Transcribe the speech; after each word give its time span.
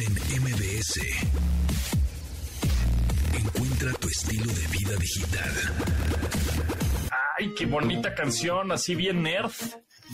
en 0.00 0.12
MBS. 0.42 1.00
Encuentra 3.34 3.92
tu 3.94 4.08
estilo 4.08 4.52
de 4.52 4.66
vida 4.68 4.96
digital. 4.96 5.50
Ay, 7.36 7.52
qué 7.56 7.66
bonita 7.66 8.14
canción, 8.14 8.70
así 8.70 8.94
bien 8.94 9.22
nerd, 9.22 9.50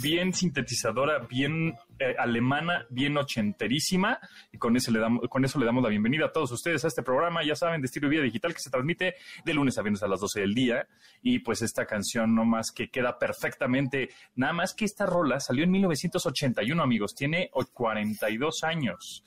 bien 0.00 0.32
sintetizadora, 0.32 1.26
bien 1.28 1.74
eh, 1.98 2.14
alemana, 2.18 2.86
bien 2.88 3.16
ochenterísima. 3.18 4.18
Y 4.52 4.58
con 4.58 4.74
eso, 4.76 4.90
le 4.90 5.00
damos, 5.00 5.28
con 5.28 5.44
eso 5.44 5.58
le 5.58 5.66
damos 5.66 5.82
la 5.82 5.90
bienvenida 5.90 6.26
a 6.26 6.32
todos 6.32 6.52
ustedes 6.52 6.84
a 6.84 6.88
este 6.88 7.02
programa, 7.02 7.44
ya 7.44 7.54
saben, 7.54 7.82
de 7.82 7.86
estilo 7.86 8.08
de 8.08 8.16
vida 8.16 8.24
digital 8.24 8.54
que 8.54 8.60
se 8.60 8.70
transmite 8.70 9.16
de 9.44 9.54
lunes 9.54 9.76
a 9.76 9.82
viernes 9.82 10.02
a 10.02 10.08
las 10.08 10.20
12 10.20 10.40
del 10.40 10.54
día. 10.54 10.88
Y 11.22 11.40
pues 11.40 11.60
esta 11.60 11.84
canción 11.84 12.34
no 12.34 12.46
más 12.46 12.70
que 12.72 12.88
queda 12.90 13.18
perfectamente, 13.18 14.08
nada 14.34 14.54
más 14.54 14.72
que 14.72 14.86
esta 14.86 15.04
rola 15.04 15.40
salió 15.40 15.64
en 15.64 15.72
1981, 15.72 16.82
amigos, 16.82 17.14
tiene 17.14 17.50
42 17.52 18.64
años 18.64 19.24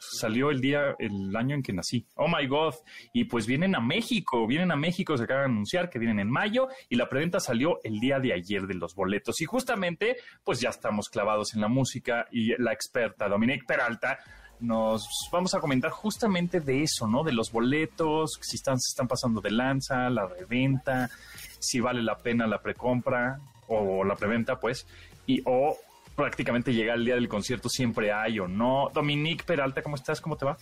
salió 0.00 0.50
el 0.50 0.60
día, 0.60 0.94
el 0.98 1.34
año 1.36 1.54
en 1.54 1.62
que 1.62 1.72
nací. 1.72 2.06
Oh 2.16 2.28
my 2.28 2.46
God. 2.46 2.74
Y 3.12 3.24
pues 3.24 3.46
vienen 3.46 3.74
a 3.74 3.80
México, 3.80 4.46
vienen 4.46 4.70
a 4.72 4.76
México, 4.76 5.16
se 5.16 5.24
acaba 5.24 5.40
de 5.40 5.46
anunciar 5.46 5.90
que 5.90 5.98
vienen 5.98 6.20
en 6.20 6.30
mayo 6.30 6.68
y 6.88 6.96
la 6.96 7.08
preventa 7.08 7.40
salió 7.40 7.80
el 7.84 8.00
día 8.00 8.20
de 8.20 8.32
ayer 8.32 8.66
de 8.66 8.74
los 8.74 8.94
boletos. 8.94 9.40
Y 9.40 9.44
justamente, 9.44 10.16
pues 10.44 10.60
ya 10.60 10.70
estamos 10.70 11.08
clavados 11.08 11.54
en 11.54 11.60
la 11.60 11.68
música 11.68 12.26
y 12.30 12.60
la 12.60 12.72
experta 12.72 13.28
Dominique 13.28 13.64
Peralta 13.66 14.18
nos 14.60 15.08
vamos 15.30 15.54
a 15.54 15.60
comentar 15.60 15.90
justamente 15.90 16.60
de 16.60 16.82
eso, 16.82 17.06
¿no? 17.06 17.22
De 17.22 17.32
los 17.32 17.52
boletos, 17.52 18.38
si 18.40 18.56
están, 18.56 18.78
se 18.80 18.90
están 18.90 19.06
pasando 19.06 19.40
de 19.40 19.50
lanza, 19.50 20.10
la 20.10 20.26
reventa, 20.26 21.08
si 21.60 21.80
vale 21.80 22.02
la 22.02 22.18
pena 22.18 22.46
la 22.46 22.60
precompra 22.60 23.38
o 23.68 24.02
la 24.02 24.16
preventa, 24.16 24.58
pues, 24.58 24.86
y 25.26 25.42
o 25.44 25.76
prácticamente 26.18 26.74
llega 26.74 26.94
el 26.94 27.04
día 27.04 27.14
del 27.14 27.28
concierto, 27.28 27.68
siempre 27.68 28.12
hay 28.12 28.40
o 28.40 28.48
no. 28.48 28.90
Dominique 28.92 29.44
Peralta, 29.44 29.82
¿cómo 29.82 29.94
estás? 29.94 30.20
¿Cómo 30.20 30.36
te 30.36 30.44
va? 30.44 30.58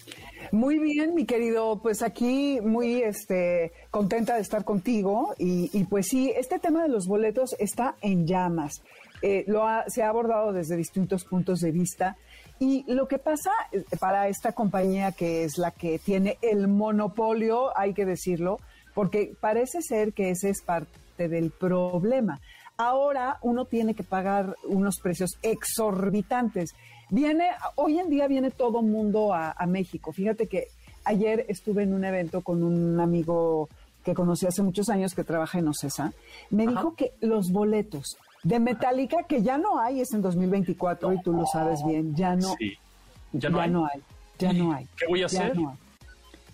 Muy 0.53 0.79
bien, 0.79 1.15
mi 1.15 1.25
querido. 1.25 1.81
Pues 1.83 2.03
aquí 2.03 2.61
muy 2.61 3.01
este, 3.03 3.73
contenta 3.91 4.35
de 4.35 4.43
estar 4.43 4.65
contigo. 4.65 5.35
Y, 5.39 5.83
pues 5.85 6.09
sí, 6.09 6.31
este 6.37 6.59
tema 6.59 6.83
de 6.83 6.91
los 6.91 7.07
boletos 7.07 7.57
está 7.59 7.97
en 8.03 8.27
llamas. 8.27 8.83
Eh, 9.23 9.45
lo 9.47 9.65
se 9.87 10.03
ha 10.03 10.11
abordado 10.11 10.53
desde 10.53 10.77
distintos 10.77 11.25
puntos 11.25 11.61
de 11.61 11.73
vista. 11.73 12.19
Y 12.61 12.85
lo 12.93 13.09
que 13.09 13.17
pasa 13.17 13.51
eh, 13.73 13.83
para 13.99 14.29
esta 14.29 14.53
compañía, 14.53 15.13
que 15.13 15.45
es 15.45 15.57
la 15.57 15.71
que 15.71 15.99
tiene 15.99 16.37
el 16.43 16.69
monopolio, 16.69 17.77
hay 17.79 17.95
que 17.95 18.05
decirlo, 18.05 18.61
porque 18.95 19.33
parece 19.41 19.81
ser 19.81 20.13
que 20.13 20.29
ese 20.29 20.51
es 20.51 20.61
parte 20.61 21.29
del 21.29 21.51
problema 21.51 22.43
ahora 22.77 23.39
uno 23.43 23.65
tiene 23.65 23.95
que 23.95 24.03
pagar 24.03 24.57
unos 24.65 24.97
precios 25.03 25.33
exorbitantes. 25.43 26.71
Viene, 27.11 27.51
hoy 27.77 27.99
en 27.99 28.11
día 28.11 28.27
viene 28.27 28.51
todo 28.51 28.83
mundo 28.83 29.33
a, 29.33 29.55
México. 29.67 30.13
Fíjate 30.13 30.47
que 30.47 30.69
ayer 31.05 31.45
estuve 31.49 31.85
en 31.85 31.95
un 31.95 32.05
evento 32.05 32.43
con 32.43 32.63
un 32.63 33.01
amigo 33.01 33.69
que 34.05 34.15
conocí 34.15 34.47
hace 34.47 34.63
muchos 34.63 34.89
años 34.89 35.15
que 35.15 35.25
trabaja 35.25 35.59
en 35.59 35.69
Ocesa. 35.69 36.13
Me 36.51 36.67
dijo 36.67 36.95
que 36.95 37.13
los 37.21 37.51
boletos 37.51 38.17
de 38.43 38.61
Metallica, 38.61 39.25
que 39.25 39.43
ya 39.43 39.59
no 39.59 39.81
hay, 39.81 40.01
es 40.01 40.13
en 40.13 40.23
2024 40.23 41.13
y 41.13 41.23
tú 41.23 41.33
lo 41.33 41.47
sabes 41.47 41.81
bien, 41.85 42.15
ya 42.15 42.37
no, 42.37 42.55
ya 43.33 43.51
no, 43.51 43.61
hay. 43.61 43.71
no 43.71 43.87
hay. 43.87 44.03
Ya 44.39 44.53
no 44.53 44.73
hay. 44.73 44.87
¿Qué 44.97 45.07
voy 45.09 45.23
a 45.23 45.27
hacer? 45.27 45.55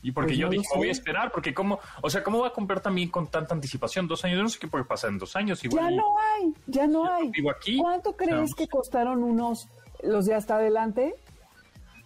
Y 0.03 0.11
porque 0.11 0.31
pues 0.31 0.39
yo 0.39 0.49
dije, 0.49 0.67
voy 0.75 0.89
a 0.89 0.93
esperar, 0.93 1.31
porque 1.31 1.55
cómo, 1.55 1.79
o 2.03 2.11
sea, 2.11 2.25
¿cómo 2.25 2.41
va 2.41 2.49
a 2.49 2.53
comprar 2.53 2.81
también 2.81 3.09
con 3.09 3.29
tanta 3.29 3.55
anticipación? 3.55 4.09
Dos 4.09 4.25
años, 4.25 4.37
yo 4.37 4.43
no 4.43 4.49
sé 4.49 4.59
qué 4.59 4.67
puede 4.67 4.85
pasar 4.85 5.11
en 5.11 5.19
dos 5.19 5.37
años. 5.37 5.63
Igual 5.65 5.91
ya 5.91 5.97
no 5.97 6.19
hay, 6.19 6.55
ya 6.67 6.87
no 6.87 7.13
hay. 7.13 7.33
aquí. 7.57 7.77
¿Cuánto 7.79 8.17
crees 8.17 8.55
que 8.55 8.67
costaron 8.67 9.23
unos, 9.23 9.69
los 10.03 10.27
de 10.27 10.35
hasta 10.35 10.57
adelante? 10.57 11.15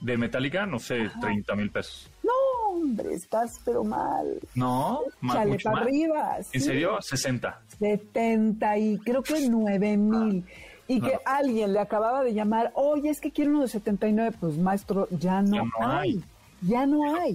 De 0.00 0.18
Metallica, 0.18 0.66
no 0.66 0.78
sé, 0.78 1.10
30 1.20 1.54
mil 1.56 1.70
pesos. 1.70 2.10
No, 2.22 2.32
hombre, 2.70 3.14
estás 3.14 3.58
pero 3.64 3.82
mal. 3.82 4.38
No, 4.54 5.00
más, 5.20 5.36
Chale 5.36 5.58
para 5.64 5.80
arriba. 5.80 6.36
¿En 6.52 6.60
serio? 6.60 6.98
60. 7.00 7.62
70 7.78 8.78
y 8.78 8.98
creo 8.98 9.22
que 9.22 9.48
9 9.48 9.96
mil. 9.96 10.44
y 10.86 11.00
que 11.00 11.18
alguien 11.24 11.72
le 11.72 11.80
acababa 11.80 12.22
de 12.22 12.34
llamar, 12.34 12.72
oye, 12.74 13.08
es 13.08 13.20
que 13.20 13.32
quiero 13.32 13.52
uno 13.52 13.62
de 13.62 13.68
79, 13.68 14.36
pues 14.38 14.58
maestro, 14.58 15.08
ya 15.10 15.40
no, 15.40 15.64
hay. 15.80 16.22
Ya 16.60 16.86
no 16.86 17.16
hay. 17.16 17.34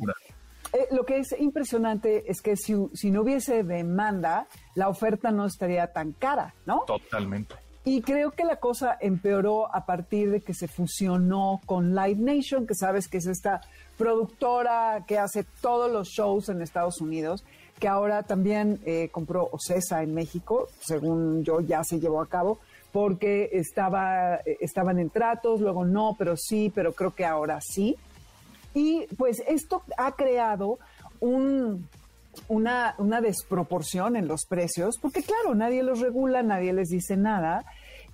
Eh, 0.73 0.87
lo 0.91 1.05
que 1.05 1.19
es 1.19 1.35
impresionante 1.37 2.29
es 2.31 2.41
que 2.41 2.55
si, 2.55 2.75
si, 2.93 3.11
no 3.11 3.21
hubiese 3.21 3.63
demanda, 3.63 4.47
la 4.75 4.87
oferta 4.87 5.31
no 5.31 5.45
estaría 5.45 5.87
tan 5.91 6.13
cara, 6.13 6.53
¿no? 6.65 6.83
Totalmente. 6.87 7.55
Y 7.83 8.01
creo 8.03 8.31
que 8.31 8.45
la 8.45 8.57
cosa 8.57 8.95
empeoró 8.99 9.73
a 9.73 9.85
partir 9.85 10.29
de 10.29 10.41
que 10.41 10.53
se 10.53 10.67
fusionó 10.67 11.59
con 11.65 11.95
Live 11.95 12.19
Nation, 12.19 12.67
que 12.67 12.75
sabes 12.75 13.07
que 13.07 13.17
es 13.17 13.25
esta 13.25 13.61
productora 13.97 15.03
que 15.07 15.17
hace 15.17 15.45
todos 15.61 15.91
los 15.91 16.09
shows 16.09 16.49
en 16.49 16.61
Estados 16.61 17.01
Unidos, 17.01 17.43
que 17.79 17.87
ahora 17.87 18.21
también 18.21 18.79
eh, 18.85 19.09
compró 19.11 19.49
Ocesa 19.51 20.03
en 20.03 20.13
México, 20.13 20.67
según 20.79 21.43
yo 21.43 21.59
ya 21.61 21.83
se 21.83 21.99
llevó 21.99 22.21
a 22.21 22.29
cabo, 22.29 22.59
porque 22.91 23.49
estaba, 23.53 24.35
eh, 24.45 24.57
estaban 24.61 24.99
en 24.99 25.09
tratos, 25.09 25.59
luego 25.59 25.83
no, 25.83 26.15
pero 26.19 26.37
sí, 26.37 26.71
pero 26.73 26.93
creo 26.93 27.15
que 27.15 27.25
ahora 27.25 27.59
sí. 27.61 27.97
Y 28.73 29.07
pues 29.17 29.41
esto 29.47 29.83
ha 29.97 30.13
creado 30.13 30.79
un, 31.19 31.87
una, 32.47 33.21
desproporción 33.21 34.15
en 34.15 34.27
los 34.27 34.45
precios, 34.45 34.97
porque 35.01 35.23
claro, 35.23 35.55
nadie 35.55 35.83
los 35.83 35.99
regula, 35.99 36.43
nadie 36.43 36.73
les 36.73 36.89
dice 36.89 37.17
nada, 37.17 37.65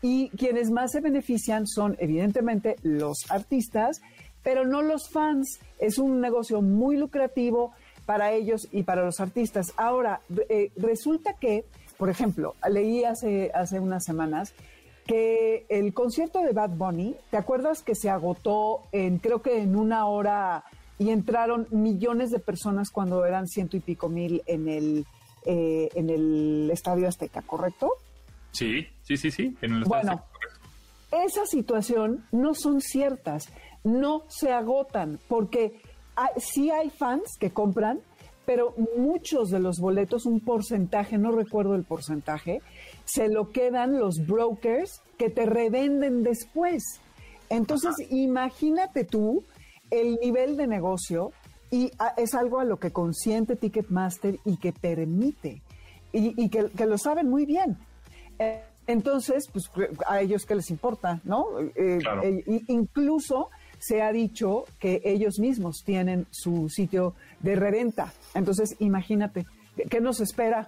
y 0.01 0.29
quienes 0.29 0.69
más 0.69 0.91
se 0.91 1.01
benefician 1.01 1.67
son 1.67 1.95
evidentemente 1.99 2.75
los 2.83 3.29
artistas, 3.29 4.01
pero 4.43 4.65
no 4.65 4.81
los 4.81 5.09
fans. 5.09 5.59
Es 5.79 5.97
un 5.97 6.21
negocio 6.21 6.61
muy 6.61 6.97
lucrativo 6.97 7.73
para 8.05 8.31
ellos 8.31 8.67
y 8.71 8.83
para 8.83 9.03
los 9.03 9.19
artistas. 9.19 9.73
Ahora, 9.75 10.21
eh, 10.49 10.71
resulta 10.77 11.33
que, 11.33 11.65
por 11.97 12.09
ejemplo, 12.09 12.55
leí 12.69 13.03
hace, 13.03 13.51
hace 13.53 13.79
unas 13.79 14.03
semanas 14.03 14.53
que 15.07 15.65
el 15.69 15.93
concierto 15.93 16.41
de 16.43 16.51
Bad 16.51 16.71
Bunny, 16.71 17.15
¿te 17.31 17.37
acuerdas 17.37 17.81
que 17.81 17.95
se 17.95 18.09
agotó 18.09 18.83
en 18.91 19.17
creo 19.17 19.41
que 19.41 19.61
en 19.61 19.75
una 19.75 20.05
hora 20.05 20.65
y 20.99 21.09
entraron 21.09 21.67
millones 21.71 22.31
de 22.31 22.39
personas 22.39 22.89
cuando 22.91 23.25
eran 23.25 23.47
ciento 23.47 23.77
y 23.77 23.79
pico 23.79 24.09
mil 24.09 24.43
en 24.45 24.67
el 24.67 25.05
eh, 25.45 25.89
en 25.95 26.09
el 26.09 26.69
Estadio 26.71 27.07
Azteca, 27.07 27.41
¿correcto? 27.41 27.93
Sí, 28.51 28.87
sí, 29.03 29.17
sí, 29.17 29.31
sí. 29.31 29.55
En 29.61 29.75
el 29.75 29.83
bueno, 29.85 30.23
esa 31.11 31.45
situación 31.45 32.25
no 32.31 32.53
son 32.53 32.81
ciertas, 32.81 33.49
no 33.83 34.23
se 34.27 34.51
agotan 34.51 35.19
porque 35.27 35.79
sí 36.37 36.69
hay 36.71 36.89
fans 36.89 37.37
que 37.39 37.51
compran, 37.51 38.01
pero 38.47 38.73
muchos 38.95 39.49
de 39.49 39.59
los 39.59 39.77
boletos, 39.77 40.25
un 40.25 40.39
porcentaje, 40.39 41.17
no 41.17 41.33
recuerdo 41.33 41.75
el 41.75 41.83
porcentaje, 41.83 42.61
se 43.03 43.27
lo 43.27 43.51
quedan 43.51 43.99
los 43.99 44.25
brokers 44.25 45.01
que 45.17 45.29
te 45.29 45.45
revenden 45.45 46.23
después. 46.23 46.81
Entonces, 47.49 47.93
imagínate 48.09 49.03
tú 49.03 49.43
el 49.91 50.15
nivel 50.21 50.55
de 50.55 50.65
negocio 50.65 51.33
y 51.71 51.91
ah, 51.99 52.13
es 52.15 52.33
algo 52.35 52.61
a 52.61 52.63
lo 52.63 52.77
que 52.77 52.91
consiente 52.91 53.57
Ticketmaster 53.57 54.39
y 54.45 54.55
que 54.55 54.71
permite 54.71 55.61
y, 56.13 56.47
que, 56.47 56.85
lo 56.85 56.97
saben 56.97 57.29
muy 57.29 57.45
bien. 57.45 57.77
Eh, 58.39 58.63
entonces, 58.87 59.49
pues 59.51 59.69
a 60.07 60.21
ellos 60.21 60.45
que 60.45 60.55
les 60.55 60.69
importa, 60.69 61.19
¿no? 61.25 61.47
Eh, 61.59 61.99
eh, 62.23 62.61
incluso 62.69 63.49
se 63.77 64.01
ha 64.01 64.11
dicho 64.11 64.63
que 64.79 65.01
ellos 65.03 65.39
mismos 65.39 65.83
tienen 65.85 66.25
su 66.31 66.69
sitio 66.69 67.13
de 67.39 67.55
reventa. 67.55 68.13
Entonces, 68.33 68.75
imagínate, 68.79 69.45
¿qué 69.89 70.01
nos 70.01 70.19
espera? 70.19 70.67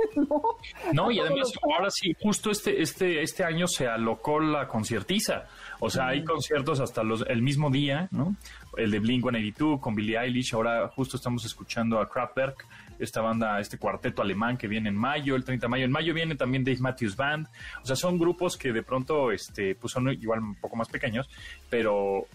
no, 0.92 1.10
y 1.10 1.18
además 1.18 1.52
ahora 1.62 1.90
sí, 1.90 2.14
justo 2.22 2.50
este, 2.50 2.80
este, 2.82 3.22
este 3.22 3.44
año 3.44 3.66
se 3.66 3.86
alocó 3.86 4.40
la 4.40 4.66
conciertiza. 4.66 5.46
O 5.78 5.90
sea, 5.90 6.08
hay 6.08 6.24
conciertos 6.24 6.80
hasta 6.80 7.02
los, 7.02 7.24
el 7.28 7.42
mismo 7.42 7.70
día, 7.70 8.08
¿no? 8.10 8.36
El 8.76 8.90
de 8.90 8.98
Blink 8.98 9.22
182 9.22 9.80
con 9.80 9.94
Billie 9.94 10.18
Eilish. 10.18 10.54
Ahora 10.54 10.88
justo 10.88 11.16
estamos 11.16 11.44
escuchando 11.44 11.98
a 12.00 12.08
Kraftwerk, 12.08 12.66
esta 12.98 13.20
banda, 13.20 13.58
este 13.60 13.78
cuarteto 13.78 14.22
alemán 14.22 14.56
que 14.56 14.68
viene 14.68 14.88
en 14.88 14.96
mayo, 14.96 15.36
el 15.36 15.44
30 15.44 15.66
de 15.66 15.68
mayo. 15.68 15.84
En 15.84 15.92
mayo 15.92 16.14
viene 16.14 16.34
también 16.34 16.64
Dave 16.64 16.78
Matthews 16.80 17.16
Band. 17.16 17.48
O 17.82 17.86
sea, 17.86 17.96
son 17.96 18.18
grupos 18.18 18.56
que 18.56 18.72
de 18.72 18.82
pronto, 18.82 19.32
este, 19.32 19.74
pues 19.74 19.92
son 19.92 20.10
igual 20.12 20.40
un 20.40 20.54
poco 20.54 20.76
más 20.76 20.88
pequeños, 20.88 21.28
pero 21.68 22.26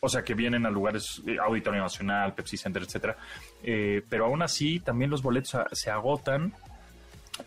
o 0.00 0.08
sea, 0.08 0.22
que 0.22 0.34
vienen 0.34 0.66
a 0.66 0.70
lugares, 0.70 1.22
eh, 1.26 1.36
Auditorio 1.40 1.80
Nacional, 1.80 2.34
Pepsi 2.34 2.56
Center, 2.56 2.82
etcétera. 2.82 3.16
Eh, 3.62 4.02
pero 4.08 4.26
aún 4.26 4.42
así, 4.42 4.80
también 4.80 5.10
los 5.10 5.22
boletos 5.22 5.56
se 5.72 5.90
agotan. 5.90 6.52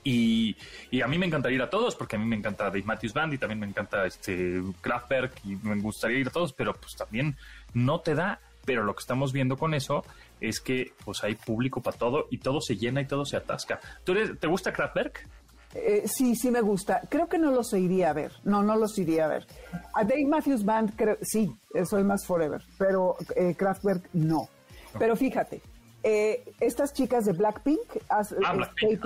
Y, 0.04 0.56
a 1.04 1.08
mí 1.08 1.18
me 1.18 1.26
encantaría 1.26 1.58
ir 1.58 1.62
a 1.62 1.70
todos, 1.70 1.96
porque 1.96 2.16
a 2.16 2.20
mí 2.20 2.26
me 2.26 2.36
encanta 2.36 2.66
Dave 2.66 2.84
Matthews 2.84 3.14
Band 3.14 3.34
y 3.34 3.38
también 3.38 3.60
me 3.60 3.68
encanta 3.68 4.06
este 4.06 4.62
Kraftwerk 4.80 5.34
y 5.44 5.56
me 5.58 5.76
gustaría 5.82 6.20
ir 6.20 6.28
a 6.28 6.32
todos, 6.32 6.54
pero 6.54 6.74
pues 6.74 6.96
también 6.96 7.36
no 7.74 8.00
te 8.00 8.16
da. 8.16 8.40
Pero 8.64 8.84
lo 8.84 8.94
que 8.94 9.00
estamos 9.00 9.34
viendo 9.34 9.58
con 9.58 9.74
eso 9.74 10.06
es 10.40 10.60
que 10.60 10.94
pues 11.04 11.24
hay 11.24 11.34
público 11.34 11.82
para 11.82 11.98
todo 11.98 12.28
y 12.30 12.38
todo 12.38 12.62
se 12.62 12.78
llena 12.78 13.02
y 13.02 13.08
todo 13.08 13.26
se 13.26 13.36
atasca. 13.36 13.80
¿Tú 14.04 14.14
¿Te 14.14 14.48
gusta 14.48 14.72
Kraftwerk? 14.72 15.28
Eh, 15.74 16.04
sí, 16.06 16.36
sí 16.36 16.52
me 16.52 16.62
gusta. 16.62 17.02
Creo 17.10 17.28
que 17.30 17.38
no 17.38 17.52
los 17.52 17.72
iría 17.74 18.10
a 18.10 18.14
ver. 18.14 18.32
No, 18.44 18.62
no 18.62 18.76
los 18.76 18.98
iría 18.98 19.26
a 19.26 19.28
ver. 19.30 19.48
A 19.94 20.04
Dave 20.04 20.26
Matthews 20.26 20.66
Band, 20.66 20.94
creo, 20.96 21.18
sí, 21.22 21.52
soy 21.90 22.04
más 22.04 22.26
Forever, 22.26 22.62
pero 22.78 23.16
eh, 23.36 23.56
Kraftwerk 23.56 24.10
no. 24.14 24.50
Pero 25.00 25.16
fíjate, 25.16 25.62
eh, 26.04 26.44
estas 26.60 26.94
chicas 26.94 27.26
de 27.26 27.32
Blackpink, 27.34 27.80
as- 28.10 28.34
Ah, 28.46 28.52
eh, 28.54 28.58
Blackpink, 28.58 29.06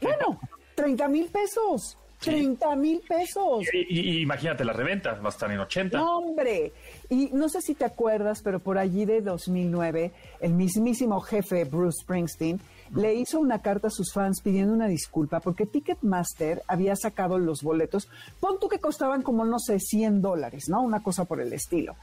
bueno, 0.00 0.40
30 0.76 1.08
mil 1.08 1.26
pesos. 1.26 1.98
30 2.20 2.74
mil 2.76 3.02
pesos. 3.06 3.66
Y, 3.72 3.78
y- 3.78 4.00
y 4.18 4.20
imagínate 4.22 4.64
la 4.64 4.72
reventa, 4.72 5.12
va 5.14 5.26
a 5.26 5.28
estar 5.28 5.50
en 5.50 5.58
80. 5.58 5.98
No, 5.98 6.18
hombre. 6.18 6.72
Y 7.10 7.28
no 7.34 7.48
sé 7.50 7.60
si 7.60 7.74
te 7.74 7.84
acuerdas, 7.84 8.40
pero 8.42 8.60
por 8.60 8.78
allí 8.78 9.04
de 9.04 9.20
2009, 9.20 10.12
el 10.40 10.54
mismísimo 10.54 11.20
jefe 11.20 11.64
Bruce 11.64 11.98
Springsteen 12.02 12.60
le 12.94 13.14
hizo 13.14 13.40
una 13.40 13.60
carta 13.60 13.88
a 13.88 13.90
sus 13.90 14.12
fans 14.12 14.40
pidiendo 14.42 14.72
una 14.72 14.86
disculpa 14.86 15.40
porque 15.40 15.66
Ticketmaster 15.66 16.62
había 16.68 16.96
sacado 16.96 17.38
los 17.38 17.62
boletos, 17.62 18.08
pon 18.40 18.58
tú 18.60 18.68
que 18.68 18.78
costaban 18.78 19.22
como, 19.22 19.44
no 19.44 19.58
sé, 19.58 19.78
100 19.80 20.22
dólares, 20.22 20.64
¿no? 20.68 20.82
Una 20.82 21.02
cosa 21.02 21.24
por 21.24 21.40
el 21.40 21.52
estilo. 21.52 21.96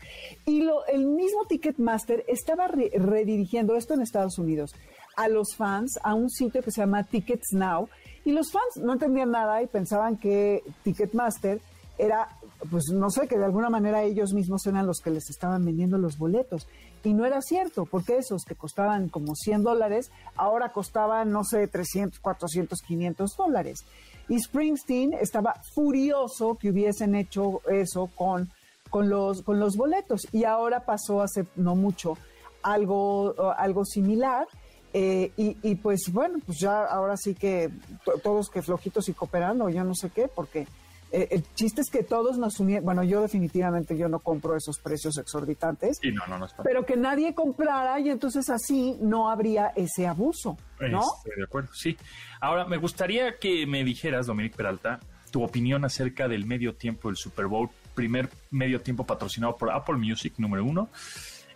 Y 0.45 0.61
lo, 0.61 0.85
el 0.87 1.05
mismo 1.05 1.45
Ticketmaster 1.47 2.23
estaba 2.27 2.67
re- 2.67 2.91
redirigiendo 2.93 3.75
esto 3.75 3.93
en 3.93 4.01
Estados 4.01 4.37
Unidos 4.37 4.75
a 5.15 5.27
los 5.27 5.55
fans 5.55 5.99
a 6.03 6.13
un 6.13 6.29
sitio 6.29 6.61
que 6.61 6.71
se 6.71 6.81
llama 6.81 7.03
Tickets 7.03 7.53
Now. 7.53 7.89
Y 8.23 8.31
los 8.31 8.51
fans 8.51 8.77
no 8.83 8.93
entendían 8.93 9.31
nada 9.31 9.61
y 9.61 9.67
pensaban 9.67 10.17
que 10.17 10.61
Ticketmaster 10.83 11.59
era, 11.97 12.29
pues 12.69 12.85
no 12.93 13.09
sé, 13.09 13.27
que 13.27 13.37
de 13.37 13.45
alguna 13.45 13.69
manera 13.69 14.01
ellos 14.03 14.33
mismos 14.33 14.65
eran 14.65 14.87
los 14.87 14.99
que 15.03 15.11
les 15.11 15.29
estaban 15.29 15.63
vendiendo 15.65 15.97
los 15.97 16.17
boletos. 16.17 16.67
Y 17.03 17.13
no 17.13 17.25
era 17.25 17.41
cierto, 17.41 17.85
porque 17.85 18.17
esos 18.17 18.43
que 18.43 18.55
costaban 18.55 19.09
como 19.09 19.35
100 19.35 19.63
dólares, 19.63 20.11
ahora 20.35 20.69
costaban, 20.71 21.31
no 21.31 21.43
sé, 21.43 21.67
300, 21.67 22.19
400, 22.19 22.79
500 22.81 23.35
dólares. 23.37 23.85
Y 24.29 24.39
Springsteen 24.39 25.13
estaba 25.13 25.55
furioso 25.75 26.55
que 26.59 26.69
hubiesen 26.69 27.15
hecho 27.15 27.61
eso 27.69 28.07
con, 28.15 28.49
con, 28.89 29.09
los, 29.09 29.41
con 29.41 29.59
los 29.59 29.75
boletos. 29.75 30.21
Y 30.31 30.43
ahora 30.45 30.85
pasó 30.85 31.21
hace 31.21 31.45
no 31.55 31.75
mucho 31.75 32.17
algo, 32.63 33.33
algo 33.57 33.85
similar. 33.85 34.47
Eh, 34.93 35.31
y, 35.37 35.57
y, 35.63 35.75
pues 35.75 36.01
bueno, 36.11 36.39
pues 36.45 36.59
ya 36.59 36.83
ahora 36.85 37.15
sí 37.15 37.33
que 37.33 37.69
to- 38.03 38.17
todos 38.21 38.49
que 38.49 38.61
flojitos 38.61 39.07
y 39.07 39.13
cooperando, 39.13 39.69
yo 39.69 39.83
no 39.85 39.95
sé 39.95 40.09
qué, 40.09 40.27
porque 40.27 40.67
eh, 41.11 41.27
el 41.31 41.43
chiste 41.55 41.81
es 41.81 41.89
que 41.89 42.03
todos 42.03 42.37
nos 42.37 42.59
unieron, 42.59 42.85
bueno, 42.85 43.03
yo 43.03 43.21
definitivamente 43.21 43.97
yo 43.97 44.07
no 44.09 44.19
compro 44.19 44.55
esos 44.55 44.79
precios 44.79 45.17
exorbitantes, 45.17 45.99
Y 46.03 46.11
no, 46.11 46.25
no, 46.27 46.37
no 46.37 46.45
está. 46.45 46.63
pero 46.63 46.85
que 46.85 46.95
nadie 46.97 47.33
comprara 47.35 47.99
y 47.99 48.09
entonces 48.09 48.49
así 48.49 48.97
no 49.01 49.29
habría 49.29 49.67
ese 49.75 50.07
abuso, 50.07 50.57
¿no? 50.79 51.01
Estoy 51.17 51.37
de 51.37 51.43
acuerdo, 51.43 51.69
sí. 51.73 51.97
Ahora, 52.39 52.65
me 52.65 52.77
gustaría 52.77 53.37
que 53.37 53.65
me 53.67 53.83
dijeras, 53.83 54.25
Dominic 54.27 54.55
Peralta, 54.55 54.99
tu 55.31 55.43
opinión 55.43 55.85
acerca 55.85 56.27
del 56.27 56.45
medio 56.45 56.75
tiempo 56.75 57.07
del 57.09 57.17
Super 57.17 57.47
Bowl, 57.47 57.69
primer 57.95 58.29
medio 58.49 58.81
tiempo 58.81 59.05
patrocinado 59.05 59.55
por 59.57 59.71
Apple 59.71 59.95
Music, 59.95 60.33
número 60.37 60.63
uno. 60.65 60.89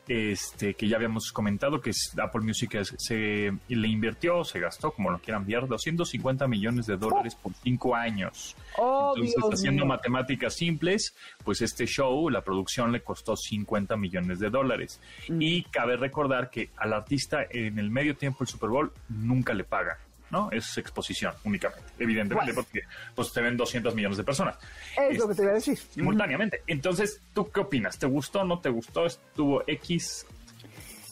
Este, 0.07 0.75
que 0.75 0.87
ya 0.87 0.97
habíamos 0.97 1.31
comentado 1.31 1.81
que 1.81 1.91
Apple 2.21 2.41
Music 2.41 2.77
se 2.97 3.51
le 3.67 3.87
invirtió, 3.87 4.43
se 4.43 4.59
gastó, 4.59 4.91
como 4.91 5.09
lo 5.09 5.19
quieran 5.19 5.45
ver, 5.45 5.67
250 5.67 6.47
millones 6.47 6.85
de 6.85 6.97
dólares 6.97 7.35
por 7.35 7.53
cinco 7.63 7.95
años. 7.95 8.55
Oh, 8.77 9.13
Entonces, 9.15 9.35
Dios 9.35 9.53
haciendo 9.53 9.85
matemáticas 9.85 10.55
simples, 10.55 11.15
pues 11.43 11.61
este 11.61 11.85
show, 11.85 12.29
la 12.29 12.41
producción 12.41 12.91
le 12.91 13.01
costó 13.01 13.35
50 13.35 13.97
millones 13.97 14.39
de 14.39 14.49
dólares. 14.49 15.01
Mm. 15.27 15.41
Y 15.41 15.63
cabe 15.63 15.97
recordar 15.97 16.49
que 16.49 16.69
al 16.77 16.93
artista 16.93 17.39
en 17.49 17.79
el 17.79 17.89
medio 17.89 18.15
tiempo 18.15 18.39
del 18.39 18.47
Super 18.47 18.69
Bowl 18.69 18.91
nunca 19.09 19.53
le 19.53 19.63
pagan. 19.63 19.97
¿No? 20.31 20.49
Es 20.51 20.77
exposición 20.77 21.33
únicamente, 21.43 21.83
evidentemente, 21.99 22.53
porque 22.53 22.81
pues 23.13 23.31
te 23.31 23.41
ven 23.41 23.57
200 23.57 23.93
millones 23.95 24.17
de 24.17 24.23
personas 24.23 24.57
Es 24.97 25.17
lo 25.17 25.27
que 25.27 25.35
te 25.35 25.43
iba 25.43 25.51
a 25.51 25.55
decir. 25.55 25.77
simultáneamente. 25.77 26.63
Entonces, 26.67 27.21
¿tú 27.33 27.49
qué 27.51 27.61
opinas? 27.61 27.97
¿Te 27.97 28.07
gustó, 28.07 28.43
no 28.43 28.59
te 28.59 28.69
gustó? 28.69 29.05
¿Estuvo 29.05 29.63
X? 29.67 30.25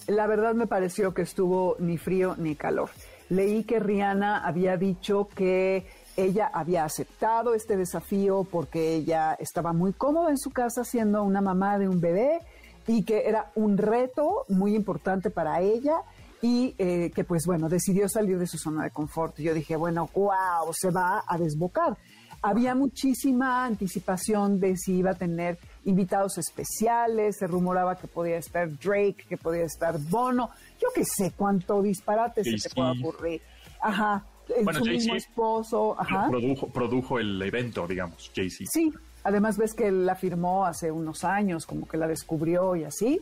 La 0.08 0.28
verdad 0.28 0.54
me 0.54 0.68
pareció 0.68 1.14
que 1.14 1.22
estuvo 1.22 1.76
ni 1.80 1.98
frío 1.98 2.36
ni 2.38 2.56
calor. 2.56 2.90
Leí 3.30 3.64
que 3.64 3.80
Rihanna 3.80 4.46
había 4.46 4.78
dicho 4.78 5.30
que 5.34 5.88
ella 6.18 6.52
había 6.54 6.84
aceptado 6.84 7.56
este 7.56 7.78
desafío 7.78 8.44
porque 8.44 8.96
ella 8.96 9.36
estaba 9.40 9.74
muy 9.74 9.94
cómoda 9.94 10.30
en 10.30 10.38
su 10.38 10.52
casa 10.52 10.84
siendo 10.84 11.24
una 11.24 11.42
mamá 11.42 11.80
de 11.80 11.88
un 11.88 12.02
bebé 12.02 12.42
y 12.86 13.04
que 13.04 13.28
era 13.28 13.52
un 13.56 13.78
reto 13.78 14.46
muy 14.50 14.76
importante 14.76 15.30
para 15.30 15.62
ella 15.62 16.02
y 16.44 16.76
eh, 16.78 17.10
que 17.16 17.24
pues 17.24 17.46
bueno, 17.46 17.70
decidió 17.70 18.10
salir 18.10 18.38
de 18.38 18.46
su 18.48 18.58
zona 18.58 18.84
de 18.84 18.92
confort. 18.92 19.40
Y 19.40 19.44
yo 19.44 19.54
dije, 19.54 19.78
bueno, 19.78 20.10
wow, 20.14 20.74
se 20.74 20.92
va 20.92 21.24
a 21.26 21.38
desbocar. 21.38 21.98
Había 22.42 22.76
muchísima 22.76 23.64
anticipación 23.64 24.60
de 24.60 24.76
si 24.76 24.96
iba 24.98 25.12
a 25.12 25.14
tener 25.14 25.58
invitados 25.86 26.38
especiales, 26.38 27.38
se 27.38 27.48
rumoraba 27.48 27.96
que 27.96 28.08
podía 28.08 28.36
estar 28.36 28.70
Drake, 28.78 29.26
que 29.30 29.38
podía 29.38 29.64
estar 29.64 29.98
Bono, 29.98 30.50
yo 30.82 30.90
qué 30.94 31.06
sé 31.06 31.32
cuánto 31.32 31.82
disparate 31.82 32.44
se 32.44 32.68
te 32.68 32.76
puede 32.76 33.00
ocurrir. 33.00 33.42
Ajá, 33.82 34.26
Bueno, 34.64 34.80
su 34.80 34.86
mismo 34.86 35.16
esposo, 35.16 35.96
ajá. 35.98 36.28
Produjo, 36.30 36.68
produjo 36.68 37.20
el 37.20 37.42
evento, 37.42 37.88
digamos, 37.88 38.30
Jay-Z. 38.36 38.70
Sí, 38.70 38.92
además 39.24 39.58
ves 39.58 39.74
que 39.74 39.92
la 39.92 40.16
firmó 40.16 40.66
hace 40.66 40.92
unos 40.92 41.24
años, 41.24 41.66
como 41.66 41.88
que 41.88 41.98
la 41.98 42.08
descubrió 42.08 42.76
y 42.76 42.84
así. 42.84 43.22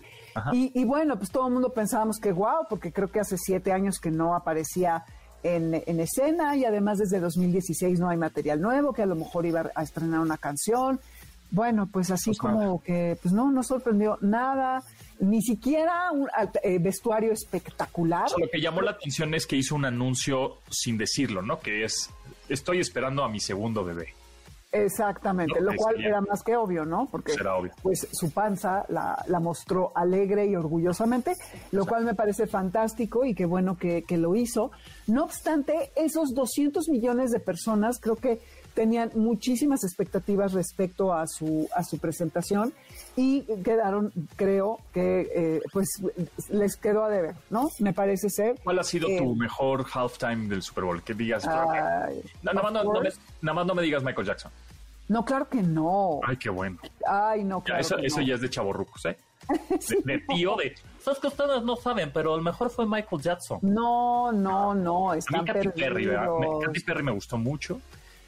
Y, 0.54 0.72
y 0.80 0.86
bueno, 0.86 1.18
pues 1.18 1.30
todo 1.32 1.48
el 1.48 1.54
mundo 1.54 1.70
pensábamos 1.74 2.18
que 2.20 2.32
wow, 2.32 2.66
porque 2.70 2.92
creo 2.92 3.10
que 3.12 3.20
hace 3.20 3.38
siete 3.38 3.72
años 3.72 4.00
que 4.00 4.12
no 4.12 4.36
aparecía 4.36 5.04
en, 5.44 5.82
en 5.86 6.00
escena 6.00 6.56
y 6.56 6.66
además 6.66 7.00
desde 7.00 7.20
2016 7.20 8.00
no 8.00 8.10
hay 8.10 8.18
material 8.18 8.62
nuevo, 8.62 8.94
que 8.94 9.02
a 9.02 9.06
lo 9.08 9.16
mejor 9.16 9.46
iba 9.46 9.72
a 9.76 9.84
estrenar 9.84 10.20
una 10.20 10.38
canción. 10.38 11.00
Bueno, 11.54 11.90
pues 11.92 12.12
así 12.12 12.30
Pues 12.30 12.38
como 12.38 12.60
nada. 12.60 12.74
que, 12.86 13.18
pues 13.22 13.34
no, 13.34 13.52
no 13.52 13.62
sorprendió 13.62 14.18
nada, 14.22 14.82
ni 15.20 15.42
siquiera 15.42 16.10
un 16.14 16.30
eh, 16.64 16.80
vestuario 16.80 17.34
espectacular. 17.34 18.26
O 18.26 18.30
sea, 18.30 18.38
lo 18.40 18.50
que 18.50 18.62
llamó 18.62 18.82
la 18.82 18.92
atención 18.92 19.34
es 19.34 19.46
que 19.46 19.58
hizo 19.58 19.76
un 19.76 19.84
anuncio 19.84 20.60
sin 20.70 20.98
decirlo, 20.98 21.42
¿no? 21.42 21.60
Que 21.60 21.84
es, 21.84 22.10
estoy 22.48 22.80
esperando 22.80 23.26
a 23.26 23.30
mi 23.30 23.42
segundo 23.42 23.84
bebé. 23.84 24.14
Exactamente, 24.72 25.60
No, 25.60 25.72
lo 25.72 25.76
cual 25.76 26.02
era 26.04 26.22
más 26.22 26.44
que 26.44 26.56
obvio, 26.56 26.86
¿no? 26.86 27.08
Porque 27.12 27.34
obvio. 27.34 27.74
pues 27.82 28.08
su 28.12 28.32
panza 28.32 28.86
la, 28.88 29.22
la 29.28 29.40
mostró 29.42 29.92
alegre 29.96 30.46
y 30.46 30.56
orgullosamente, 30.56 31.34
lo 31.72 31.86
cual 31.86 32.06
me 32.06 32.16
parece 32.16 32.48
fantástico 32.48 33.26
y 33.26 33.36
qué 33.36 33.46
bueno 33.46 33.78
que, 33.78 34.04
que 34.04 34.18
lo 34.18 34.36
hizo. 34.36 34.72
No 35.08 35.26
obstante, 35.26 35.92
esos 35.96 36.34
200 36.34 36.88
millones 36.90 37.32
de 37.32 37.40
personas 37.40 38.00
creo 38.00 38.16
que 38.16 38.40
tenían 38.74 39.12
muchísimas 39.16 39.84
expectativas 39.84 40.54
respecto 40.54 41.14
a 41.14 41.28
su, 41.28 41.68
a 41.76 41.84
su 41.84 42.00
presentación 42.00 42.74
y 43.16 43.42
quedaron, 43.64 44.12
creo 44.36 44.80
que, 44.94 45.30
eh, 45.36 45.62
pues 45.74 45.88
les 46.50 46.76
quedó 46.78 47.04
a 47.04 47.10
deber, 47.10 47.36
¿no? 47.50 47.68
Me 47.80 47.94
parece 47.94 48.30
ser. 48.30 48.56
¿Cuál 48.64 48.80
ha 48.80 48.84
sido 48.84 49.08
Eh, 49.10 49.18
tu 49.18 49.36
mejor 49.36 49.86
halftime 49.94 50.48
del 50.48 50.62
Super 50.62 50.86
Bowl? 50.86 51.04
Que 51.04 51.14
digas, 51.14 51.46
Ay, 51.48 52.22
No, 52.44 52.54
nada, 52.54 52.64
más 52.64 52.74
no, 52.74 52.80
me, 52.92 53.00
course. 53.00 53.20
nada 53.42 53.54
más 53.56 53.66
no 53.66 53.76
me 53.76 53.82
digas 53.82 54.04
Michael 54.04 54.28
Jackson. 54.28 54.52
No, 55.10 55.26
claro 55.26 55.50
que 55.50 55.62
no. 55.62 56.22
Ay, 56.26 56.38
qué 56.38 56.50
bueno. 56.50 56.78
Ay, 57.06 57.44
no, 57.44 57.60
Ya, 57.60 57.66
claro 57.66 57.82
eso 57.82 57.98
que 57.98 58.06
eso 58.06 58.22
ya 58.22 58.36
es 58.36 58.42
de 58.42 58.50
chavorrucos, 58.50 59.06
¿eh? 59.06 59.18
De, 59.50 60.14
de 60.14 60.20
tío, 60.20 60.56
de... 60.56 60.74
Sabes 61.00 61.20
que 61.20 61.28
ustedes 61.28 61.64
no 61.64 61.76
saben, 61.76 62.12
pero 62.14 62.36
el 62.36 62.42
mejor 62.42 62.70
fue 62.70 62.86
Michael 62.86 63.22
Jackson. 63.22 63.60
No, 63.64 64.32
no, 64.32 64.74
no, 64.76 65.10
A 65.12 65.14
mí 65.16 65.20
están 65.20 65.46
Katy 65.46 65.70
Perry, 65.70 66.06
¿verdad? 66.06 66.28
Me-. 66.40 66.66
Katy 66.66 66.80
Perry 66.82 67.04
me 67.04 67.12
gustó 67.12 67.38
mucho. 67.38 67.82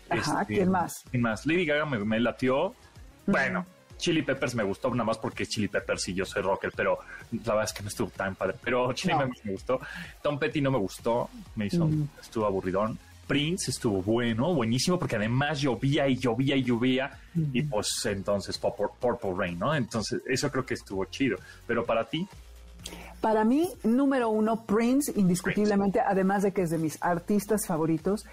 Este, 0.10 0.32
Ajá, 0.32 0.44
¿quién 0.46 0.70
más? 0.70 1.04
¿Quién 1.10 1.22
más? 1.24 1.46
Lady 1.46 1.66
Gaga 1.66 1.86
me, 1.86 2.00
me 2.00 2.20
latió. 2.20 2.74
Bueno, 3.28 3.66
Chili 4.04 4.22
Peppers 4.22 4.54
me 4.54 4.64
gustó, 4.64 4.90
nada 4.90 5.06
más 5.06 5.18
porque 5.18 5.44
es 5.44 5.50
Chili 5.50 5.70
Peppers 5.70 6.10
y 6.10 6.14
yo 6.14 6.26
soy 6.26 6.42
rocker, 6.42 6.74
pero 6.76 7.00
la 7.32 7.54
verdad 7.54 7.64
es 7.64 7.72
que 7.72 7.84
no 7.84 7.88
estuvo 7.88 8.10
tan 8.10 8.36
padre. 8.36 8.56
Pero 8.62 8.92
Chili 8.92 9.14
No. 9.14 9.20
Peppers 9.22 9.46
me 9.46 9.52
gustó. 9.54 9.80
Tom 10.22 10.38
Petty 10.38 10.60
no 10.60 10.72
me 10.72 10.78
gustó, 10.78 11.30
me 11.56 11.68
hizo, 11.68 11.90
estuvo 12.22 12.46
aburridón. 12.46 13.00
Prince 13.26 13.72
estuvo 13.72 14.02
bueno, 14.02 14.54
buenísimo, 14.54 15.00
porque 15.00 15.16
además 15.16 15.62
llovía 15.62 16.10
y 16.10 16.18
llovía 16.18 16.58
y 16.58 16.64
llovía, 16.64 17.18
y 17.54 17.62
pues 17.62 17.88
entonces 18.04 18.58
Purple, 18.58 19.34
Rain, 19.38 19.58
¿no? 19.58 19.74
Entonces, 19.74 20.22
eso 20.28 20.52
creo 20.52 20.66
que 20.66 20.74
estuvo 20.74 21.06
chido. 21.06 21.38
Pero 21.66 21.86
para 21.86 22.04
ti, 22.04 22.28
Para 23.22 23.46
mí, 23.46 23.70
número 23.84 24.28
uno, 24.30 24.66
Prince, 24.66 25.14
indiscutiblemente, 25.16 26.02
además 26.02 26.44
de 26.44 26.52
que 26.52 26.64
es 26.64 26.70
de 26.70 26.78
mis 26.78 27.02
artistas 27.02 27.66
favoritos, 27.66 28.26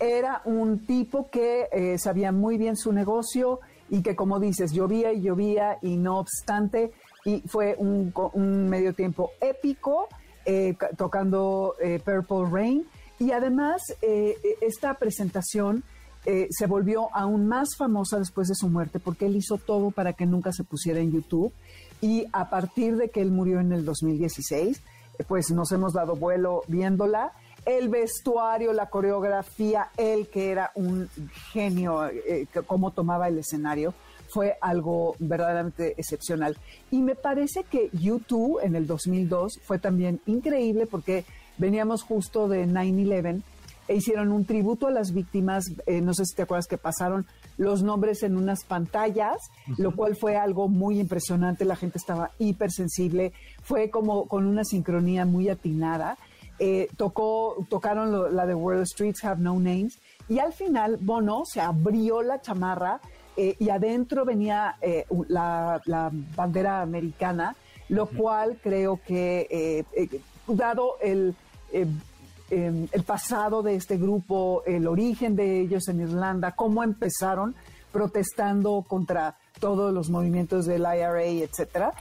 era 0.00 0.40
un 0.46 0.86
tipo 0.86 1.28
que 1.30 1.66
eh, 1.70 1.98
sabía 1.98 2.32
muy 2.32 2.56
bien 2.56 2.74
su 2.78 2.90
negocio 2.94 3.60
y 3.90 4.02
que, 4.02 4.14
como 4.16 4.38
dices, 4.40 4.72
llovía 4.72 5.12
y 5.12 5.20
llovía 5.22 5.78
y 5.82 5.96
no 5.96 6.18
obstante, 6.18 6.92
y 7.24 7.42
fue 7.46 7.74
un, 7.78 8.12
un 8.34 8.68
medio 8.68 8.92
tiempo 8.94 9.30
épico, 9.40 10.08
eh, 10.46 10.74
ca- 10.78 10.90
tocando 10.96 11.74
eh, 11.82 12.00
Purple 12.04 12.48
Rain. 12.50 12.86
Y 13.18 13.32
además, 13.32 13.82
eh, 14.02 14.36
eh, 14.42 14.56
esta 14.60 14.94
presentación 14.94 15.82
eh, 16.24 16.46
se 16.50 16.66
volvió 16.66 17.08
aún 17.14 17.46
más 17.48 17.68
famosa 17.76 18.18
después 18.18 18.48
de 18.48 18.54
su 18.54 18.68
muerte 18.68 18.98
porque 19.00 19.26
él 19.26 19.36
hizo 19.36 19.56
todo 19.58 19.90
para 19.90 20.12
que 20.12 20.26
nunca 20.26 20.52
se 20.52 20.64
pusiera 20.64 21.00
en 21.00 21.12
YouTube. 21.12 21.52
Y 22.00 22.26
a 22.32 22.48
partir 22.50 22.96
de 22.96 23.08
que 23.08 23.20
él 23.20 23.30
murió 23.32 23.60
en 23.60 23.72
el 23.72 23.84
2016, 23.84 24.80
eh, 25.18 25.24
pues 25.26 25.50
nos 25.50 25.72
hemos 25.72 25.92
dado 25.94 26.14
vuelo 26.16 26.62
viéndola. 26.68 27.32
El 27.68 27.90
vestuario, 27.90 28.72
la 28.72 28.86
coreografía, 28.86 29.90
él 29.98 30.28
que 30.28 30.50
era 30.50 30.72
un 30.74 31.10
genio, 31.52 32.06
eh, 32.08 32.46
cómo 32.66 32.92
tomaba 32.92 33.28
el 33.28 33.38
escenario, 33.38 33.92
fue 34.30 34.56
algo 34.62 35.16
verdaderamente 35.18 35.94
excepcional. 35.98 36.56
Y 36.90 37.02
me 37.02 37.14
parece 37.14 37.64
que 37.64 37.90
YouTube 37.92 38.60
en 38.62 38.74
el 38.74 38.86
2002 38.86 39.60
fue 39.62 39.78
también 39.78 40.20
increíble 40.24 40.86
porque 40.86 41.26
veníamos 41.58 42.02
justo 42.02 42.48
de 42.48 42.66
9-11 42.66 43.42
e 43.88 43.96
hicieron 43.96 44.32
un 44.32 44.46
tributo 44.46 44.86
a 44.86 44.90
las 44.90 45.12
víctimas, 45.12 45.64
eh, 45.86 46.00
no 46.00 46.14
sé 46.14 46.24
si 46.24 46.36
te 46.36 46.42
acuerdas 46.42 46.66
que 46.66 46.78
pasaron 46.78 47.26
los 47.58 47.82
nombres 47.82 48.22
en 48.22 48.36
unas 48.36 48.64
pantallas, 48.64 49.36
lo 49.78 49.94
cual 49.94 50.16
fue 50.16 50.36
algo 50.36 50.68
muy 50.68 51.00
impresionante, 51.00 51.64
la 51.64 51.76
gente 51.76 51.98
estaba 51.98 52.30
hipersensible, 52.38 53.32
fue 53.62 53.90
como 53.90 54.26
con 54.26 54.46
una 54.46 54.64
sincronía 54.64 55.24
muy 55.24 55.48
atinada. 55.48 56.18
Eh, 56.60 56.88
tocó, 56.96 57.64
tocaron 57.68 58.34
la 58.34 58.44
de 58.44 58.54
World 58.54 58.84
Streets 58.86 59.24
Have 59.24 59.40
No 59.40 59.60
Names 59.60 60.00
y 60.28 60.40
al 60.40 60.52
final 60.52 60.96
Bono 61.00 61.44
se 61.44 61.60
abrió 61.60 62.20
la 62.20 62.40
chamarra 62.42 63.00
eh, 63.36 63.54
y 63.60 63.70
adentro 63.70 64.24
venía 64.24 64.74
eh, 64.82 65.06
la, 65.28 65.80
bandera 66.34 66.82
americana, 66.82 67.54
lo 67.88 68.06
cual 68.06 68.58
creo 68.60 69.00
que, 69.06 69.84
dado 70.48 70.96
el, 71.00 71.36
em, 71.70 72.88
el 72.90 73.02
pasado 73.04 73.62
de 73.62 73.76
este 73.76 73.96
grupo, 73.96 74.64
el 74.66 74.88
origen 74.88 75.36
de 75.36 75.60
ellos 75.60 75.86
en 75.86 76.00
Irlanda, 76.00 76.56
cómo 76.56 76.82
empezaron 76.82 77.54
protestando 77.92 78.84
contra 78.86 79.36
todos 79.60 79.94
los 79.94 80.10
movimientos 80.10 80.66
del 80.66 80.80
IRA, 80.80 81.24
etcétera, 81.24 81.92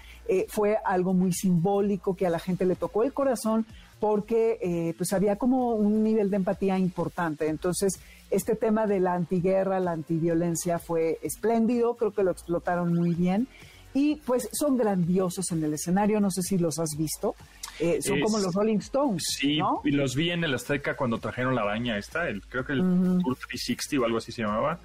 fue 0.49 0.77
algo 0.83 1.13
muy 1.13 1.31
simbólico 1.31 2.15
que 2.15 2.25
a 2.25 2.29
la 2.29 2.39
gente 2.39 2.65
le 2.65 2.75
tocó 2.75 3.03
el 3.03 3.13
corazón 3.13 3.65
porque 3.99 4.59
eh, 4.61 4.93
pues 4.97 5.13
había 5.13 5.37
como 5.37 5.71
un 5.71 6.03
nivel 6.03 6.29
de 6.29 6.37
empatía 6.37 6.77
importante. 6.77 7.47
Entonces, 7.47 7.99
este 8.29 8.55
tema 8.55 8.85
de 8.85 8.99
la 8.99 9.13
antiguerra, 9.13 9.79
la 9.79 9.91
antiviolencia 9.91 10.79
fue 10.79 11.17
espléndido, 11.23 11.95
creo 11.95 12.11
que 12.11 12.23
lo 12.23 12.31
explotaron 12.31 12.93
muy 12.93 13.13
bien. 13.13 13.47
Y 13.93 14.17
pues 14.17 14.47
son 14.51 14.77
grandiosos 14.77 15.51
en 15.51 15.63
el 15.63 15.73
escenario, 15.73 16.19
no 16.19 16.29
sé 16.29 16.43
si 16.43 16.57
los 16.57 16.77
has 16.77 16.95
visto. 16.97 17.35
Eh, 17.79 17.99
son 18.01 18.19
como 18.19 18.37
los 18.37 18.53
Rolling 18.53 18.77
Stones. 18.77 19.23
Sí, 19.27 19.59
y 19.83 19.91
los 19.91 20.15
vi 20.15 20.29
en 20.29 20.43
el 20.43 20.53
Azteca 20.53 20.95
cuando 20.95 21.17
trajeron 21.17 21.55
la 21.55 21.61
araña 21.61 21.97
esta, 21.97 22.29
el, 22.29 22.41
creo 22.43 22.65
que 22.65 22.73
el 22.73 22.79
Tour 22.79 23.35
360 23.35 24.01
o 24.01 24.05
algo 24.05 24.17
así 24.19 24.31
se 24.31 24.43
llamaba. 24.43 24.79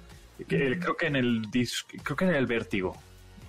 creo 0.47 0.95
que 0.97 1.07
en 1.07 1.15
el 1.15 1.43
creo 2.03 2.15
que 2.15 2.25
en 2.25 2.35
el 2.35 2.47
Vértigo. 2.47 2.95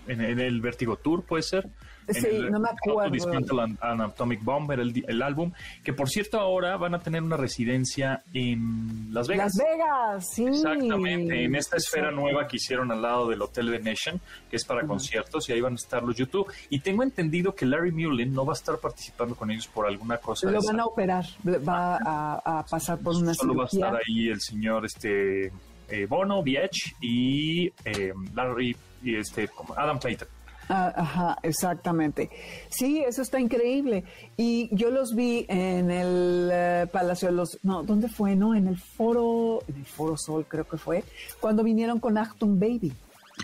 En, 0.07 0.21
en 0.21 0.39
el 0.39 0.61
Vértigo 0.61 0.97
Tour 0.97 1.23
puede 1.23 1.43
ser. 1.43 1.71
Sí, 2.09 2.41
no 2.51 2.61
me 2.61 2.69
acuerdo. 2.69 3.33
An 3.81 4.01
Atomic 4.01 4.43
Bomb 4.43 4.71
el, 4.73 5.05
el, 5.07 5.23
álbum, 5.23 5.53
que 5.83 5.93
por 5.93 6.09
cierto 6.09 6.39
ahora 6.41 6.77
van 6.77 6.95
a 6.95 7.01
tener 7.01 7.23
una 7.23 7.37
residencia 7.37 8.23
en 8.33 9.13
Las 9.13 9.29
Vegas. 9.29 9.55
Las 9.57 9.67
Vegas, 9.67 10.31
sí. 10.35 10.47
Exactamente, 10.47 11.45
en 11.45 11.55
esta 11.55 11.77
esfera 11.77 12.11
nueva 12.11 12.47
que 12.47 12.57
hicieron 12.57 12.91
al 12.93 13.03
lado 13.03 13.29
del 13.29 13.41
Hotel 13.43 13.71
Venetian, 13.71 14.21
que 14.51 14.57
es 14.57 14.65
para 14.65 14.87
conciertos, 14.87 15.49
y 15.49 15.53
ahí 15.53 15.61
van 15.61 15.75
a 15.75 15.77
estar 15.77 16.03
los 16.03 16.17
YouTube. 16.17 16.47
Y 16.71 16.81
tengo 16.81 17.03
entendido 17.03 17.55
que 17.55 17.67
Larry 17.67 17.93
Mullen 17.93 18.33
no 18.33 18.45
va 18.45 18.53
a 18.53 18.57
estar 18.57 18.79
participando 18.79 19.35
con 19.35 19.51
ellos 19.51 19.67
por 19.67 19.87
alguna 19.87 20.19
cosa. 20.19 20.51
Lo 20.51 20.63
van 20.63 20.81
a 20.81 20.87
operar, 20.87 21.25
va 21.47 21.99
a, 22.05 22.65
pasar 22.69 22.99
por 22.99 23.17
una 23.17 23.35
Solo 23.35 23.55
va 23.55 23.65
a 23.65 23.67
estar 23.67 23.97
ahí 23.97 24.29
el 24.29 24.41
señor 24.41 24.85
este 24.85 25.53
eh, 25.89 26.07
Bono, 26.09 26.43
Viech 26.43 26.97
y 27.01 27.67
eh, 27.85 28.13
Larry 28.35 28.77
y 29.03 29.17
este 29.17 29.49
Adam 29.77 29.99
Clayton. 29.99 30.29
Ah, 30.69 30.93
ajá, 30.97 31.39
exactamente. 31.43 32.31
Sí, 32.69 33.05
eso 33.07 33.23
está 33.23 33.41
increíble. 33.41 34.05
Y 34.37 34.75
yo 34.75 34.91
los 34.91 35.15
vi 35.15 35.47
en 35.49 35.91
el 35.91 36.51
eh, 36.53 36.87
Palacio 36.91 37.29
de 37.29 37.35
los... 37.35 37.59
No, 37.63 37.83
¿dónde 37.83 38.09
fue? 38.09 38.35
No, 38.37 38.55
en 38.55 38.69
el 38.69 38.79
Foro... 38.79 39.63
En 39.69 39.77
el 39.77 39.87
Foro 39.87 40.17
Sol 40.17 40.47
creo 40.49 40.67
que 40.67 40.77
fue. 40.77 41.05
Cuando 41.41 41.63
vinieron 41.63 42.01
con 42.01 42.17
Achtung 42.19 42.59
Baby. 42.59 42.93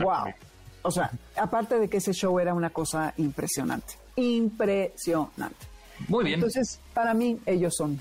¡Wow! 0.00 0.32
O 0.82 0.90
sea, 0.90 1.10
aparte 1.36 1.78
de 1.78 1.88
que 1.88 1.98
ese 1.98 2.12
show 2.12 2.38
era 2.40 2.54
una 2.54 2.70
cosa 2.70 3.12
impresionante. 3.18 3.94
Impresionante. 4.16 5.66
Muy 6.08 6.24
bien. 6.24 6.36
Entonces, 6.36 6.80
para 6.94 7.12
mí, 7.12 7.38
ellos 7.44 7.74
son 7.76 8.00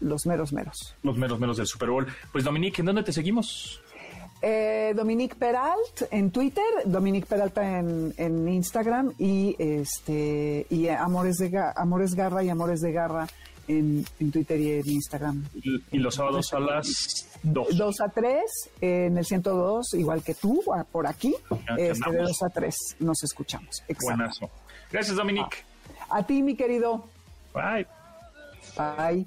los 0.00 0.26
meros 0.26 0.52
meros. 0.52 0.94
Los 1.02 1.16
meros 1.16 1.40
meros 1.40 1.56
del 1.56 1.66
Super 1.66 1.88
Bowl. 1.88 2.06
Pues, 2.32 2.44
Dominique, 2.44 2.82
¿en 2.82 2.86
dónde 2.86 3.02
te 3.02 3.12
seguimos? 3.12 3.80
Eh, 4.42 4.94
Dominique 4.96 5.36
Peralt 5.36 6.02
en 6.10 6.30
Twitter, 6.30 6.64
Dominique 6.86 7.26
Peralta 7.26 7.78
en, 7.78 8.14
en 8.16 8.48
Instagram 8.48 9.12
y 9.18 9.54
este 9.58 10.66
y 10.70 10.88
Amores 10.88 11.36
de 11.36 11.50
Amores 11.76 12.14
Garra 12.14 12.42
y 12.42 12.48
Amores 12.48 12.80
de 12.80 12.92
Garra 12.92 13.26
en, 13.78 14.32
Twitter 14.32 14.60
y 14.60 14.72
en 14.72 14.88
Instagram. 14.88 15.44
Y, 15.92 15.98
los 15.98 16.14
sábados 16.14 16.52
a 16.52 16.60
las 16.60 17.28
2. 17.42 17.76
2 17.76 18.00
a 18.00 18.08
3 18.08 18.42
en 18.80 19.18
el 19.18 19.24
102, 19.24 19.94
igual 19.94 20.22
que 20.22 20.34
tú, 20.34 20.62
por 20.90 21.06
aquí. 21.06 21.34
Este, 21.76 22.10
de 22.10 22.18
2 22.18 22.42
a 22.42 22.48
3 22.48 22.76
nos 23.00 23.22
escuchamos. 23.22 23.82
Buenazo. 24.02 24.50
Gracias, 24.90 25.16
Dominique. 25.16 25.58
a 26.08 26.22
ti, 26.24 26.42
mi 26.42 26.56
querido. 26.56 27.04
Bye. 27.54 27.86
Bye. 28.76 29.26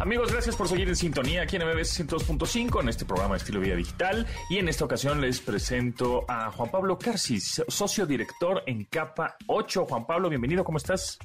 Amigos, 0.00 0.32
gracias 0.32 0.56
por 0.56 0.66
seguir 0.66 0.88
en 0.88 0.96
sintonía 0.96 1.42
aquí 1.42 1.56
en 1.56 1.62
MBS 1.62 2.00
102.5 2.00 2.80
en 2.80 2.88
este 2.88 3.04
programa 3.04 3.34
de 3.34 3.40
Estilo 3.40 3.60
Vida 3.60 3.76
Digital. 3.76 4.26
Y 4.48 4.56
en 4.56 4.66
esta 4.70 4.86
ocasión 4.86 5.20
les 5.20 5.40
presento 5.40 6.24
a 6.26 6.50
Juan 6.52 6.70
Pablo 6.70 6.98
Carcis, 6.98 7.62
socio 7.68 8.06
director 8.06 8.62
en 8.64 8.86
Capa 8.86 9.36
8. 9.46 9.84
Juan 9.84 10.06
Pablo, 10.06 10.30
bienvenido, 10.30 10.64
¿cómo 10.64 10.78
estás? 10.78 11.18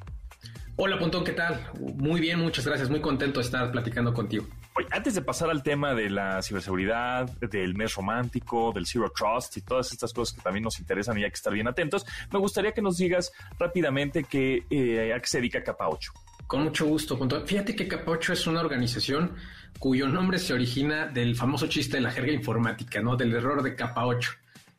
Hola, 0.75 0.99
Pontón, 0.99 1.23
¿qué 1.23 1.31
tal? 1.31 1.71
Muy 1.79 2.19
bien, 2.19 2.41
muchas 2.41 2.67
gracias. 2.67 2.89
Muy 2.89 2.99
contento 2.99 3.39
de 3.39 3.45
estar 3.45 3.71
platicando 3.71 4.13
contigo. 4.13 4.45
Oye, 4.75 4.87
antes 4.91 5.15
de 5.15 5.21
pasar 5.21 5.49
al 5.49 5.63
tema 5.63 5.93
de 5.93 6.09
la 6.09 6.41
ciberseguridad, 6.41 7.29
del 7.39 7.75
mes 7.75 7.95
romántico, 7.95 8.73
del 8.73 8.85
Zero 8.85 9.09
Trust 9.15 9.55
y 9.55 9.61
todas 9.61 9.93
estas 9.93 10.11
cosas 10.11 10.35
que 10.35 10.41
también 10.41 10.65
nos 10.65 10.81
interesan 10.81 11.17
y 11.17 11.23
hay 11.23 11.29
que 11.29 11.35
estar 11.35 11.53
bien 11.53 11.69
atentos, 11.69 12.05
me 12.29 12.39
gustaría 12.39 12.73
que 12.73 12.81
nos 12.81 12.97
digas 12.97 13.31
rápidamente 13.57 14.25
que, 14.25 14.65
eh, 14.69 15.13
a 15.13 15.19
qué 15.21 15.27
se 15.27 15.37
dedica 15.37 15.63
Capa 15.63 15.87
8. 15.87 16.11
Con 16.47 16.63
mucho 16.63 16.85
gusto. 16.85 17.17
Fíjate 17.45 17.75
que 17.75 17.87
Capocho 17.87 18.33
es 18.33 18.45
una 18.47 18.61
organización 18.61 19.35
cuyo 19.79 20.07
nombre 20.07 20.37
se 20.37 20.53
origina 20.53 21.07
del 21.07 21.35
famoso 21.35 21.67
chiste 21.67 21.97
de 21.97 22.03
la 22.03 22.11
jerga 22.11 22.31
informática, 22.31 23.01
¿no? 23.01 23.15
Del 23.15 23.33
error 23.33 23.63
de 23.63 23.75
capa 23.75 24.05
8, 24.05 24.31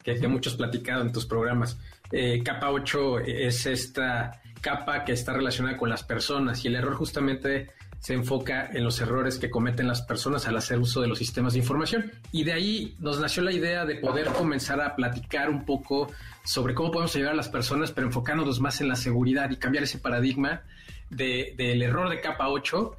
que, 0.03 0.15
que 0.15 0.29
muchos 0.29 0.55
platicado 0.55 1.03
en 1.03 1.13
tus 1.13 1.27
programas. 1.27 1.79
Eh, 2.13 2.43
capa 2.45 2.71
8 2.71 3.21
es 3.21 3.67
esta 3.67 4.41
capa 4.61 5.05
que 5.05 5.13
está 5.13 5.33
relacionada 5.33 5.77
con 5.77 5.89
las 5.89 6.03
personas 6.03 6.65
y 6.65 6.69
el 6.69 6.77
error 6.77 6.95
justamente 6.95 7.71
se 7.99 8.15
enfoca 8.15 8.69
en 8.73 8.85
los 8.85 9.01
errores 9.01 9.39
que 9.39 9.51
cometen 9.51 9.89
las 9.89 10.03
personas 10.03 10.47
al 10.47 10.57
hacer 10.57 10.79
uso 10.79 11.01
de 11.01 11.09
los 11.09 11.19
sistemas 11.19 11.55
de 11.55 11.61
información. 11.61 12.13
Y 12.31 12.45
de 12.45 12.53
ahí 12.53 12.97
nos 13.01 13.19
nació 13.19 13.43
la 13.43 13.53
idea 13.53 13.85
de 13.85 13.97
poder 13.97 14.29
comenzar 14.29 14.81
a 14.81 14.95
platicar 14.95 15.51
un 15.51 15.65
poco 15.65 16.13
sobre 16.45 16.75
cómo 16.75 16.91
podemos 16.91 17.17
ayudar 17.17 17.33
a 17.33 17.37
las 17.37 17.49
personas, 17.49 17.91
pero 17.91 18.07
enfocándonos 18.07 18.61
más 18.61 18.81
en 18.81 18.89
la 18.89 18.97
seguridad 18.97 19.51
y 19.51 19.57
cambiar 19.57 19.85
ese 19.85 19.99
paradigma 19.99 20.63
del 21.11 21.83
error 21.83 22.09
de 22.09 22.21
capa 22.21 22.49
8 22.49 22.97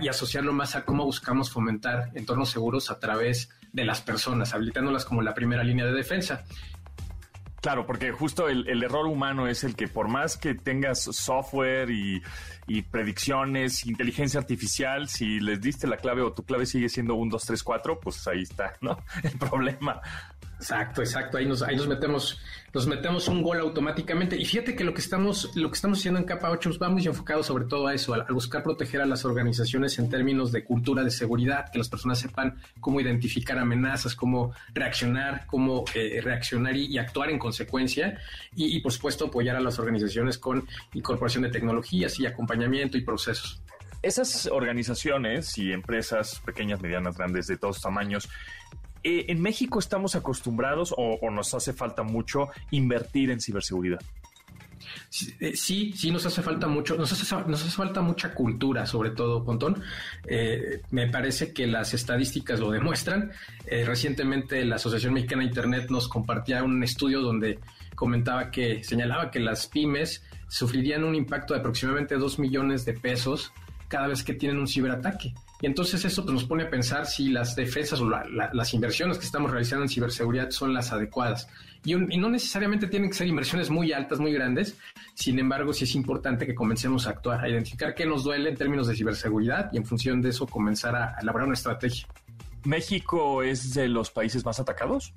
y 0.00 0.08
asociarlo 0.08 0.52
más 0.52 0.74
a 0.76 0.84
cómo 0.84 1.04
buscamos 1.04 1.50
fomentar 1.50 2.10
entornos 2.14 2.50
seguros 2.50 2.90
a 2.90 2.98
través 2.98 3.50
de 3.72 3.84
las 3.84 4.00
personas, 4.00 4.54
habilitándolas 4.54 5.04
como 5.04 5.22
la 5.22 5.34
primera 5.34 5.62
línea 5.62 5.84
de 5.84 5.92
defensa. 5.92 6.44
Claro, 7.60 7.84
porque 7.84 8.12
justo 8.12 8.48
el, 8.48 8.82
error 8.82 9.06
humano 9.06 9.48
es 9.48 9.64
el 9.64 9.74
que 9.74 9.88
por 9.88 10.06
más 10.06 10.36
que 10.36 10.54
tengas 10.54 11.02
software 11.02 11.90
y, 11.90 12.22
y, 12.68 12.82
predicciones, 12.82 13.84
inteligencia 13.86 14.38
artificial, 14.38 15.08
si 15.08 15.40
les 15.40 15.60
diste 15.60 15.88
la 15.88 15.96
clave 15.96 16.22
o 16.22 16.32
tu 16.32 16.44
clave 16.44 16.64
sigue 16.66 16.88
siendo 16.88 17.16
un 17.16 17.28
2, 17.28 17.44
3, 17.44 17.62
4, 17.64 18.00
pues 18.00 18.24
ahí 18.28 18.42
está, 18.42 18.74
¿no? 18.80 19.02
El 19.24 19.36
problema. 19.36 20.00
Exacto, 20.58 21.02
exacto. 21.02 21.36
Ahí 21.36 21.44
nos, 21.44 21.62
ahí 21.62 21.76
nos 21.76 21.86
metemos, 21.86 22.40
nos 22.72 22.86
metemos 22.86 23.28
un 23.28 23.42
gol 23.42 23.60
automáticamente. 23.60 24.36
Y 24.36 24.44
fíjate 24.46 24.74
que 24.74 24.84
lo 24.84 24.94
que 24.94 25.00
estamos, 25.00 25.54
lo 25.54 25.70
que 25.70 25.74
estamos 25.74 25.98
haciendo 25.98 26.18
en 26.18 26.24
capa 26.24 26.50
8 26.50 26.78
va 26.82 26.88
muy 26.88 27.06
enfocado 27.06 27.42
sobre 27.42 27.66
todo 27.66 27.86
a 27.86 27.94
eso, 27.94 28.14
a, 28.14 28.24
buscar 28.32 28.62
proteger 28.62 29.02
a 29.02 29.06
las 29.06 29.24
organizaciones 29.26 29.98
en 29.98 30.08
términos 30.08 30.52
de 30.52 30.64
cultura 30.64 31.04
de 31.04 31.10
seguridad, 31.10 31.70
que 31.70 31.78
las 31.78 31.90
personas 31.90 32.18
sepan 32.18 32.56
cómo 32.80 33.00
identificar 33.00 33.58
amenazas, 33.58 34.14
cómo 34.14 34.52
reaccionar, 34.72 35.44
cómo 35.46 35.84
eh, 35.94 36.20
reaccionar 36.22 36.74
y, 36.74 36.96
actuar 36.96 37.30
en 37.30 37.38
consecuencia. 37.38 38.18
Y, 38.54 38.76
y 38.76 38.80
por 38.80 38.92
supuesto 38.92 39.26
apoyar 39.26 39.56
a 39.56 39.60
las 39.60 39.78
organizaciones 39.78 40.38
con 40.38 40.66
incorporación 40.94 41.42
de 41.42 41.50
tecnologías 41.50 42.18
y 42.18 42.26
acompañamiento 42.26 42.96
y 42.96 43.02
procesos. 43.02 43.60
Esas 44.02 44.46
organizaciones 44.46 45.58
y 45.58 45.72
empresas 45.72 46.40
pequeñas, 46.44 46.80
medianas, 46.80 47.16
grandes, 47.16 47.46
de 47.46 47.56
todos 47.56 47.80
tamaños, 47.80 48.28
eh, 49.06 49.26
¿en 49.28 49.40
México 49.40 49.78
estamos 49.78 50.16
acostumbrados 50.16 50.92
o, 50.96 51.30
nos 51.30 51.54
hace 51.54 51.72
falta 51.72 52.02
mucho 52.02 52.48
invertir 52.72 53.30
en 53.30 53.40
ciberseguridad? 53.40 54.00
Sí, 55.08 55.34
eh, 55.40 55.52
sí, 55.54 55.92
sí, 55.94 56.10
nos 56.10 56.26
hace 56.26 56.42
falta 56.42 56.66
mucho, 56.66 56.96
nos 56.96 57.12
hace, 57.12 57.36
nos 57.46 57.62
hace 57.62 57.70
falta 57.70 58.00
mucha 58.00 58.34
cultura, 58.34 58.84
sobre 58.84 59.10
todo, 59.10 59.44
Pontón. 59.44 59.80
Eh, 60.26 60.82
me 60.90 61.06
parece 61.08 61.52
que 61.52 61.66
las 61.68 61.94
estadísticas 61.94 62.58
lo 62.58 62.70
demuestran. 62.70 63.30
Eh, 63.66 63.84
recientemente 63.84 64.64
la 64.64 64.76
Asociación 64.76 65.14
Mexicana 65.14 65.42
de 65.42 65.48
Internet 65.48 65.90
nos 65.90 66.08
compartía 66.08 66.64
un 66.64 66.82
estudio 66.82 67.20
donde 67.20 67.60
comentaba 67.94 68.50
que 68.50 68.82
señalaba 68.82 69.30
que 69.30 69.38
las 69.38 69.68
pymes 69.68 70.24
sufrirían 70.48 71.04
un 71.04 71.14
impacto 71.14 71.54
de 71.54 71.60
aproximadamente 71.60 72.16
2 72.16 72.38
millones 72.40 72.84
de 72.84 72.92
pesos 72.94 73.52
cada 73.88 74.08
vez 74.08 74.24
que 74.24 74.34
tienen 74.34 74.58
un 74.58 74.66
ciberataque. 74.66 75.32
Y 75.60 75.66
entonces 75.66 76.04
eso 76.04 76.22
pues, 76.22 76.34
nos 76.34 76.44
pone 76.44 76.64
a 76.64 76.70
pensar 76.70 77.06
si 77.06 77.28
las 77.28 77.56
defensas 77.56 78.00
o 78.00 78.08
las 78.08 78.74
inversiones 78.74 79.18
que 79.18 79.24
estamos 79.24 79.50
realizando 79.50 79.84
en 79.84 79.88
ciberseguridad 79.88 80.50
son 80.50 80.74
las 80.74 80.92
adecuadas. 80.92 81.48
Y, 81.84 81.94
no 81.94 82.28
necesariamente 82.28 82.88
tienen 82.88 83.10
que 83.10 83.16
ser 83.16 83.26
inversiones 83.26 83.70
muy 83.70 83.92
altas, 83.92 84.18
muy 84.18 84.32
grandes. 84.32 84.76
Sin 85.14 85.38
embargo, 85.38 85.72
sí 85.72 85.84
es 85.84 85.94
importante 85.94 86.46
que 86.46 86.54
comencemos 86.54 87.06
a 87.06 87.10
actuar, 87.10 87.44
a 87.44 87.48
identificar 87.48 87.94
qué 87.94 88.04
nos 88.04 88.24
duele 88.24 88.50
en 88.50 88.56
términos 88.56 88.88
de 88.88 88.96
ciberseguridad 88.96 89.70
y 89.72 89.78
en 89.78 89.86
función 89.86 90.20
de 90.20 90.30
eso 90.30 90.46
comenzar 90.46 90.94
a 90.94 91.16
elaborar 91.20 91.46
una 91.46 91.54
estrategia. 91.54 92.06
¿México 92.64 93.42
es 93.42 93.74
de 93.74 93.88
los 93.88 94.10
países 94.10 94.44
más 94.44 94.58
atacados? 94.58 95.14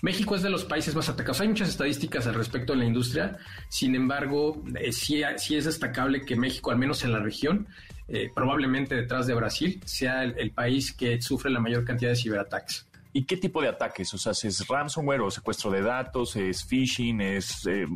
México 0.00 0.34
es 0.34 0.42
de 0.42 0.50
los 0.50 0.64
países 0.64 0.94
más 0.94 1.08
atacados. 1.08 1.40
Hay 1.40 1.48
muchas 1.48 1.68
estadísticas 1.68 2.26
al 2.26 2.34
respecto 2.34 2.72
de 2.72 2.80
la 2.80 2.84
industria. 2.84 3.38
Sin 3.68 3.94
embargo, 3.94 4.62
eh, 4.78 4.92
sí, 4.92 5.22
sí, 5.36 5.56
es 5.56 5.64
destacable 5.64 6.24
que 6.24 6.36
México, 6.36 6.70
al 6.70 6.78
menos 6.78 7.04
en 7.04 7.12
la 7.12 7.20
región, 7.20 7.68
eh, 8.06 8.30
probablemente 8.34 8.94
detrás 8.94 9.26
de 9.26 9.34
Brasil, 9.34 9.80
sea 9.86 10.24
el, 10.24 10.50
país 10.50 10.92
que 10.92 11.20
sufre 11.22 11.50
la 11.50 11.60
mayor 11.60 11.84
cantidad 11.84 12.10
de 12.10 12.16
ciberataques. 12.16 12.86
¿Y 13.14 13.24
qué 13.24 13.36
tipo 13.36 13.62
de 13.62 13.68
ataques? 13.68 14.12
O 14.12 14.18
sea, 14.18 14.32
¿es 14.32 14.66
ransomware 14.68 15.22
o 15.22 15.30
secuestro 15.30 15.70
de 15.70 15.80
datos? 15.80 16.36
¿Es 16.36 16.64
phishing? 16.64 17.20
¿Es 17.20 17.66
eh, 17.66 17.86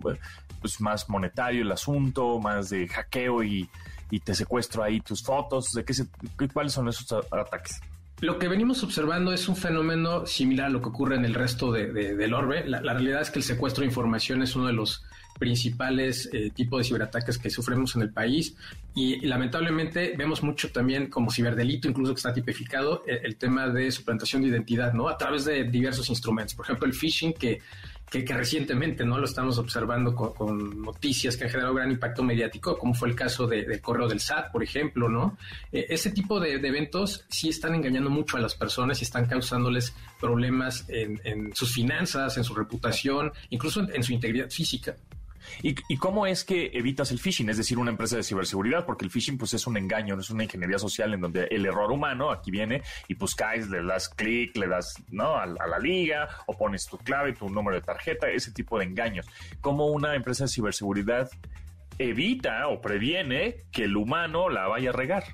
pues 0.61 0.81
más 0.81 1.09
monetario 1.09 1.62
el 1.62 1.73
asunto? 1.73 2.38
¿Más 2.38 2.71
de 2.71 2.88
hackeo 2.88 3.43
y, 3.43 3.69
te 4.25 4.35
secuestro 4.35 4.83
ahí 4.83 5.00
tus 5.00 5.23
fotos? 5.23 5.73
¿De 5.73 5.85
qué 5.85 5.93
¿Cuáles 6.53 6.73
son 6.73 6.88
esos 6.88 7.12
ataques? 7.31 7.81
Lo 8.21 8.38
que 8.38 8.49
venimos 8.49 8.83
observando 8.83 9.33
es 9.33 9.49
un 9.49 9.57
fenómeno 9.57 10.25
similar 10.27 10.67
a 10.67 10.71
lo 10.71 10.81
que 10.81 10.88
ocurre 10.88 11.17
en 11.17 11.25
el 11.25 11.35
resto 11.35 11.71
de, 11.71 11.93
del 11.93 12.33
orbe. 12.33 12.67
la, 12.67 12.81
realidad 12.81 13.21
es 13.21 13.31
que 13.31 13.41
el 13.41 13.45
secuestro 13.45 13.83
de 13.83 13.88
información 13.88 14.43
es 14.43 14.57
uno 14.57 14.67
de 14.67 14.73
los 14.73 15.05
principales 15.38 16.28
eh, 16.33 16.50
tipos 16.54 16.80
de 16.80 16.85
ciberataques 16.85 17.38
que 17.38 17.50
sufrimos 17.50 17.95
en 17.97 18.02
el 18.02 18.11
país 18.11 18.57
y, 18.95 19.26
lamentablemente 19.26 20.14
vemos 20.16 20.42
mucho 20.42 20.71
también 20.71 21.09
como 21.09 21.30
ciberdelito, 21.30 21.88
incluso 21.88 22.14
que 22.14 22.18
está 22.18 22.33
tipificado 22.33 23.04
eh, 23.07 23.21
el, 23.23 23.37
tema 23.37 23.68
de 23.68 23.90
suplantación 23.92 24.42
de 24.42 24.49
identidad, 24.49 24.92
¿no? 24.92 25.09
A 25.09 25.16
través 25.16 25.45
de 25.45 25.64
diversos 25.64 26.09
instrumentos. 26.11 26.54
Por 26.54 26.64
ejemplo, 26.66 26.87
el 26.87 26.95
phishing 26.95 27.33
que 27.33 27.61
que, 28.11 28.25
recientemente 28.26 29.04
no 29.04 29.18
lo 29.18 29.25
estamos 29.25 29.59
observando 29.59 30.14
con, 30.14 30.83
noticias 30.83 31.37
que 31.37 31.45
han 31.45 31.50
generado 31.50 31.75
gran 31.75 31.90
impacto 31.90 32.23
mediático, 32.23 32.78
como 32.78 32.95
fue 32.95 33.09
el 33.09 33.14
caso 33.14 33.47
del 33.47 33.80
correo 33.80 34.09
del 34.09 34.21
SAT, 34.21 34.50
por 34.50 34.62
ejemplo, 34.62 35.09
¿no? 35.09 35.37
Eh, 35.73 35.87
ese 35.90 36.11
tipo 36.11 36.40
de, 36.40 36.54
eventos 36.54 37.25
sí 37.28 37.49
están 37.49 37.75
engañando 37.75 38.11
mucho 38.11 38.37
a 38.37 38.40
las 38.40 38.54
personas 38.54 39.00
y 39.00 39.04
están 39.04 39.26
causándoles 39.26 39.95
problemas 40.21 40.87
en, 40.88 41.54
sus 41.54 41.73
finanzas, 41.73 42.37
en 42.37 42.45
su 42.45 42.54
reputación, 42.54 43.33
incluso 43.50 43.87
en 43.92 44.02
su 44.02 44.12
integridad 44.12 44.50
física. 44.50 44.97
¿Y, 45.62 45.97
cómo 45.97 46.26
es 46.26 46.45
que 46.45 46.71
evitas 46.75 47.11
el 47.11 47.18
phishing? 47.18 47.49
Es 47.49 47.57
decir, 47.57 47.78
una 47.78 47.90
empresa 47.90 48.16
de 48.16 48.23
ciberseguridad, 48.23 48.87
porque 48.87 49.04
el 49.04 49.11
phishing 49.11 49.38
pues 49.38 49.54
es 49.54 49.66
un 49.66 49.76
engaño, 49.76 50.14
no 50.14 50.21
es 50.21 50.30
una 50.30 50.45
ingeniería 50.45 50.78
social 50.78 51.14
en 51.14 51.21
donde 51.21 51.45
el 51.50 51.66
error 51.66 51.90
humano 51.90 52.30
aquí 52.30 52.50
viene 52.50 52.83
y 53.09 53.14
pues 53.14 53.35
caes, 53.35 53.68
le 53.68 53.83
das 53.85 54.09
clic, 54.09 54.57
le 54.57 54.68
das 54.68 54.95
¿no? 55.11 55.37
a, 55.37 55.47
la 55.47 55.78
liga 55.78 56.28
o 56.47 56.57
pones 56.57 56.87
tu 56.87 56.99
clave, 56.99 57.33
tu 57.33 57.49
número 57.49 57.76
de 57.76 57.83
tarjeta, 57.83 58.28
ese 58.28 58.52
tipo 58.52 58.78
de 58.78 58.85
engaños. 58.85 59.26
¿Cómo 59.61 59.87
una 59.87 60.14
empresa 60.14 60.45
de 60.45 60.49
ciberseguridad 60.49 61.30
evita 61.99 62.68
o 62.68 62.80
previene 62.80 63.64
que 63.73 63.85
el 63.85 63.97
humano 63.97 64.49
la 64.49 64.68
vaya 64.68 64.90
a 64.90 64.92
regar? 64.92 65.25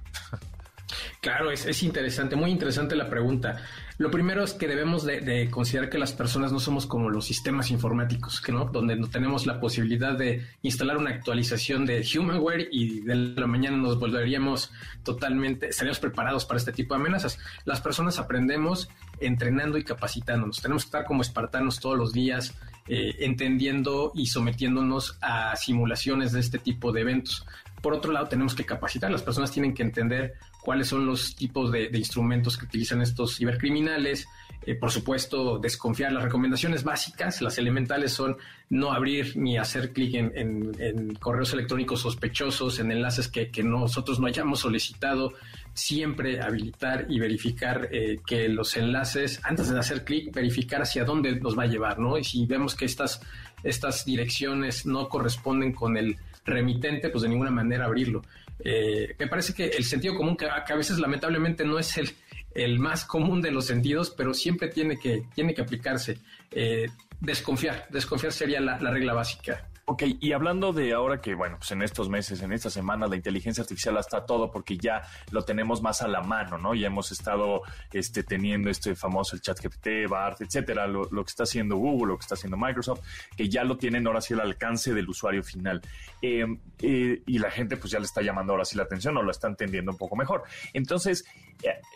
Claro, 1.21 1.51
es 1.51 1.83
interesante, 1.83 2.37
muy 2.37 2.51
interesante 2.51 2.95
la 2.95 3.09
pregunta. 3.09 3.63
Lo 3.97 4.11
primero 4.11 4.43
es 4.43 4.55
que 4.55 4.67
debemos 4.67 5.05
de, 5.05 5.49
considerar 5.51 5.89
que 5.89 5.99
las 5.99 6.13
personas 6.13 6.51
no 6.51 6.59
somos 6.59 6.87
como 6.87 7.11
los 7.11 7.27
sistemas 7.27 7.71
informáticos, 7.71 8.43
no, 8.49 8.65
donde 8.65 8.97
no 8.97 9.09
tenemos 9.09 9.47
la 9.47 9.61
posibilidad 9.61 10.17
de 10.19 10.47
instalar 10.63 10.97
una 10.97 11.11
actualización 11.11 11.87
de 11.87 12.05
humanware 12.19 12.69
y 12.73 13.01
de 13.01 13.15
la 13.15 13.47
mañana 13.47 13.77
nos 13.77 13.99
volveríamos 13.99 14.73
totalmente, 15.05 15.69
estaríamos 15.69 16.01
preparados 16.01 16.45
para 16.45 16.59
este 16.59 16.73
tipo 16.73 16.95
de 16.95 17.01
amenazas. 17.01 17.39
Las 17.65 17.81
personas 17.81 18.19
aprendemos 18.19 18.89
entrenando 19.21 19.79
y 19.79 19.85
capacitándonos. 19.85 20.61
Tenemos 20.61 20.85
que 20.85 20.89
estar 20.89 21.05
como 21.05 21.23
espartanos 21.23 21.79
todos 21.79 21.97
los 21.97 22.13
días, 22.13 22.55
eh, 22.89 23.15
entendiendo 23.21 24.13
y 24.15 24.27
sometiéndonos 24.27 25.19
a 25.21 25.55
simulaciones 25.57 26.33
de 26.33 26.41
este 26.41 26.59
tipo 26.59 26.91
de 26.93 27.03
eventos. 27.03 27.47
Por 27.81 27.95
otro 27.95 28.13
lado, 28.13 28.27
tenemos 28.27 28.55
que 28.55 28.65
capacitar. 28.65 29.11
Las 29.11 29.23
personas 29.23 29.53
tienen 29.53 29.73
que 29.73 29.83
entender 29.83 30.35
cuáles 30.65 30.89
son 30.89 31.05
los 31.05 31.37
tipos 31.37 31.71
de, 31.71 31.91
instrumentos 31.93 32.57
que 32.57 32.65
utilizan 32.65 33.03
estos 33.03 33.37
cibercriminales. 33.37 34.27
Eh, 34.67 34.75
por 34.75 34.91
supuesto, 34.91 35.59
desconfiar. 35.59 36.11
Las 36.11 36.25
recomendaciones 36.25 36.85
básicas, 36.85 37.43
las 37.43 37.59
elementales 37.59 38.13
son 38.13 38.39
no 38.71 38.93
abrir 38.93 39.37
ni 39.37 39.59
hacer 39.59 39.93
clic 39.93 40.15
en, 40.15 41.15
correos 41.17 41.53
electrónicos 41.53 42.01
sospechosos, 42.01 42.79
en 42.79 42.91
enlaces 42.91 43.29
que, 43.29 43.63
nosotros 43.63 44.19
no 44.19 44.27
hayamos 44.27 44.61
solicitado. 44.61 45.35
Siempre 45.75 46.41
habilitar 46.41 47.07
y 47.11 47.19
verificar 47.19 47.89
eh, 47.93 48.21
que 48.27 48.49
los 48.49 48.77
enlaces, 48.77 49.41
antes 49.43 49.69
de 49.69 49.79
hacer 49.79 50.05
clic, 50.05 50.33
verificar 50.33 50.81
hacia 50.81 51.05
dónde 51.05 51.39
nos 51.41 51.59
va 51.59 51.65
a 51.65 51.67
llevar, 51.67 51.99
¿no? 51.99 52.17
Y 52.17 52.25
si 52.25 52.47
vemos 52.47 52.75
que 52.75 52.87
estas, 52.87 53.21
estas 53.65 54.05
direcciones 54.07 54.87
no 54.87 55.09
corresponden 55.09 55.73
con 55.73 55.97
el 55.97 56.17
remitente, 56.47 57.11
pues 57.11 57.23
de 57.23 57.29
ninguna 57.29 57.51
manera 57.51 57.87
abrirlo. 57.87 58.23
Eh, 58.65 59.15
me 59.19 59.29
parece 59.29 59.53
que 59.53 59.67
el 59.67 59.85
sentido 59.85 60.17
común, 60.17 60.37
que, 60.37 60.47
a 60.47 60.75
veces 60.75 60.99
lamentablemente 60.99 61.65
no 61.65 61.79
es 61.79 61.97
el, 61.99 62.11
el 62.55 62.79
más 62.79 63.05
común 63.05 63.43
de 63.43 63.51
los 63.51 63.67
sentidos, 63.67 64.11
pero 64.11 64.33
siempre 64.35 64.69
tiene 64.69 64.99
que, 64.99 65.25
tiene 65.35 65.55
que 65.55 65.63
aplicarse. 65.63 66.19
Eh, 66.51 66.89
desconfiar, 67.21 67.87
desconfiar 67.91 68.33
sería 68.33 68.61
la 68.61 68.91
regla 68.91 69.13
básica. 69.13 69.69
Ok, 69.87 70.03
y 70.19 70.33
hablando 70.33 70.73
de 70.73 70.95
ahora 70.95 71.21
que, 71.21 71.35
bueno, 71.35 71.59
pues 71.59 71.71
en 71.73 71.83
estos 71.83 72.09
meses, 72.09 72.41
en 72.41 72.53
estas 72.53 72.73
semanas, 72.73 73.11
la 73.11 73.17
inteligencia 73.17 73.61
artificial 73.61 73.99
está 73.99 74.25
todo 74.25 74.51
porque 74.51 74.79
ya 74.79 75.03
lo 75.31 75.45
tenemos 75.45 75.83
más 75.83 76.01
a 76.01 76.09
la 76.09 76.23
mano, 76.23 76.57
¿no? 76.57 76.75
Ya 76.75 76.87
hemos 76.87 77.13
estado 77.13 77.61
este, 77.93 78.23
teniendo 78.23 78.71
este 78.71 78.95
famoso 78.95 79.37
el 79.37 79.43
chat 79.43 79.61
GPT, 79.61 80.09
BART, 80.09 80.41
etcétera, 80.41 80.87
lo, 80.87 81.07
que 81.11 81.29
está 81.29 81.43
haciendo 81.43 81.77
Google, 81.77 82.13
lo 82.13 82.19
que 82.19 82.23
está 82.23 82.35
haciendo 82.35 82.57
Microsoft, 82.57 83.01
que 83.37 83.51
ya 83.51 83.63
lo 83.63 83.77
tienen 83.77 84.07
ahora 84.07 84.23
sí 84.23 84.33
al 84.33 84.41
alcance 84.41 84.95
del 84.95 85.07
usuario 85.07 85.43
final. 85.43 85.83
Em, 86.23 86.59
eh, 86.81 87.23
y 87.27 87.39
la 87.39 87.51
gente 87.51 87.77
pues 87.77 87.91
ya 87.91 87.99
le 87.99 88.07
está 88.07 88.23
llamando 88.23 88.55
ahora 88.55 88.65
sí 88.65 88.79
la 88.79 88.85
atención 88.85 89.15
o 89.19 89.23
lo 89.23 89.31
está 89.31 89.49
entendiendo 89.49 89.93
un 89.93 89.99
poco 89.99 90.17
mejor. 90.17 90.45
Entonces, 90.73 91.27
eh, 91.27 91.44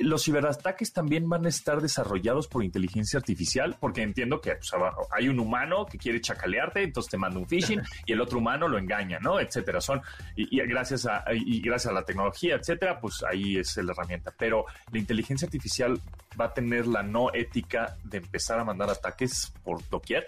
los 0.01 0.25
ciberataques 0.25 0.93
también 0.93 1.29
van 1.29 1.47
a 1.47 1.49
estar 1.49 1.81
desarrollados 1.81 2.47
por 2.47 2.65
inteligencia 2.65 3.19
artificial, 3.19 3.77
porque 3.79 4.03
entiendo 4.03 4.41
que 4.41 4.55
pues, 4.55 4.73
abajo 4.73 5.07
hay 5.11 5.29
un 5.29 5.39
humano 5.41 5.87
que 5.87 5.99
quiere 5.99 6.21
chacalearte, 6.21 6.83
entonces 6.83 7.11
te 7.11 7.19
manda 7.19 7.39
un 7.39 7.47
phishing 7.47 7.81
y 8.07 8.13
el 8.13 8.21
otro 8.21 8.39
humano 8.39 8.69
lo 8.69 8.79
engaña, 8.79 9.19
¿no? 9.21 9.41
Etcétera. 9.41 9.81
Son, 9.81 10.01
y, 10.37 10.59
gracias 10.67 11.07
a, 11.07 11.25
y 11.33 11.61
gracias 11.61 11.91
a 11.91 11.95
la 11.95 12.05
tecnología, 12.05 12.57
etcétera, 12.57 13.01
pues 13.01 13.23
ahí 13.29 13.59
es 13.59 13.77
la 13.77 13.93
herramienta. 13.93 14.33
Pero 14.37 14.65
la 14.93 14.99
inteligencia 14.99 15.47
artificial 15.47 16.01
va 16.41 16.47
a 16.47 16.55
tener 16.55 16.87
la 16.87 17.03
no 17.03 17.33
ética 17.35 17.97
de 18.05 18.19
empezar 18.19 18.59
a 18.59 18.65
mandar 18.65 18.91
ataques 18.91 19.53
por 19.65 19.87
doquier. 19.89 20.27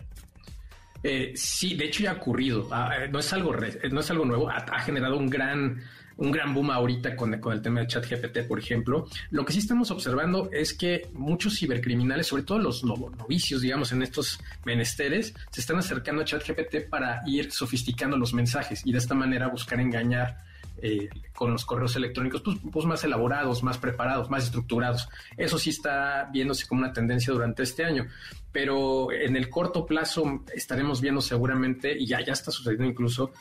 Eh, 1.03 1.33
sí, 1.35 1.75
de 1.77 1.87
hecho 1.87 2.03
ya 2.03 2.11
ha 2.11 2.14
ocurrido. 2.14 2.69
Ah, 2.71 2.90
eh, 2.99 3.09
no 3.09 3.21
es 3.21 3.33
algo 3.33 3.55
no 3.55 4.01
es 4.01 4.11
algo 4.11 4.25
nuevo. 4.25 4.51
ha 4.51 4.81
generado 4.81 5.16
un 5.16 5.31
gran 5.31 5.83
un 6.20 6.30
gran 6.30 6.54
boom 6.54 6.70
ahorita 6.70 7.16
con, 7.16 7.35
el 7.35 7.62
tema 7.62 7.80
de 7.80 7.87
ChatGPT, 7.87 8.46
por 8.46 8.59
ejemplo. 8.59 9.09
Lo 9.30 9.44
que 9.44 9.52
sí 9.52 9.59
estamos 9.59 9.90
observando 9.90 10.50
es 10.52 10.74
que 10.74 11.09
muchos 11.14 11.59
cibercriminales, 11.59 12.26
sobre 12.26 12.42
todo 12.42 12.59
los 12.59 12.85
novicios, 12.85 13.62
digamos, 13.62 13.90
en 13.92 14.02
estos 14.02 14.38
menesteres, 14.64 15.35
se 15.50 15.61
están 15.61 15.78
acercando 15.78 16.22
a 16.22 16.24
ChatGPT 16.24 16.88
para 16.88 17.22
ir 17.26 17.50
sofisticando 17.50 18.16
los 18.16 18.35
mensajes 18.35 18.83
y 18.85 18.92
de 18.92 18.98
esta 18.98 19.14
manera 19.14 19.48
buscar 19.48 19.80
engañar 19.80 20.37
eh, 20.83 21.09
con 21.35 21.52
los 21.52 21.64
correos 21.64 21.96
electrónicos 21.96 22.42
pues, 22.42 22.59
pues, 22.70 22.87
más 22.87 23.02
elaborados, 23.04 23.62
más 23.62 23.78
preparados, 23.78 24.28
más 24.28 24.44
estructurados. 24.44 25.09
Eso 25.38 25.59
sí 25.59 25.70
está 25.70 26.28
viéndose 26.30 26.66
como 26.66 26.83
una 26.83 26.92
tendencia 26.92 27.33
durante 27.33 27.62
este 27.62 27.85
año, 27.85 28.06
pero 28.52 29.11
en 29.11 29.37
el 29.37 29.48
corto 29.48 29.87
plazo 29.87 30.42
estaremos 30.54 31.00
viendo 31.00 31.22
seguramente, 31.22 31.98
y 31.98 32.06
ya, 32.06 32.24
ya 32.24 32.35
está 32.35 32.50
sucediendo 32.50 32.87
incluso, 32.87 33.33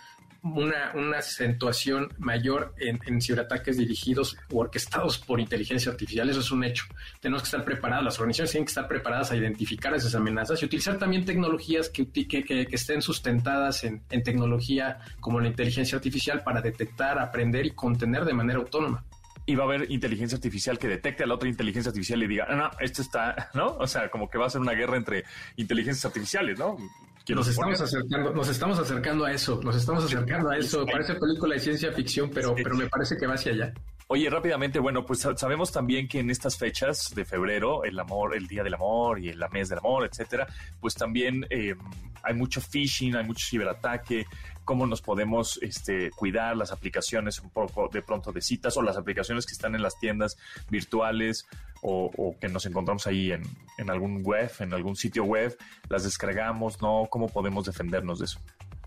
una, 0.43 0.91
una 0.95 1.17
acentuación 1.17 2.13
mayor 2.17 2.73
en, 2.78 2.99
en, 3.06 3.21
ciberataques 3.21 3.78
dirigidos 3.78 4.38
o 4.52 4.60
orquestados 4.60 5.17
por 5.17 5.39
inteligencia 5.39 5.91
artificial. 5.91 6.30
Eso 6.30 6.39
es 6.39 6.52
un 6.52 6.63
hecho. 6.63 6.86
Tenemos 7.19 7.43
que 7.43 7.47
estar 7.47 7.65
preparados, 7.65 8.06
las 8.06 8.19
organizaciones 8.19 8.52
tienen 8.52 8.65
que 8.65 8.71
estar 8.71 8.88
preparadas 8.88 9.32
a 9.32 9.36
identificar 9.36 9.93
esas 9.93 10.15
amenazas 10.15 10.62
y 10.62 10.65
utilizar 10.65 10.97
también 10.97 11.25
tecnologías 11.25 11.89
que, 11.89 12.10
que, 12.10 12.28
que, 12.43 12.67
estén 12.71 13.02
sustentadas 13.02 13.84
en, 13.84 14.02
en 14.10 14.23
tecnología 14.23 14.99
como 15.19 15.39
la 15.39 15.47
inteligencia 15.47 15.97
artificial 15.97 16.43
para 16.43 16.62
detectar, 16.62 17.19
aprender 17.19 17.65
y 17.65 17.71
contener 17.71 18.25
de 18.25 18.34
manera 18.34 18.60
autónoma. 18.60 19.04
y 19.45 19.56
va 19.56 19.63
a 19.63 19.67
haber 19.67 19.91
inteligencia 19.91 20.36
artificial 20.36 20.78
que 20.78 20.88
detecte 20.88 21.23
a 21.23 21.28
la 21.28 21.34
otra 21.34 21.49
inteligencia 21.49 21.89
artificial 21.89 22.21
y 22.23 22.28
diga, 22.28 22.45
no, 22.49 22.56
no, 22.56 22.71
esto 22.80 23.02
está, 23.02 23.49
¿no? 23.54 23.75
O 23.78 23.88
sea, 23.88 24.10
como 24.10 24.30
que 24.30 24.38
va 24.38 24.45
a 24.45 24.49
ser 24.49 24.62
una 24.62 24.73
guerra 24.73 24.95
entre 24.95 25.25
inteligencias 25.58 26.06
artificiales, 26.06 26.58
¿no? 26.58 26.78
Nos 27.35 27.47
estamos, 27.47 27.81
acercando, 27.81 28.33
nos 28.33 28.49
estamos 28.49 28.79
acercando 28.79 29.25
a 29.25 29.31
eso, 29.31 29.59
nos 29.63 29.75
estamos 29.75 30.03
acercando 30.03 30.49
a 30.49 30.57
eso. 30.57 30.85
Parece 30.85 31.15
película 31.15 31.55
de 31.55 31.59
ciencia 31.59 31.91
ficción, 31.91 32.29
pero, 32.33 32.55
pero 32.55 32.75
me 32.75 32.87
parece 32.87 33.17
que 33.17 33.27
va 33.27 33.35
hacia 33.35 33.51
allá. 33.51 33.73
Oye, 34.07 34.27
rápidamente, 34.27 34.79
bueno, 34.79 35.05
pues 35.05 35.27
sabemos 35.35 35.71
también 35.71 36.07
que 36.07 36.19
en 36.19 36.31
estas 36.31 36.57
fechas 36.57 37.13
de 37.13 37.25
febrero, 37.25 37.83
el 37.83 37.99
amor, 37.99 38.35
el 38.35 38.47
Día 38.47 38.63
del 38.63 38.73
Amor 38.73 39.19
y 39.19 39.29
el 39.29 39.39
mes 39.51 39.69
del 39.69 39.77
amor, 39.77 40.09
etcétera, 40.11 40.47
pues 40.79 40.95
también 40.95 41.45
eh, 41.51 41.75
hay 42.23 42.33
mucho 42.33 42.59
phishing, 42.59 43.15
hay 43.15 43.23
mucho 43.23 43.45
ciberataque, 43.47 44.25
cómo 44.69 44.86
nos 44.86 45.01
podemos 45.01 45.58
este, 45.63 46.12
cuidar 46.12 46.55
las 46.55 46.71
aplicaciones 46.71 47.39
un 47.39 47.49
poco 47.49 47.89
de 47.91 48.03
pronto 48.03 48.32
de 48.32 48.39
citas 48.39 48.77
o 48.77 48.84
las 48.84 48.97
aplicaciones 48.97 49.47
que 49.47 49.53
están 49.53 49.73
en 49.73 49.82
las 49.82 49.97
tiendas 49.99 50.38
virtuales 50.69 51.47
o, 51.82 52.36
que 52.39 52.49
nos 52.49 52.67
encontramos 52.67 53.08
ahí 53.08 53.32
en, 53.32 53.89
algún 53.89 54.21
web, 54.21 54.51
en 54.60 54.71
algún 54.71 54.95
sitio 54.95 55.23
web, 55.23 55.58
las 55.89 56.03
descargamos, 56.03 56.79
¿no? 56.84 57.08
¿Cómo 57.10 57.29
podemos 57.29 57.65
defendernos 57.65 58.19
de 58.19 58.25
eso? 58.25 58.39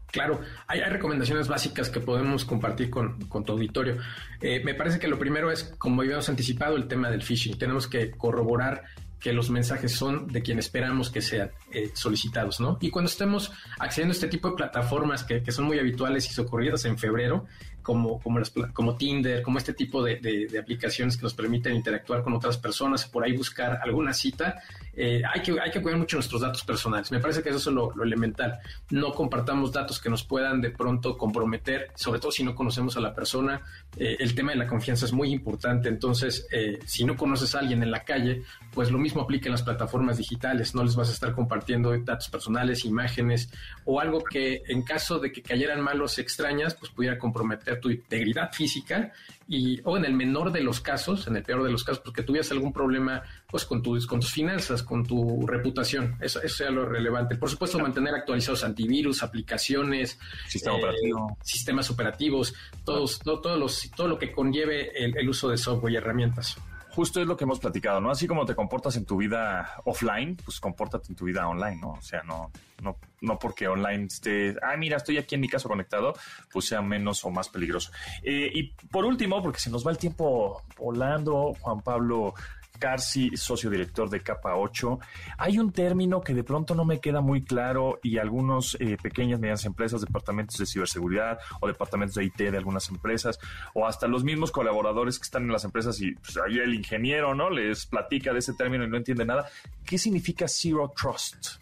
Claro, 0.06 0.40
hay, 0.68 0.82
recomendaciones 0.82 1.48
básicas 1.48 1.90
que 1.90 1.98
podemos 1.98 2.44
compartir 2.44 2.88
con, 2.88 3.26
con 3.26 3.44
tu 3.44 3.50
auditorio. 3.50 3.96
Eh, 4.40 4.62
me 4.64 4.74
parece 4.74 5.00
que 5.00 5.08
lo 5.08 5.18
primero 5.18 5.50
es, 5.50 5.64
como 5.78 6.02
habíamos 6.02 6.28
anticipado, 6.28 6.76
el 6.76 6.86
tema 6.86 7.10
del 7.10 7.24
phishing. 7.24 7.58
Tenemos 7.58 7.88
que 7.88 8.12
corroborar 8.12 8.84
que 9.22 9.32
los 9.32 9.50
mensajes 9.50 9.92
son 9.92 10.26
de 10.26 10.42
quien 10.42 10.58
esperamos 10.58 11.10
que 11.10 11.22
sean 11.22 11.52
eh, 11.70 11.90
solicitados, 11.94 12.60
¿no? 12.60 12.76
Y 12.80 12.90
cuando 12.90 13.08
estemos 13.08 13.52
accediendo 13.78 14.12
a 14.12 14.16
este 14.16 14.28
tipo 14.28 14.50
de 14.50 14.56
plataformas 14.56 15.22
que, 15.22 15.42
que 15.42 15.52
son 15.52 15.66
muy 15.66 15.78
habituales 15.78 16.28
y 16.28 16.32
socorridas 16.32 16.84
en 16.84 16.98
febrero, 16.98 17.46
como, 17.82 18.20
como, 18.20 18.38
las, 18.38 18.50
como 18.72 18.96
Tinder, 18.96 19.42
como 19.42 19.58
este 19.58 19.74
tipo 19.74 20.02
de, 20.02 20.16
de, 20.16 20.58
aplicaciones 20.58 21.16
que 21.16 21.22
nos 21.22 21.34
permiten 21.34 21.74
interactuar 21.74 22.22
con 22.22 22.32
otras 22.32 22.56
personas, 22.56 23.04
por 23.06 23.24
ahí 23.24 23.36
buscar 23.36 23.80
alguna 23.82 24.12
cita, 24.12 24.62
eh, 24.94 25.22
hay, 25.32 25.40
que, 25.40 25.58
hay 25.58 25.70
que 25.70 25.80
cuidar 25.80 25.98
mucho 25.98 26.16
nuestros 26.16 26.42
datos 26.42 26.62
personales. 26.64 27.10
Me 27.10 27.18
parece 27.18 27.42
que 27.42 27.48
eso 27.48 27.58
es 27.58 27.66
lo, 27.66 28.02
elemental. 28.02 28.58
No 28.90 29.12
compartamos 29.12 29.72
datos 29.72 29.98
que 29.98 30.10
nos 30.10 30.22
puedan 30.22 30.60
de 30.60 30.70
pronto 30.70 31.16
comprometer, 31.16 31.90
sobre 31.94 32.20
todo 32.20 32.30
si 32.30 32.44
no 32.44 32.54
conocemos 32.54 32.96
a 32.96 33.00
la 33.00 33.14
persona. 33.14 33.62
Eh, 33.96 34.16
el 34.20 34.34
tema 34.34 34.52
de 34.52 34.58
la 34.58 34.66
confianza 34.66 35.06
es 35.06 35.12
muy 35.12 35.32
importante. 35.32 35.88
Entonces, 35.88 36.46
eh, 36.52 36.78
si 36.84 37.04
no 37.04 37.16
conoces 37.16 37.54
a 37.54 37.60
alguien 37.60 37.82
en 37.82 37.90
la 37.90 38.04
calle, 38.04 38.42
pues 38.72 38.90
lo 38.90 38.98
mismo 38.98 39.22
aplica 39.22 39.46
en 39.46 39.52
las 39.52 39.62
plataformas 39.62 40.18
digitales. 40.18 40.74
No 40.74 40.84
les 40.84 40.94
vas 40.94 41.08
a 41.08 41.12
estar 41.12 41.34
compartiendo 41.34 41.96
datos 41.98 42.28
personales, 42.28 42.84
imágenes 42.84 43.50
o 43.84 44.00
algo 44.00 44.22
que 44.22 44.62
en 44.68 44.82
caso 44.82 45.18
de 45.18 45.32
que 45.32 45.42
cayeran 45.42 45.80
malos 45.80 46.18
extrañas, 46.18 46.74
pues 46.74 46.92
pudiera 46.92 47.18
comprometer 47.18 47.71
tu 47.80 47.90
integridad 47.90 48.52
física 48.52 49.12
y, 49.48 49.80
o 49.84 49.96
en 49.96 50.04
el 50.04 50.14
menor 50.14 50.52
de 50.52 50.62
los 50.62 50.80
casos, 50.80 51.26
en 51.26 51.36
el 51.36 51.42
peor 51.42 51.62
de 51.62 51.70
los 51.70 51.84
casos, 51.84 52.02
porque 52.04 52.22
tuvieras 52.22 52.50
algún 52.52 52.72
problema 52.72 53.22
pues 53.48 53.64
con 53.64 53.82
tus, 53.82 54.06
con 54.06 54.20
tus 54.20 54.32
finanzas, 54.32 54.82
con 54.82 55.04
tu 55.04 55.46
reputación. 55.46 56.16
Eso, 56.20 56.40
eso 56.42 56.56
sea 56.56 56.70
lo 56.70 56.86
relevante. 56.86 57.36
Por 57.36 57.50
supuesto, 57.50 57.78
mantener 57.78 58.14
actualizados 58.14 58.64
antivirus, 58.64 59.22
aplicaciones, 59.22 60.18
Sistema 60.48 60.78
eh, 60.78 61.12
sistemas 61.42 61.90
operativos, 61.90 62.54
todos, 62.84 63.18
todo, 63.18 63.56
los, 63.56 63.90
todo 63.96 64.08
lo 64.08 64.18
que 64.18 64.32
conlleve 64.32 64.90
el 64.96 65.28
uso 65.28 65.48
de 65.48 65.56
software 65.56 65.92
y 65.92 65.96
herramientas 65.96 66.56
justo 66.94 67.20
es 67.20 67.26
lo 67.26 67.36
que 67.36 67.44
hemos 67.44 67.58
platicado, 67.58 68.00
¿no? 68.00 68.10
Así 68.10 68.26
como 68.26 68.44
te 68.44 68.54
comportas 68.54 68.96
en 68.96 69.06
tu 69.06 69.16
vida 69.16 69.76
offline, 69.84 70.36
pues 70.36 70.60
compórtate 70.60 71.08
en 71.08 71.16
tu 71.16 71.24
vida 71.24 71.48
online, 71.48 71.76
¿no? 71.80 71.92
O 71.92 72.02
sea, 72.02 72.22
no, 72.22 72.50
no, 72.82 72.96
no 73.20 73.38
porque 73.38 73.66
online 73.66 74.04
esté, 74.04 74.56
ah, 74.62 74.76
mira, 74.76 74.98
estoy 74.98 75.18
aquí 75.18 75.34
en 75.34 75.40
mi 75.40 75.48
caso 75.48 75.68
conectado, 75.68 76.14
pues 76.52 76.66
sea 76.66 76.82
menos 76.82 77.24
o 77.24 77.30
más 77.30 77.48
peligroso. 77.48 77.90
Eh, 78.22 78.50
y 78.52 78.74
por 78.88 79.04
último, 79.04 79.42
porque 79.42 79.60
se 79.60 79.70
nos 79.70 79.86
va 79.86 79.90
el 79.90 79.98
tiempo 79.98 80.62
volando, 80.76 81.54
Juan 81.60 81.80
Pablo, 81.80 82.34
Carci, 82.82 83.30
socio 83.36 83.70
director 83.70 84.10
de 84.10 84.24
Capa 84.24 84.56
8. 84.56 84.98
Hay 85.38 85.56
un 85.60 85.70
término 85.70 86.20
que 86.20 86.34
de 86.34 86.42
pronto 86.42 86.74
no 86.74 86.84
me 86.84 86.98
queda 86.98 87.20
muy 87.20 87.44
claro 87.44 88.00
y 88.02 88.18
algunos 88.18 88.76
eh, 88.80 88.96
pequeñas, 89.00 89.38
medianas 89.38 89.64
empresas, 89.66 90.00
departamentos 90.00 90.58
de 90.58 90.66
ciberseguridad 90.66 91.38
o 91.60 91.68
departamentos 91.68 92.16
de 92.16 92.24
IT 92.24 92.38
de 92.38 92.56
algunas 92.56 92.88
empresas 92.88 93.38
o 93.72 93.86
hasta 93.86 94.08
los 94.08 94.24
mismos 94.24 94.50
colaboradores 94.50 95.20
que 95.20 95.22
están 95.22 95.44
en 95.44 95.52
las 95.52 95.62
empresas 95.62 96.00
y 96.00 96.10
pues, 96.16 96.36
ahí 96.44 96.58
el 96.58 96.74
ingeniero, 96.74 97.36
¿no? 97.36 97.50
Les 97.50 97.86
platica 97.86 98.32
de 98.32 98.40
ese 98.40 98.54
término 98.54 98.82
y 98.82 98.88
no 98.88 98.96
entiende 98.96 99.24
nada. 99.24 99.48
¿Qué 99.84 99.96
significa 99.96 100.48
Zero 100.48 100.92
Trust? 101.00 101.60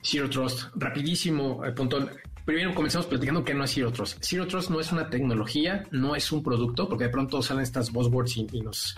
Zero 0.00 0.30
Trust, 0.30 0.68
rapidísimo, 0.76 1.64
eh, 1.64 1.72
punto 1.72 2.08
primero 2.44 2.74
comenzamos 2.74 3.06
platicando 3.06 3.44
que 3.44 3.54
no 3.54 3.64
es 3.64 3.72
Zero 3.72 3.92
Trust. 3.92 4.18
Zero 4.22 4.46
Trust 4.46 4.70
no 4.70 4.80
es 4.80 4.92
una 4.92 5.08
tecnología, 5.08 5.84
no 5.90 6.16
es 6.16 6.30
un 6.32 6.42
producto, 6.42 6.88
porque 6.88 7.04
de 7.04 7.10
pronto 7.10 7.42
salen 7.42 7.62
estas 7.62 7.90
buzzwords 7.92 8.36
y, 8.36 8.46
nos, 8.60 8.96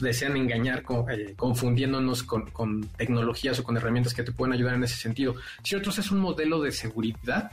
desean 0.00 0.36
engañar 0.36 0.84
eh, 1.10 1.34
confundiéndonos 1.36 2.22
con, 2.22 2.50
con, 2.50 2.88
tecnologías 2.96 3.58
o 3.58 3.64
con 3.64 3.76
herramientas 3.76 4.14
que 4.14 4.22
te 4.22 4.32
pueden 4.32 4.52
ayudar 4.54 4.74
en 4.74 4.84
ese 4.84 4.96
sentido. 4.96 5.34
Zero 5.64 5.82
Trust 5.82 6.00
es 6.00 6.10
un 6.10 6.20
modelo 6.20 6.60
de 6.60 6.72
seguridad 6.72 7.52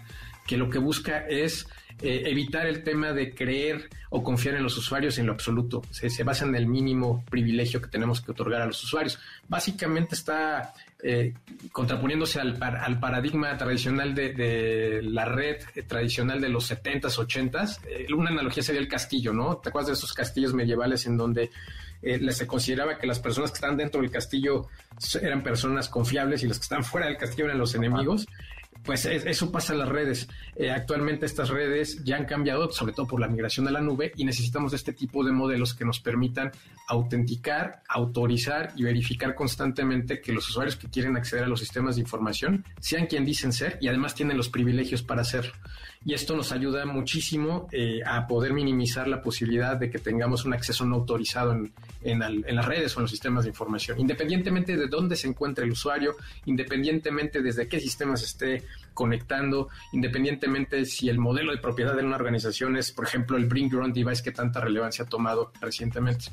que 0.50 0.58
lo 0.58 0.70
que 0.70 0.80
busca 0.80 1.28
es 1.28 1.68
eh, 2.02 2.24
evitar 2.28 2.66
el 2.66 2.82
tema 2.82 3.12
de 3.12 3.36
creer 3.36 3.90
o 4.10 4.24
confiar 4.24 4.56
en 4.56 4.64
los 4.64 4.78
usuarios 4.78 5.18
en 5.18 5.26
lo 5.26 5.34
absoluto. 5.34 5.82
Se, 5.92 6.24
basa 6.24 6.46
en 6.46 6.56
el 6.56 6.66
mínimo 6.66 7.26
privilegio 7.30 7.82
que 7.82 7.90
tenemos 7.90 8.22
que 8.22 8.32
otorgar 8.32 8.62
a 8.62 8.66
los 8.66 8.82
usuarios. 8.84 9.20
Básicamente 9.50 10.16
está 10.16 10.74
eh, 11.02 11.34
contraponiéndose 11.72 12.40
al, 12.40 12.62
al, 12.62 13.00
paradigma 13.00 13.58
tradicional 13.58 14.14
de, 14.14 15.00
la 15.04 15.26
red 15.26 15.58
eh, 15.76 15.84
tradicional 15.84 16.42
de 16.42 16.50
los 16.50 16.70
70s, 16.70 17.16
80s. 17.16 18.14
una 18.14 18.30
analogía 18.30 18.64
sería 18.64 18.82
el 18.82 18.88
castillo, 18.88 19.32
¿no? 19.32 19.58
¿Te 19.58 19.70
acuerdas 19.70 19.88
de 19.88 19.94
esos 19.94 20.14
castillos 20.14 20.54
medievales 20.54 21.06
en 21.06 21.18
donde 21.18 21.52
se 22.02 22.48
consideraba 22.48 22.98
que 22.98 23.06
las 23.06 23.20
personas 23.20 23.52
que 23.52 23.56
están 23.56 23.76
dentro 23.76 24.02
del 24.02 24.10
castillo 24.10 24.68
eran 25.22 25.44
personas 25.44 25.90
confiables 25.90 26.44
y 26.44 26.48
los 26.48 26.58
que 26.58 26.64
están 26.64 26.84
fuera 26.84 27.08
del 27.08 27.18
castillo 27.18 27.46
eran 27.46 27.60
los 27.60 27.76
enemigos? 27.76 28.26
Pues 28.84 29.06
eso 29.06 29.52
pasa 29.52 29.74
en 29.74 29.80
las 29.80 29.90
redes. 29.90 30.28
Eh, 30.56 30.72
actualmente 30.72 31.26
estas 31.26 31.50
redes 31.50 32.04
ya 32.04 32.16
han 32.16 32.26
cambiado, 32.26 32.72
sobre 32.72 32.94
todo 32.94 33.08
por 33.08 33.20
la 33.20 33.28
migración 33.28 33.68
a 33.68 33.72
la 33.72 33.82
nube, 33.82 34.12
y 34.16 34.26
necesitamos 34.26 34.74
este 34.74 34.94
tipo 34.94 35.24
de 35.24 35.32
modelos 35.32 35.74
que 35.74 35.86
nos 35.86 36.00
permitan 36.00 36.52
autenticar, 36.88 37.84
autorizar 37.88 38.74
y 38.76 38.84
verificar 38.84 39.36
constantemente 39.36 40.22
que 40.22 40.32
los 40.32 40.50
usuarios 40.50 40.76
que 40.76 40.90
quieren 40.90 41.18
acceder 41.18 41.44
a 41.44 41.48
los 41.48 41.60
sistemas 41.60 41.96
de 41.96 42.02
información 42.02 42.66
sean 42.80 43.06
quien 43.06 43.26
dicen 43.26 43.54
ser 43.54 43.78
y 43.82 43.90
además 43.90 44.16
tienen 44.16 44.38
los 44.38 44.50
privilegios 44.50 45.04
para 45.04 45.22
hacerlo. 45.22 45.54
Y 46.04 46.14
esto 46.14 46.36
nos 46.36 46.52
ayuda 46.52 46.86
muchísimo 46.86 47.68
eh, 47.72 48.00
a 48.06 48.26
poder 48.28 48.54
minimizar 48.54 49.08
la 49.08 49.22
posibilidad 49.22 49.76
de 49.76 49.90
que 49.90 50.00
tengamos 50.00 50.46
un 50.46 50.54
acceso 50.54 50.86
no 50.86 50.96
autorizado 50.96 51.52
en, 51.52 51.74
en 52.02 52.56
las 52.56 52.66
redes 52.66 52.96
o 52.96 53.00
en 53.00 53.04
los 53.04 53.12
sistemas 53.12 53.44
de 53.44 53.50
información, 53.50 54.00
independientemente 54.00 54.78
de 54.78 54.88
dónde 54.88 55.16
se 55.16 55.28
encuentre 55.28 55.66
el 55.66 55.72
usuario, 55.72 56.16
independientemente 56.46 57.42
desde 57.42 57.68
qué 57.68 57.80
sistemas 57.80 58.24
esté 58.24 58.64
conectando, 58.94 59.70
independientemente 59.92 60.86
si 60.86 61.10
el 61.10 61.20
modelo 61.20 61.52
de 61.52 61.58
propiedad 61.58 61.96
de 61.96 62.04
una 62.04 62.16
organización 62.16 62.78
es, 62.78 62.92
por 62.92 63.06
ejemplo, 63.06 63.38
el 63.38 63.46
Bring 63.46 63.70
Your 63.70 63.84
Own 63.84 63.94
Device 63.94 64.24
que 64.24 64.32
tanta 64.32 64.62
relevancia 64.62 65.06
ha 65.06 65.08
tomado 65.08 65.52
recientemente. 65.62 66.26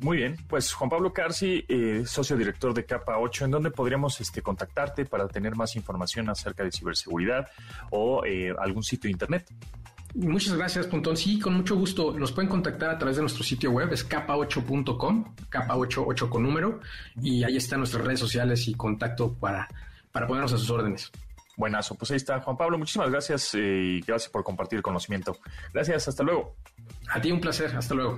Muy 0.00 0.18
bien, 0.18 0.36
pues 0.48 0.72
Juan 0.72 0.88
Pablo 0.88 1.12
Carci, 1.12 1.64
eh, 1.68 2.04
socio 2.06 2.36
director 2.36 2.72
de 2.72 2.84
Capa 2.84 3.18
8, 3.18 3.46
¿en 3.46 3.50
dónde 3.50 3.70
podríamos 3.72 4.20
este, 4.20 4.40
contactarte 4.40 5.04
para 5.04 5.26
tener 5.26 5.56
más 5.56 5.74
información 5.74 6.28
acerca 6.28 6.62
de 6.62 6.70
ciberseguridad 6.70 7.48
o 7.90 8.24
eh, 8.24 8.54
algún 8.56 8.84
sitio 8.84 9.08
de 9.08 9.12
internet? 9.12 9.50
Muchas 10.18 10.54
gracias, 10.54 10.88
Puntón. 10.88 11.16
Sí, 11.16 11.38
con 11.38 11.54
mucho 11.54 11.76
gusto. 11.76 12.12
Nos 12.18 12.32
pueden 12.32 12.50
contactar 12.50 12.90
a 12.90 12.98
través 12.98 13.16
de 13.16 13.22
nuestro 13.22 13.44
sitio 13.44 13.70
web, 13.70 13.92
es 13.92 14.08
capa8.com, 14.08 15.36
capa88 15.48 16.28
con 16.28 16.42
número, 16.42 16.80
y 17.22 17.44
ahí 17.44 17.56
están 17.56 17.78
nuestras 17.78 18.04
redes 18.04 18.18
sociales 18.18 18.66
y 18.66 18.74
contacto 18.74 19.34
para, 19.34 19.68
para 20.10 20.26
ponernos 20.26 20.52
a 20.52 20.58
sus 20.58 20.68
órdenes. 20.70 21.12
Buenazo, 21.56 21.94
pues 21.94 22.10
ahí 22.10 22.16
está 22.16 22.40
Juan 22.40 22.56
Pablo, 22.56 22.78
muchísimas 22.78 23.10
gracias 23.10 23.54
eh, 23.54 23.60
y 23.60 24.00
gracias 24.00 24.30
por 24.30 24.42
compartir 24.42 24.78
el 24.78 24.82
conocimiento. 24.82 25.38
Gracias, 25.72 26.08
hasta 26.08 26.24
luego. 26.24 26.56
A 27.10 27.20
ti 27.20 27.30
un 27.30 27.40
placer, 27.40 27.76
hasta 27.76 27.94
luego. 27.94 28.16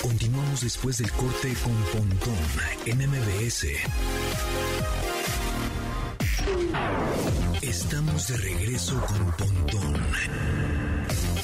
Continuamos 0.00 0.62
después 0.62 0.96
del 0.96 1.12
corte 1.12 1.54
con 1.62 1.74
Pontón 1.92 2.38
en 2.86 2.98
MBS. 3.06 3.66
Estamos 7.68 8.28
de 8.28 8.36
regreso 8.36 8.94
con 9.06 9.26
Pontón 9.32 9.94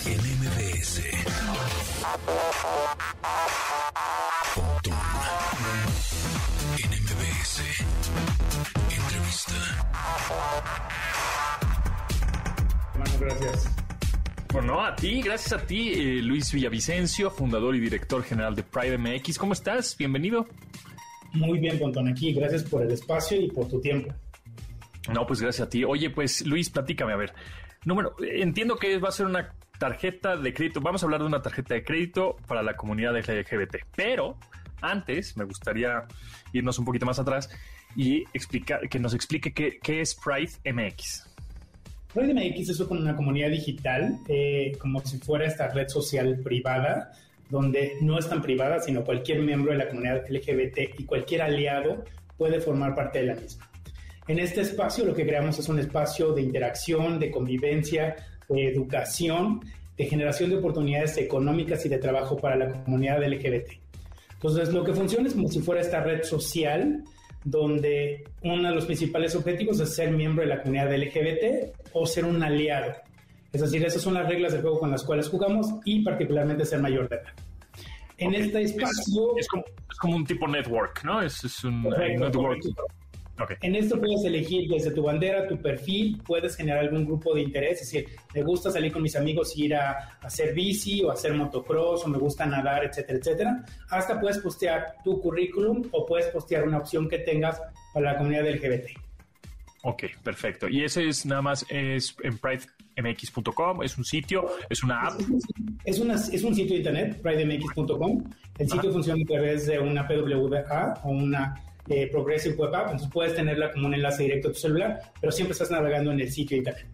en 0.07 0.21
MBS. 0.39 1.03
Pontón 4.55 4.95
en 6.79 6.91
MBS. 7.03 7.63
Entrevista. 8.89 9.55
Bueno, 12.97 13.13
gracias. 13.19 13.69
Bueno, 14.53 14.81
a 14.81 14.95
ti, 14.95 15.23
gracias 15.23 15.53
a 15.61 15.67
ti, 15.67 15.93
eh, 15.93 16.23
Luis 16.23 16.53
Villavicencio, 16.53 17.33
fundador 17.33 17.75
y 17.75 17.81
director 17.81 18.23
general 18.23 18.55
de 18.55 18.63
Pride 18.63 18.97
MX. 18.97 19.39
¿Cómo 19.39 19.55
estás? 19.55 19.97
Bienvenido. 19.97 20.47
Muy 21.33 21.59
bien, 21.59 21.81
Pontón, 21.81 22.07
aquí. 22.07 22.33
Gracias 22.33 22.63
por 22.63 22.83
el 22.83 22.93
espacio 22.93 23.41
y 23.41 23.51
por 23.51 23.67
tu 23.67 23.81
tiempo. 23.81 24.15
No, 25.13 25.27
pues 25.27 25.41
gracias 25.41 25.67
a 25.67 25.71
ti. 25.71 25.85
Oye, 25.85 26.11
pues 26.11 26.47
Luis, 26.47 26.71
platícame, 26.71 27.13
a 27.13 27.17
ver. 27.17 27.33
Número, 27.85 28.15
entiendo 28.21 28.77
que 28.77 28.99
va 28.99 29.09
a 29.09 29.13
ser 29.13 29.27
una 29.27 29.55
tarjeta 29.79 30.37
de 30.37 30.55
crédito. 30.55 30.81
Vamos 30.81 31.03
a 31.03 31.07
hablar 31.07 31.21
de 31.21 31.27
una 31.27 31.43
tarjeta 31.43 31.75
de 31.75 31.83
crédito 31.83 32.37
para 32.47 32.63
la 32.63 32.77
comunidad 32.77 33.17
LGBT. 33.17 33.79
Pero 33.97 34.37
antes 34.81 35.37
me 35.37 35.45
gustaría 35.45 36.05
irnos 36.53 36.79
un 36.79 36.85
poquito 36.85 37.07
más 37.07 37.19
atrás 37.19 37.51
y 37.97 38.25
explicar, 38.33 38.89
que 38.89 38.99
nos 38.99 39.15
explique 39.15 39.53
qué, 39.53 39.79
qué 39.83 40.01
es 40.01 40.15
Pride 40.15 40.53
MX. 40.73 41.29
Pride 42.15 42.35
MX 42.35 42.69
es 42.69 42.81
una 42.81 43.17
comunidad 43.17 43.51
digital, 43.51 44.19
eh, 44.29 44.73
como 44.79 45.01
si 45.05 45.19
fuera 45.19 45.47
esta 45.47 45.69
red 45.69 45.89
social 45.89 46.39
privada, 46.45 47.13
donde 47.49 47.95
no 48.03 48.19
es 48.19 48.29
tan 48.29 48.43
privada, 48.43 48.81
sino 48.81 49.05
cualquier 49.05 49.41
miembro 49.41 49.73
de 49.73 49.79
la 49.79 49.89
comunidad 49.89 50.25
LGBT 50.29 50.99
y 50.99 51.05
cualquier 51.05 51.43
aliado 51.43 52.05
puede 52.37 52.61
formar 52.61 52.95
parte 52.95 53.21
de 53.21 53.27
la 53.27 53.35
misma. 53.35 53.72
En 54.33 54.39
este 54.39 54.63
espacio 54.63 55.05
lo 55.05 55.15
que 55.15 55.27
creamos 55.27 55.59
es 55.59 55.69
un 55.69 55.79
espacio 55.79 56.33
de 56.33 56.41
interacción, 56.41 57.19
de 57.19 57.31
convivencia, 57.31 58.17
de 58.49 58.67
educación, 58.67 59.61
de 59.95 60.07
generación 60.07 60.49
de 60.49 60.57
oportunidades 60.57 61.19
económicas 61.19 61.85
y 61.85 61.91
de 61.91 61.99
trabajo 61.99 62.39
para 62.39 62.57
la 62.57 62.83
comunidad 62.83 63.23
LGBT. 63.23 63.73
Entonces, 64.33 64.73
lo 64.73 64.85
que 64.85 64.95
funciona 64.95 65.29
es 65.29 65.35
como 65.35 65.49
si 65.49 65.61
fuera 65.61 65.83
esta 65.83 66.03
red 66.03 66.23
social 66.23 67.05
donde 67.45 68.25
uno 68.43 68.71
de 68.71 68.75
los 68.75 68.87
principales 68.87 69.37
objetivos 69.37 69.79
es 69.81 69.95
ser 69.95 70.11
miembro 70.13 70.45
de 70.45 70.49
la 70.49 70.63
comunidad 70.63 70.91
LGBT 70.97 71.77
o 71.93 72.07
ser 72.07 72.25
un 72.25 72.43
aliado. 72.43 72.95
Es 73.53 73.61
decir, 73.61 73.85
esas 73.85 74.01
son 74.01 74.15
las 74.15 74.27
reglas 74.27 74.55
del 74.55 74.63
juego 74.63 74.81
con 74.81 74.91
las 74.91 75.05
cuales 75.05 75.29
jugamos 75.29 75.67
y 75.85 76.03
particularmente 76.03 76.65
ser 76.65 76.81
mayor 76.81 77.07
de 77.11 77.17
edad. 77.17 77.35
En 78.17 78.33
este 78.33 78.63
espacio... 78.63 79.37
Es, 79.37 79.47
como, 79.47 79.65
es, 79.91 79.99
como, 79.99 80.17
un 80.17 80.25
tipo 80.25 80.49
network, 80.49 81.05
¿no? 81.05 81.21
Es, 81.21 81.45
es 81.45 81.63
un 81.65 81.83
correcto, 81.83 82.25
network. 82.25 82.63
Correcto. 82.63 83.02
Okay. 83.41 83.57
En 83.63 83.75
esto 83.75 83.99
puedes 83.99 84.25
elegir 84.25 84.69
desde 84.69 84.91
tu 84.91 85.03
bandera, 85.03 85.49
tu 85.49 85.57
perfil, 85.57 86.21
puedes 86.25 86.55
generar 86.55 86.81
algún 86.81 87.07
grupo 87.07 87.35
de 87.35 87.41
interés, 87.41 87.81
es 87.81 87.91
decir, 87.91 88.09
me 88.35 88.43
gusta 88.43 88.71
salir 88.71 88.93
con 88.93 89.03
mis 89.03 89.17
amigos 89.17 89.57
y 89.57 89.65
ir 89.65 89.75
a, 89.75 89.91
a, 89.91 90.27
hacer 90.27 90.55
bici 90.55 91.03
o 91.03 91.11
hacer 91.11 91.33
motocross 91.33 92.05
o 92.05 92.09
me 92.09 92.19
gusta 92.19 92.45
nadar, 92.45 92.85
etcétera, 92.85 93.19
etcétera. 93.19 93.65
Hasta 93.89 94.21
puedes 94.21 94.39
postear 94.39 94.97
tu 95.03 95.19
currículum 95.21 95.83
o 95.93 96.05
puedes 96.05 96.27
postear 96.27 96.69
una 96.69 96.79
opción 96.79 97.09
que 97.09 97.21
tengas 97.21 97.61
para 97.95 98.13
la 98.13 98.19
comunidad 98.19 98.49
LGBT. 98.49 98.91
Ok, 99.85 100.05
perfecto. 100.23 100.69
Y 100.69 100.85
ese 100.85 101.09
es 101.09 101.27
nada 101.27 101.43
más 101.43 101.67
es 101.69 102.15
en 102.23 102.39
pridemx.com, 102.39 103.83
es 103.83 103.99
un 103.99 104.05
sitio, 104.05 104.47
es 104.71 104.85
una 104.85 105.01
app. 105.01 105.21
Es, 105.85 105.99
una, 105.99 106.15
es 106.15 106.45
un 106.45 106.55
sitio 106.55 106.75
de 106.75 106.79
internet, 106.79 107.21
pridemx.com. 107.21 108.23
El 108.59 108.67
sitio 108.67 108.91
Ajá. 108.91 108.93
funciona 108.93 109.23
a 109.23 109.27
través 109.27 109.67
de 109.67 109.81
una 109.81 110.07
PWA 110.07 111.01
o 111.03 111.11
una 111.11 111.72
eh, 111.89 112.09
Progressive 112.11 112.55
Web 112.57 112.75
App, 112.75 112.85
entonces 112.87 113.09
puedes 113.13 113.35
tenerla 113.35 113.73
como 113.73 113.87
un 113.87 113.95
enlace 113.95 114.23
directo 114.23 114.49
a 114.49 114.53
tu 114.53 114.59
celular, 114.59 115.01
pero 115.21 115.33
siempre 115.33 115.53
estás 115.53 115.71
navegando 115.71 116.13
en 116.13 116.21
el 116.21 116.31
sitio 116.31 116.57
internet. 116.57 116.87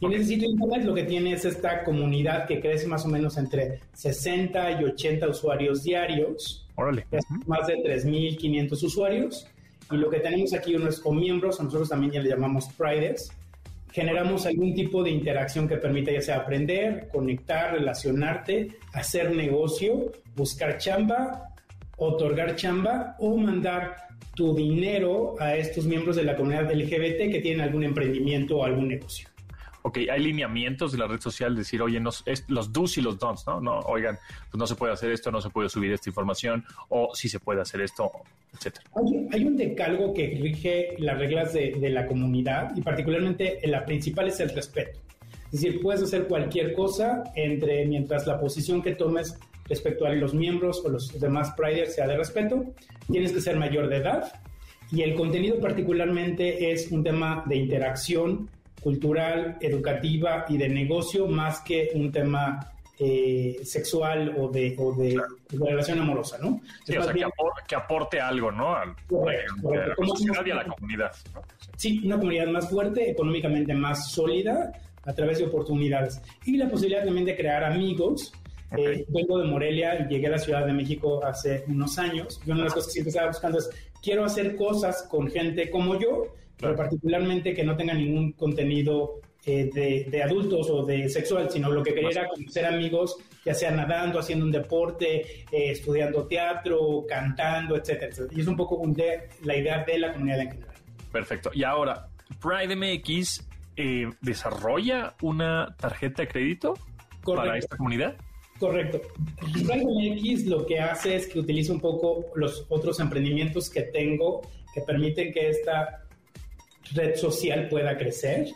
Y 0.00 0.06
en 0.06 0.12
ese 0.12 0.24
sitio 0.24 0.48
de 0.48 0.54
internet 0.54 0.84
lo 0.84 0.94
que 0.94 1.04
tiene 1.04 1.32
es 1.32 1.44
esta 1.44 1.82
comunidad 1.82 2.46
que 2.46 2.60
crece 2.60 2.86
más 2.86 3.04
o 3.06 3.08
menos 3.08 3.38
entre 3.38 3.80
60 3.94 4.82
y 4.82 4.84
80 4.84 5.28
usuarios 5.28 5.84
diarios. 5.84 6.68
Órale. 6.74 7.06
Más 7.46 7.66
de 7.66 7.76
3.500 7.76 8.82
usuarios. 8.82 9.46
Y 9.90 9.96
lo 9.96 10.10
que 10.10 10.20
tenemos 10.20 10.52
aquí 10.52 10.74
o 10.74 11.12
miembros, 11.12 11.60
a 11.60 11.62
nosotros 11.62 11.88
también 11.88 12.12
ya 12.12 12.20
le 12.20 12.28
llamamos 12.28 12.68
Prides, 12.76 13.30
generamos 13.92 14.44
algún 14.44 14.74
tipo 14.74 15.02
de 15.02 15.10
interacción 15.10 15.66
que 15.66 15.76
permita 15.76 16.10
ya 16.10 16.20
sea 16.20 16.36
aprender, 16.38 17.08
conectar, 17.10 17.72
relacionarte, 17.72 18.76
hacer 18.92 19.34
negocio, 19.34 20.12
buscar 20.34 20.76
chamba, 20.76 21.54
otorgar 21.96 22.56
chamba 22.56 23.16
o 23.18 23.36
mandar 23.36 24.08
tu 24.34 24.54
dinero 24.54 25.34
a 25.40 25.56
estos 25.56 25.86
miembros 25.86 26.16
de 26.16 26.24
la 26.24 26.36
comunidad 26.36 26.70
LGBT 26.72 27.32
que 27.32 27.40
tienen 27.40 27.62
algún 27.62 27.84
emprendimiento 27.84 28.58
o 28.58 28.64
algún 28.64 28.88
negocio. 28.88 29.28
Ok, 29.82 29.98
hay 30.10 30.20
lineamientos 30.20 30.90
de 30.90 30.98
la 30.98 31.06
red 31.06 31.20
social, 31.20 31.54
decir, 31.54 31.80
oye, 31.80 32.00
nos, 32.00 32.24
es, 32.26 32.44
los 32.48 32.72
do's 32.72 32.98
y 32.98 33.02
los 33.02 33.20
don'ts, 33.20 33.46
¿no? 33.46 33.60
No, 33.60 33.78
oigan, 33.80 34.18
pues 34.50 34.58
no 34.58 34.66
se 34.66 34.74
puede 34.74 34.92
hacer 34.92 35.12
esto, 35.12 35.30
no 35.30 35.40
se 35.40 35.48
puede 35.48 35.68
subir 35.68 35.92
esta 35.92 36.10
información, 36.10 36.64
o 36.88 37.14
sí 37.14 37.28
se 37.28 37.38
puede 37.38 37.60
hacer 37.60 37.80
esto, 37.80 38.10
etcétera. 38.52 38.84
Hay, 38.96 39.28
hay 39.32 39.44
un 39.44 39.56
decalgo 39.56 40.12
que 40.12 40.38
rige 40.42 40.96
las 40.98 41.16
reglas 41.18 41.52
de, 41.52 41.76
de 41.78 41.90
la 41.90 42.04
comunidad 42.04 42.76
y 42.76 42.82
particularmente 42.82 43.60
la 43.64 43.84
principal 43.84 44.26
es 44.26 44.40
el 44.40 44.50
respeto. 44.50 44.98
Es 45.52 45.62
decir, 45.62 45.80
puedes 45.80 46.02
hacer 46.02 46.26
cualquier 46.26 46.74
cosa 46.74 47.22
entre 47.36 47.86
mientras 47.86 48.26
la 48.26 48.40
posición 48.40 48.82
que 48.82 48.96
tomes 48.96 49.38
respecto 49.68 50.06
a 50.06 50.10
los 50.10 50.34
miembros 50.34 50.82
o 50.84 50.88
los 50.88 51.18
demás 51.20 51.52
Priders 51.56 51.94
sea 51.94 52.06
de 52.06 52.16
respeto, 52.16 52.64
tienes 53.10 53.32
que 53.32 53.40
ser 53.40 53.56
mayor 53.56 53.88
de 53.88 53.96
edad 53.96 54.32
y 54.90 55.02
el 55.02 55.14
contenido 55.14 55.58
particularmente 55.58 56.70
es 56.70 56.90
un 56.92 57.02
tema 57.02 57.42
de 57.46 57.56
interacción 57.56 58.48
cultural, 58.80 59.56
educativa 59.60 60.44
y 60.48 60.58
de 60.58 60.68
negocio 60.68 61.26
más 61.26 61.60
que 61.60 61.90
un 61.94 62.12
tema 62.12 62.72
eh, 62.98 63.58
sexual 63.64 64.34
o 64.38 64.48
de, 64.48 64.76
o 64.78 64.94
de, 64.94 65.14
claro. 65.14 65.36
de, 65.50 65.70
relación 65.70 65.98
amorosa, 65.98 66.38
¿no? 66.40 66.60
Sí, 66.84 66.96
o 66.96 67.02
sea, 67.02 67.12
bien, 67.12 67.28
que, 67.28 67.34
aporte, 67.34 67.62
que, 67.68 67.74
aporte, 67.74 68.20
algo, 68.20 68.52
¿no? 68.52 68.74
Al, 68.74 68.94
correcto, 69.06 69.54
correcto. 69.60 70.02
a 70.02 70.06
la 70.06 70.08
sociedad 70.08 70.46
y 70.46 70.50
a 70.50 70.54
la 70.54 70.64
comunidad. 70.64 71.12
¿no? 71.34 71.42
Sí, 71.76 72.00
una 72.04 72.16
comunidad 72.16 72.46
más 72.46 72.70
fuerte, 72.70 73.10
económicamente 73.10 73.74
más 73.74 74.10
sólida, 74.10 74.72
a 75.04 75.12
través 75.12 75.38
de 75.38 75.46
oportunidades. 75.46 76.22
Y 76.44 76.56
la 76.56 76.68
posibilidad 76.68 77.04
también 77.04 77.26
de 77.26 77.36
crear 77.36 77.64
amigos 77.64 78.32
Okay. 78.72 79.00
Eh, 79.00 79.06
vengo 79.08 79.38
de 79.38 79.44
Morelia 79.44 80.00
y 80.00 80.12
llegué 80.12 80.26
a 80.26 80.30
la 80.30 80.38
Ciudad 80.38 80.66
de 80.66 80.72
México 80.72 81.24
hace 81.24 81.64
unos 81.68 81.98
años. 81.98 82.40
Y 82.44 82.50
una 82.50 82.60
de 82.60 82.64
las 82.64 82.74
cosas 82.74 82.88
que 82.88 82.92
siempre 82.92 83.10
estaba 83.10 83.28
buscando 83.28 83.58
es, 83.58 83.70
quiero 84.02 84.24
hacer 84.24 84.56
cosas 84.56 85.06
con 85.08 85.28
gente 85.28 85.70
como 85.70 85.98
yo, 85.98 86.34
pero 86.58 86.74
particularmente 86.74 87.54
que 87.54 87.64
no 87.64 87.76
tenga 87.76 87.94
ningún 87.94 88.32
contenido 88.32 89.20
eh, 89.44 89.70
de, 89.72 90.08
de, 90.10 90.22
adultos 90.24 90.68
o 90.70 90.84
de 90.84 91.08
sexual, 91.08 91.48
sino 91.48 91.70
lo 91.70 91.80
que 91.80 91.94
quería 91.94 92.10
era 92.10 92.28
conocer 92.28 92.64
amigos, 92.66 93.16
ya 93.44 93.54
sea 93.54 93.70
nadando, 93.70 94.18
haciendo 94.18 94.44
un 94.44 94.50
deporte, 94.50 95.44
eh, 95.52 95.70
estudiando 95.70 96.26
teatro, 96.26 97.04
cantando, 97.08 97.76
etcétera, 97.76 98.10
etcétera. 98.10 98.36
Y 98.36 98.40
es 98.40 98.46
un 98.48 98.56
poco 98.56 98.82
de, 98.88 99.28
la 99.44 99.56
idea 99.56 99.84
de 99.84 99.98
la 100.00 100.12
comunidad 100.12 100.40
en 100.40 100.50
general. 100.50 100.74
Perfecto. 101.12 101.50
Y 101.54 101.62
ahora, 101.62 102.08
Pride 102.40 102.74
MX 102.74 103.46
eh, 103.76 104.10
desarrolla 104.20 105.14
una 105.22 105.76
tarjeta 105.76 106.22
de 106.22 106.28
crédito 106.28 106.74
Correcto. 107.22 107.46
para 107.46 107.58
esta 107.58 107.76
comunidad. 107.76 108.16
Correcto. 108.58 109.02
MX 109.42 110.46
lo 110.46 110.64
que 110.64 110.80
hace 110.80 111.16
es 111.16 111.26
que 111.26 111.38
utiliza 111.38 111.72
un 111.72 111.80
poco 111.80 112.26
los 112.34 112.64
otros 112.68 113.00
emprendimientos 113.00 113.68
que 113.68 113.82
tengo 113.82 114.42
que 114.74 114.80
permiten 114.82 115.32
que 115.32 115.50
esta 115.50 116.04
red 116.94 117.16
social 117.16 117.68
pueda 117.68 117.96
crecer. 117.96 118.48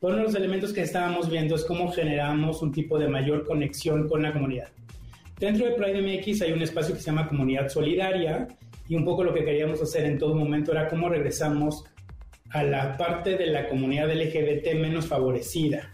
Uno 0.00 0.16
de 0.16 0.22
los 0.24 0.34
elementos 0.34 0.72
que 0.72 0.82
estábamos 0.82 1.30
viendo 1.30 1.54
es 1.54 1.64
cómo 1.64 1.90
generamos 1.92 2.62
un 2.62 2.72
tipo 2.72 2.98
de 2.98 3.08
mayor 3.08 3.46
conexión 3.46 4.08
con 4.08 4.22
la 4.22 4.32
comunidad. 4.32 4.68
Dentro 5.38 5.66
de 5.66 5.72
Pride 5.72 6.02
MX 6.02 6.42
hay 6.42 6.52
un 6.52 6.62
espacio 6.62 6.94
que 6.94 7.00
se 7.00 7.06
llama 7.06 7.28
Comunidad 7.28 7.68
Solidaria 7.68 8.48
y 8.88 8.96
un 8.96 9.04
poco 9.04 9.24
lo 9.24 9.32
que 9.32 9.44
queríamos 9.44 9.80
hacer 9.80 10.04
en 10.04 10.18
todo 10.18 10.34
momento 10.34 10.72
era 10.72 10.88
cómo 10.88 11.08
regresamos 11.08 11.84
a 12.50 12.62
la 12.62 12.96
parte 12.96 13.36
de 13.36 13.46
la 13.46 13.68
comunidad 13.68 14.12
LGBT 14.12 14.74
menos 14.74 15.06
favorecida. 15.06 15.90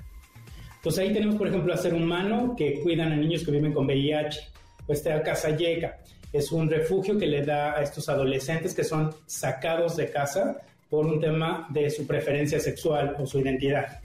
Entonces 0.88 1.06
ahí 1.06 1.12
tenemos, 1.12 1.36
por 1.36 1.46
ejemplo, 1.46 1.74
a 1.74 1.76
Ser 1.76 1.92
Humano, 1.92 2.54
que 2.56 2.80
cuidan 2.80 3.12
a 3.12 3.16
niños 3.16 3.44
que 3.44 3.50
viven 3.50 3.74
con 3.74 3.84
VIH, 3.84 4.40
o 4.86 4.92
está 4.94 5.22
Casa 5.22 5.54
Yeca, 5.54 5.98
es 6.32 6.50
un 6.50 6.70
refugio 6.70 7.18
que 7.18 7.26
le 7.26 7.44
da 7.44 7.76
a 7.76 7.82
estos 7.82 8.08
adolescentes 8.08 8.74
que 8.74 8.82
son 8.84 9.10
sacados 9.26 9.98
de 9.98 10.10
casa 10.10 10.56
por 10.88 11.04
un 11.04 11.20
tema 11.20 11.68
de 11.68 11.90
su 11.90 12.06
preferencia 12.06 12.58
sexual 12.58 13.14
o 13.18 13.26
su 13.26 13.38
identidad. 13.38 14.00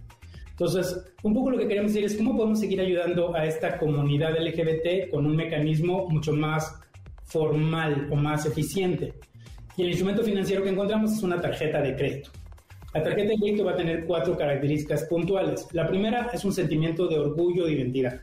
Entonces, 0.49 0.99
un 1.21 1.33
poco 1.33 1.51
lo 1.51 1.57
que 1.57 1.69
queremos 1.69 1.93
decir 1.93 2.05
es 2.05 2.17
cómo 2.17 2.35
podemos 2.35 2.59
seguir 2.59 2.81
ayudando 2.81 3.33
a 3.33 3.45
esta 3.45 3.77
comunidad 3.77 4.37
LGBT 4.37 5.09
con 5.09 5.25
un 5.25 5.37
mecanismo 5.37 6.09
mucho 6.09 6.33
más 6.33 6.81
formal 7.23 8.09
o 8.11 8.17
más 8.17 8.45
eficiente. 8.45 9.13
Y 9.77 9.83
el 9.83 9.87
instrumento 9.87 10.21
financiero 10.21 10.61
que 10.61 10.69
encontramos 10.71 11.13
es 11.13 11.23
una 11.23 11.39
tarjeta 11.39 11.81
de 11.81 11.95
crédito. 11.95 12.29
La 12.93 13.01
tarjeta 13.01 13.29
de 13.29 13.37
crédito 13.37 13.65
va 13.65 13.71
a 13.71 13.75
tener 13.75 14.05
cuatro 14.05 14.37
características 14.37 15.05
puntuales. 15.05 15.67
La 15.71 15.87
primera 15.87 16.29
es 16.31 16.45
un 16.45 16.53
sentimiento 16.53 17.07
de 17.07 17.17
orgullo 17.17 17.65
de 17.65 17.73
identidad. 17.73 18.21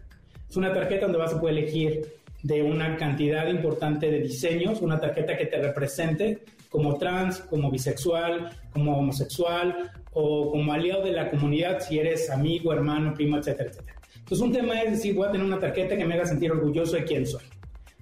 Es 0.49 0.57
una 0.57 0.73
tarjeta 0.73 1.07
donde 1.07 1.19
vas 1.19 1.35
a 1.35 1.41
poder 1.41 1.59
elegir 1.59 2.07
de 2.45 2.63
una 2.63 2.97
cantidad 2.97 3.49
importante 3.49 4.09
de 4.09 4.21
diseños, 4.21 4.81
una 4.81 5.01
tarjeta 5.01 5.37
que 5.37 5.47
te 5.47 5.61
represente 5.61 6.39
como 6.69 6.99
trans, 6.99 7.41
como 7.41 7.69
bisexual, 7.69 8.51
como 8.73 8.97
homosexual 8.97 9.91
o 10.13 10.53
como 10.53 10.73
aliado 10.73 11.03
de 11.03 11.13
la 11.13 11.29
comunidad 11.31 11.81
si 11.81 11.99
eres 11.99 12.31
amigo, 12.31 12.73
hermano, 12.73 13.13
primo, 13.13 13.39
etcétera, 13.39 13.71
etcétera. 13.71 14.01
Entonces 14.21 14.41
un 14.41 14.53
tema 14.53 14.81
es 14.83 14.93
decir, 14.93 15.17
voy 15.17 15.27
a 15.27 15.33
tener 15.33 15.45
una 15.45 15.59
tarjeta 15.59 15.97
que 15.97 16.05
me 16.05 16.15
haga 16.15 16.27
sentir 16.27 16.53
orgulloso 16.53 16.95
de 16.95 17.03
quién 17.03 17.27
soy. 17.27 17.43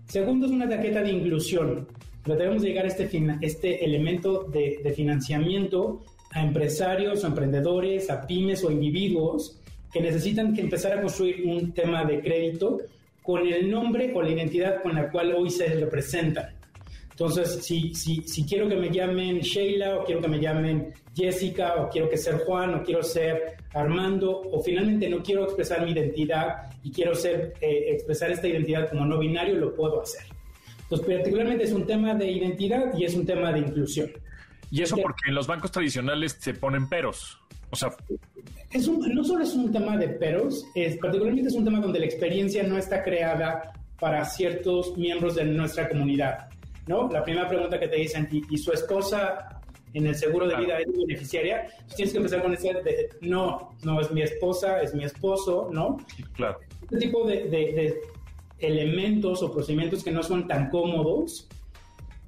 Segundo 0.06 0.46
es 0.46 0.52
una 0.52 0.68
tarjeta 0.68 1.02
de 1.02 1.12
inclusión. 1.12 1.88
Debemos 2.26 2.62
llegar 2.62 2.84
a 2.84 2.88
este, 2.88 3.08
este 3.40 3.84
elemento 3.86 4.44
de, 4.44 4.80
de 4.84 4.92
financiamiento 4.92 6.02
a 6.32 6.42
empresarios 6.42 7.24
o 7.24 7.26
emprendedores, 7.26 8.10
a 8.10 8.26
pymes 8.26 8.64
o 8.64 8.70
individuos 8.70 9.60
que 9.92 10.00
necesitan 10.00 10.54
que 10.54 10.60
empezar 10.60 10.92
a 10.92 11.00
construir 11.00 11.46
un 11.46 11.72
tema 11.72 12.04
de 12.04 12.20
crédito 12.20 12.78
con 13.22 13.46
el 13.46 13.70
nombre 13.70 14.12
o 14.14 14.22
la 14.22 14.30
identidad 14.30 14.82
con 14.82 14.94
la 14.94 15.10
cual 15.10 15.34
hoy 15.34 15.50
se 15.50 15.66
representan. 15.68 16.54
Entonces, 17.10 17.64
si, 17.64 17.94
si, 17.94 18.22
si 18.22 18.44
quiero 18.44 18.68
que 18.68 18.76
me 18.76 18.90
llamen 18.90 19.40
Sheila 19.40 19.98
o 19.98 20.04
quiero 20.04 20.20
que 20.20 20.28
me 20.28 20.38
llamen 20.38 20.94
Jessica 21.16 21.74
o 21.76 21.88
quiero 21.88 22.08
que 22.08 22.16
ser 22.16 22.38
Juan 22.44 22.74
o 22.74 22.82
quiero 22.84 23.02
ser 23.02 23.56
Armando, 23.74 24.40
o 24.52 24.62
finalmente 24.62 25.08
no 25.08 25.22
quiero 25.22 25.44
expresar 25.44 25.84
mi 25.84 25.90
identidad 25.90 26.70
y 26.82 26.90
quiero 26.90 27.14
ser, 27.14 27.54
eh, 27.60 27.86
expresar 27.90 28.30
esta 28.30 28.46
identidad 28.46 28.88
como 28.88 29.04
no 29.04 29.18
binario, 29.18 29.56
lo 29.56 29.74
puedo 29.74 30.00
hacer. 30.00 30.22
Entonces, 30.82 31.06
particularmente 31.06 31.64
es 31.64 31.72
un 31.72 31.86
tema 31.86 32.14
de 32.14 32.30
identidad 32.30 32.96
y 32.96 33.04
es 33.04 33.14
un 33.14 33.26
tema 33.26 33.52
de 33.52 33.58
inclusión. 33.58 34.10
Y 34.70 34.82
eso 34.82 34.96
porque 34.96 35.28
en 35.28 35.34
los 35.34 35.46
bancos 35.46 35.70
tradicionales 35.70 36.36
se 36.38 36.54
ponen 36.54 36.88
peros. 36.88 37.38
O 37.70 37.76
sea, 37.76 37.90
es 38.70 38.88
un, 38.88 39.00
no 39.14 39.24
solo 39.24 39.44
es 39.44 39.54
un 39.54 39.72
tema 39.72 39.96
de 39.96 40.08
peros, 40.08 40.66
es, 40.74 40.96
particularmente 40.98 41.48
es 41.48 41.54
un 41.54 41.64
tema 41.64 41.80
donde 41.80 41.98
la 41.98 42.06
experiencia 42.06 42.62
no 42.62 42.78
está 42.78 43.02
creada 43.02 43.72
para 43.98 44.24
ciertos 44.24 44.96
miembros 44.96 45.34
de 45.34 45.44
nuestra 45.44 45.88
comunidad. 45.88 46.48
¿no? 46.86 47.08
La 47.10 47.22
primera 47.22 47.48
pregunta 47.48 47.78
que 47.78 47.88
te 47.88 47.96
dicen, 47.96 48.28
¿y, 48.30 48.42
y 48.54 48.58
su 48.58 48.72
esposa 48.72 49.60
en 49.92 50.06
el 50.06 50.14
seguro 50.14 50.46
de 50.46 50.56
vida 50.56 50.78
es 50.78 50.86
beneficiaria? 50.86 51.66
Pues 51.84 51.96
tienes 51.96 52.12
que 52.12 52.18
empezar 52.18 52.42
con 52.42 52.54
ese 52.54 52.72
de, 52.72 53.10
no, 53.20 53.74
no 53.82 54.00
es 54.00 54.10
mi 54.10 54.22
esposa, 54.22 54.80
es 54.80 54.94
mi 54.94 55.04
esposo, 55.04 55.68
¿no? 55.72 55.98
Claro. 56.34 56.58
Este 56.82 56.98
tipo 56.98 57.26
de, 57.26 57.44
de, 57.44 57.48
de 57.48 58.00
elementos 58.60 59.42
o 59.42 59.52
procedimientos 59.52 60.02
que 60.02 60.10
no 60.10 60.22
son 60.22 60.48
tan 60.48 60.70
cómodos 60.70 61.48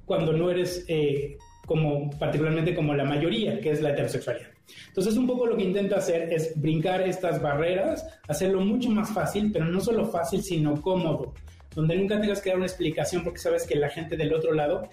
cuando 0.05 0.33
no 0.33 0.51
eres 0.51 0.85
eh, 0.87 1.37
como 1.71 2.09
particularmente 2.19 2.75
como 2.75 2.93
la 2.93 3.05
mayoría, 3.05 3.61
que 3.61 3.71
es 3.71 3.81
la 3.81 3.91
heterosexualidad. 3.91 4.49
Entonces, 4.89 5.15
un 5.15 5.25
poco 5.25 5.45
lo 5.45 5.55
que 5.55 5.63
intento 5.63 5.95
hacer 5.95 6.23
es 6.33 6.51
brincar 6.59 6.99
estas 6.99 7.41
barreras, 7.41 8.05
hacerlo 8.27 8.59
mucho 8.59 8.89
más 8.89 9.09
fácil, 9.13 9.51
pero 9.53 9.63
no 9.63 9.79
solo 9.79 10.05
fácil, 10.05 10.43
sino 10.43 10.81
cómodo, 10.81 11.33
donde 11.73 11.95
nunca 11.95 12.19
tengas 12.19 12.41
que 12.41 12.49
dar 12.49 12.57
una 12.57 12.65
explicación 12.65 13.23
porque 13.23 13.39
sabes 13.39 13.65
que 13.65 13.75
la 13.75 13.87
gente 13.87 14.17
del 14.17 14.33
otro 14.33 14.51
lado 14.51 14.89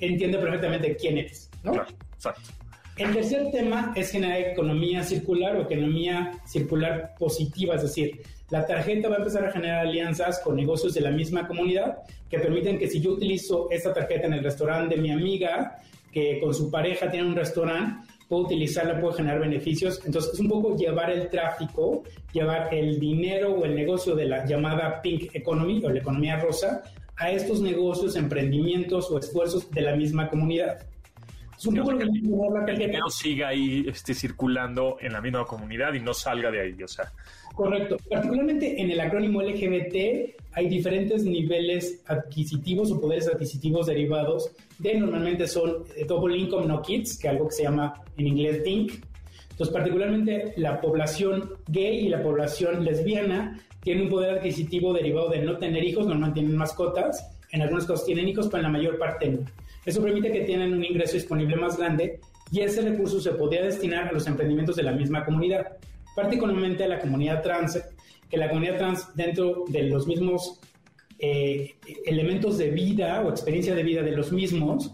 entiende 0.00 0.38
perfectamente 0.38 0.96
quién 0.96 1.18
eres, 1.18 1.50
¿no? 1.62 1.72
Claro, 1.72 1.90
exacto. 2.14 2.40
El 2.96 3.12
tercer 3.12 3.50
tema 3.50 3.92
es 3.94 4.10
generar 4.10 4.40
economía 4.40 5.02
circular 5.02 5.54
o 5.56 5.62
economía 5.62 6.32
circular 6.46 7.14
positiva, 7.18 7.74
es 7.74 7.82
decir, 7.82 8.22
la 8.48 8.64
tarjeta 8.64 9.10
va 9.10 9.16
a 9.16 9.18
empezar 9.18 9.44
a 9.44 9.52
generar 9.52 9.86
alianzas 9.86 10.40
con 10.40 10.56
negocios 10.56 10.94
de 10.94 11.02
la 11.02 11.10
misma 11.10 11.46
comunidad 11.46 11.98
que 12.30 12.38
permiten 12.38 12.78
que 12.78 12.88
si 12.88 13.00
yo 13.00 13.12
utilizo 13.12 13.68
esta 13.70 13.92
tarjeta 13.92 14.28
en 14.28 14.34
el 14.34 14.44
restaurante 14.44 14.96
de 14.96 15.02
mi 15.02 15.10
amiga, 15.10 15.78
que 16.10 16.40
con 16.40 16.54
su 16.54 16.70
pareja 16.70 17.10
tiene 17.10 17.26
un 17.26 17.36
restaurante, 17.36 18.08
puedo 18.28 18.44
utilizarla, 18.44 18.98
puedo 18.98 19.12
generar 19.12 19.40
beneficios. 19.40 20.00
Entonces 20.06 20.32
es 20.32 20.40
un 20.40 20.48
poco 20.48 20.74
llevar 20.74 21.10
el 21.10 21.28
tráfico, 21.28 22.02
llevar 22.32 22.72
el 22.72 22.98
dinero 22.98 23.52
o 23.52 23.64
el 23.66 23.74
negocio 23.74 24.14
de 24.14 24.24
la 24.24 24.46
llamada 24.46 25.02
pink 25.02 25.34
economy 25.34 25.82
o 25.84 25.90
la 25.90 25.98
economía 25.98 26.38
rosa 26.38 26.82
a 27.16 27.30
estos 27.30 27.60
negocios, 27.60 28.16
emprendimientos 28.16 29.10
o 29.10 29.18
esfuerzos 29.18 29.70
de 29.70 29.82
la 29.82 29.96
misma 29.96 30.30
comunidad. 30.30 30.78
Es 31.58 31.66
un 31.66 31.76
poco 31.76 31.92
lo 31.92 31.98
que 31.98 32.72
el 32.72 32.78
dinero 32.78 33.08
siga 33.08 33.48
ahí 33.48 33.86
este, 33.88 34.14
circulando 34.14 34.98
en 35.00 35.12
la 35.12 35.20
misma 35.20 35.44
comunidad 35.44 35.94
y 35.94 36.00
no 36.00 36.12
salga 36.12 36.50
de 36.50 36.60
ahí, 36.60 36.82
o 36.82 36.88
sea. 36.88 37.10
Correcto. 37.54 37.96
Particularmente 38.10 38.80
en 38.80 38.90
el 38.90 39.00
acrónimo 39.00 39.40
LGBT 39.40 40.36
hay 40.52 40.68
diferentes 40.68 41.24
niveles 41.24 42.02
adquisitivos 42.06 42.90
o 42.90 43.00
poderes 43.00 43.28
adquisitivos 43.28 43.86
derivados 43.86 44.50
de 44.78 44.94
normalmente 44.94 45.46
son 45.46 45.84
eh, 45.96 46.04
Double 46.06 46.36
Income 46.36 46.66
No 46.66 46.82
Kids, 46.82 47.18
que 47.18 47.28
es 47.28 47.32
algo 47.32 47.48
que 47.48 47.54
se 47.54 47.62
llama 47.62 48.02
en 48.18 48.26
inglés 48.26 48.62
DINK. 48.62 48.92
Entonces, 49.50 49.74
particularmente 49.74 50.52
la 50.56 50.80
población 50.82 51.54
gay 51.68 52.06
y 52.06 52.08
la 52.10 52.22
población 52.22 52.84
lesbiana 52.84 53.58
tienen 53.82 54.04
un 54.04 54.10
poder 54.10 54.38
adquisitivo 54.38 54.92
derivado 54.92 55.30
de 55.30 55.40
no 55.40 55.56
tener 55.56 55.82
hijos, 55.82 56.06
normalmente 56.06 56.40
tienen 56.40 56.58
mascotas, 56.58 57.30
en 57.52 57.62
algunos 57.62 57.86
casos 57.86 58.04
tienen 58.04 58.28
hijos, 58.28 58.48
pero 58.48 58.58
en 58.58 58.62
la 58.64 58.68
mayor 58.68 58.98
parte 58.98 59.28
no. 59.28 59.38
Eso 59.86 60.02
permite 60.02 60.32
que 60.32 60.40
tienen 60.40 60.74
un 60.74 60.84
ingreso 60.84 61.14
disponible 61.14 61.54
más 61.54 61.78
grande 61.78 62.18
y 62.50 62.60
ese 62.60 62.82
recurso 62.82 63.20
se 63.20 63.30
podría 63.30 63.62
destinar 63.62 64.08
a 64.08 64.12
los 64.12 64.26
emprendimientos 64.26 64.74
de 64.74 64.82
la 64.82 64.90
misma 64.90 65.24
comunidad, 65.24 65.78
particularmente 66.16 66.82
a 66.82 66.88
la 66.88 66.98
comunidad 66.98 67.40
trans, 67.40 67.80
que 68.28 68.36
la 68.36 68.48
comunidad 68.48 68.78
trans 68.78 69.14
dentro 69.14 69.64
de 69.68 69.84
los 69.84 70.08
mismos 70.08 70.58
eh, 71.20 71.76
elementos 72.04 72.58
de 72.58 72.70
vida 72.70 73.22
o 73.22 73.30
experiencia 73.30 73.76
de 73.76 73.84
vida 73.84 74.02
de 74.02 74.10
los 74.10 74.32
mismos 74.32 74.90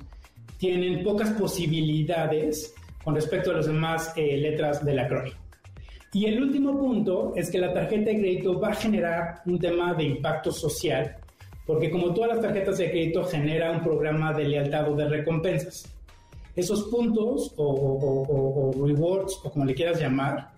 tienen 0.59 1.03
pocas 1.03 1.31
posibilidades 1.31 2.75
con 3.03 3.15
respecto 3.15 3.51
a 3.51 3.55
las 3.55 3.67
demás 3.67 4.13
eh, 4.15 4.37
letras 4.37 4.85
del 4.85 4.99
acrónimo. 4.99 5.37
Y 6.13 6.27
el 6.27 6.43
último 6.43 6.79
punto 6.79 7.33
es 7.35 7.51
que 7.51 7.59
la 7.59 7.73
tarjeta 7.73 8.11
de 8.11 8.21
crédito 8.21 8.61
va 8.61 8.69
a 8.69 8.75
generar 8.75 9.41
un 9.47 9.59
tema 9.59 9.95
de 9.95 10.05
impacto 10.05 10.53
social 10.53 11.17
porque 11.67 11.91
como 11.91 12.13
todas 12.13 12.31
las 12.31 12.41
tarjetas 12.41 12.79
de 12.79 12.91
crédito 12.91 13.25
genera 13.25 13.71
un 13.71 13.83
programa 13.83 14.33
de 14.33 14.45
lealtad 14.45 14.91
o 14.91 14.97
de 14.97 15.09
recompensas. 15.09 15.89
Esos 16.55 16.85
puntos 16.85 17.55
o, 17.57 18.73
rewards 18.85 19.39
o 19.43 19.51
como 19.51 19.65
le 19.65 19.75
quieras 19.75 20.01
llamar, 20.01 20.51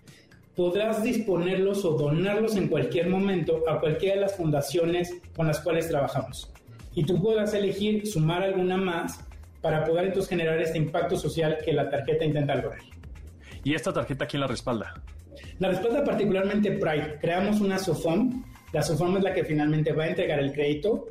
podrás 0.55 1.03
disponerlos 1.03 1.85
o 1.85 1.91
donarlos 1.91 2.55
en 2.55 2.67
cualquier 2.67 3.07
momento 3.07 3.63
a 3.69 3.79
cualquiera 3.79 4.15
de 4.15 4.21
las 4.21 4.35
fundaciones 4.35 5.13
con 5.35 5.47
las 5.47 5.59
cuales 5.59 5.87
trabajamos. 5.87 6.51
Y 6.95 7.05
tú 7.05 7.21
puedas 7.21 7.53
elegir 7.53 8.07
sumar 8.07 8.41
alguna 8.41 8.77
más 8.77 9.19
para 9.61 9.83
poder 9.83 10.05
entonces 10.05 10.29
generar 10.29 10.61
este 10.61 10.77
impacto 10.77 11.17
social 11.17 11.57
que 11.63 11.73
la 11.73 11.89
tarjeta 11.89 12.25
intenta 12.25 12.55
lograr. 12.55 12.81
¿Y 13.63 13.73
esta 13.73 13.91
tarjeta 13.91 14.25
quién 14.25 14.41
la 14.41 14.47
respalda? 14.47 15.01
La 15.59 15.69
respalda 15.69 16.03
particularmente 16.03 16.71
Pride. 16.71 17.17
Creamos 17.19 17.61
una 17.61 17.79
SOFOM 17.79 18.43
la 18.73 18.81
SOFOM 18.81 19.17
es 19.17 19.23
la 19.23 19.33
que 19.33 19.43
finalmente 19.43 19.93
va 19.93 20.03
a 20.03 20.07
entregar 20.07 20.39
el 20.39 20.51
crédito. 20.51 21.07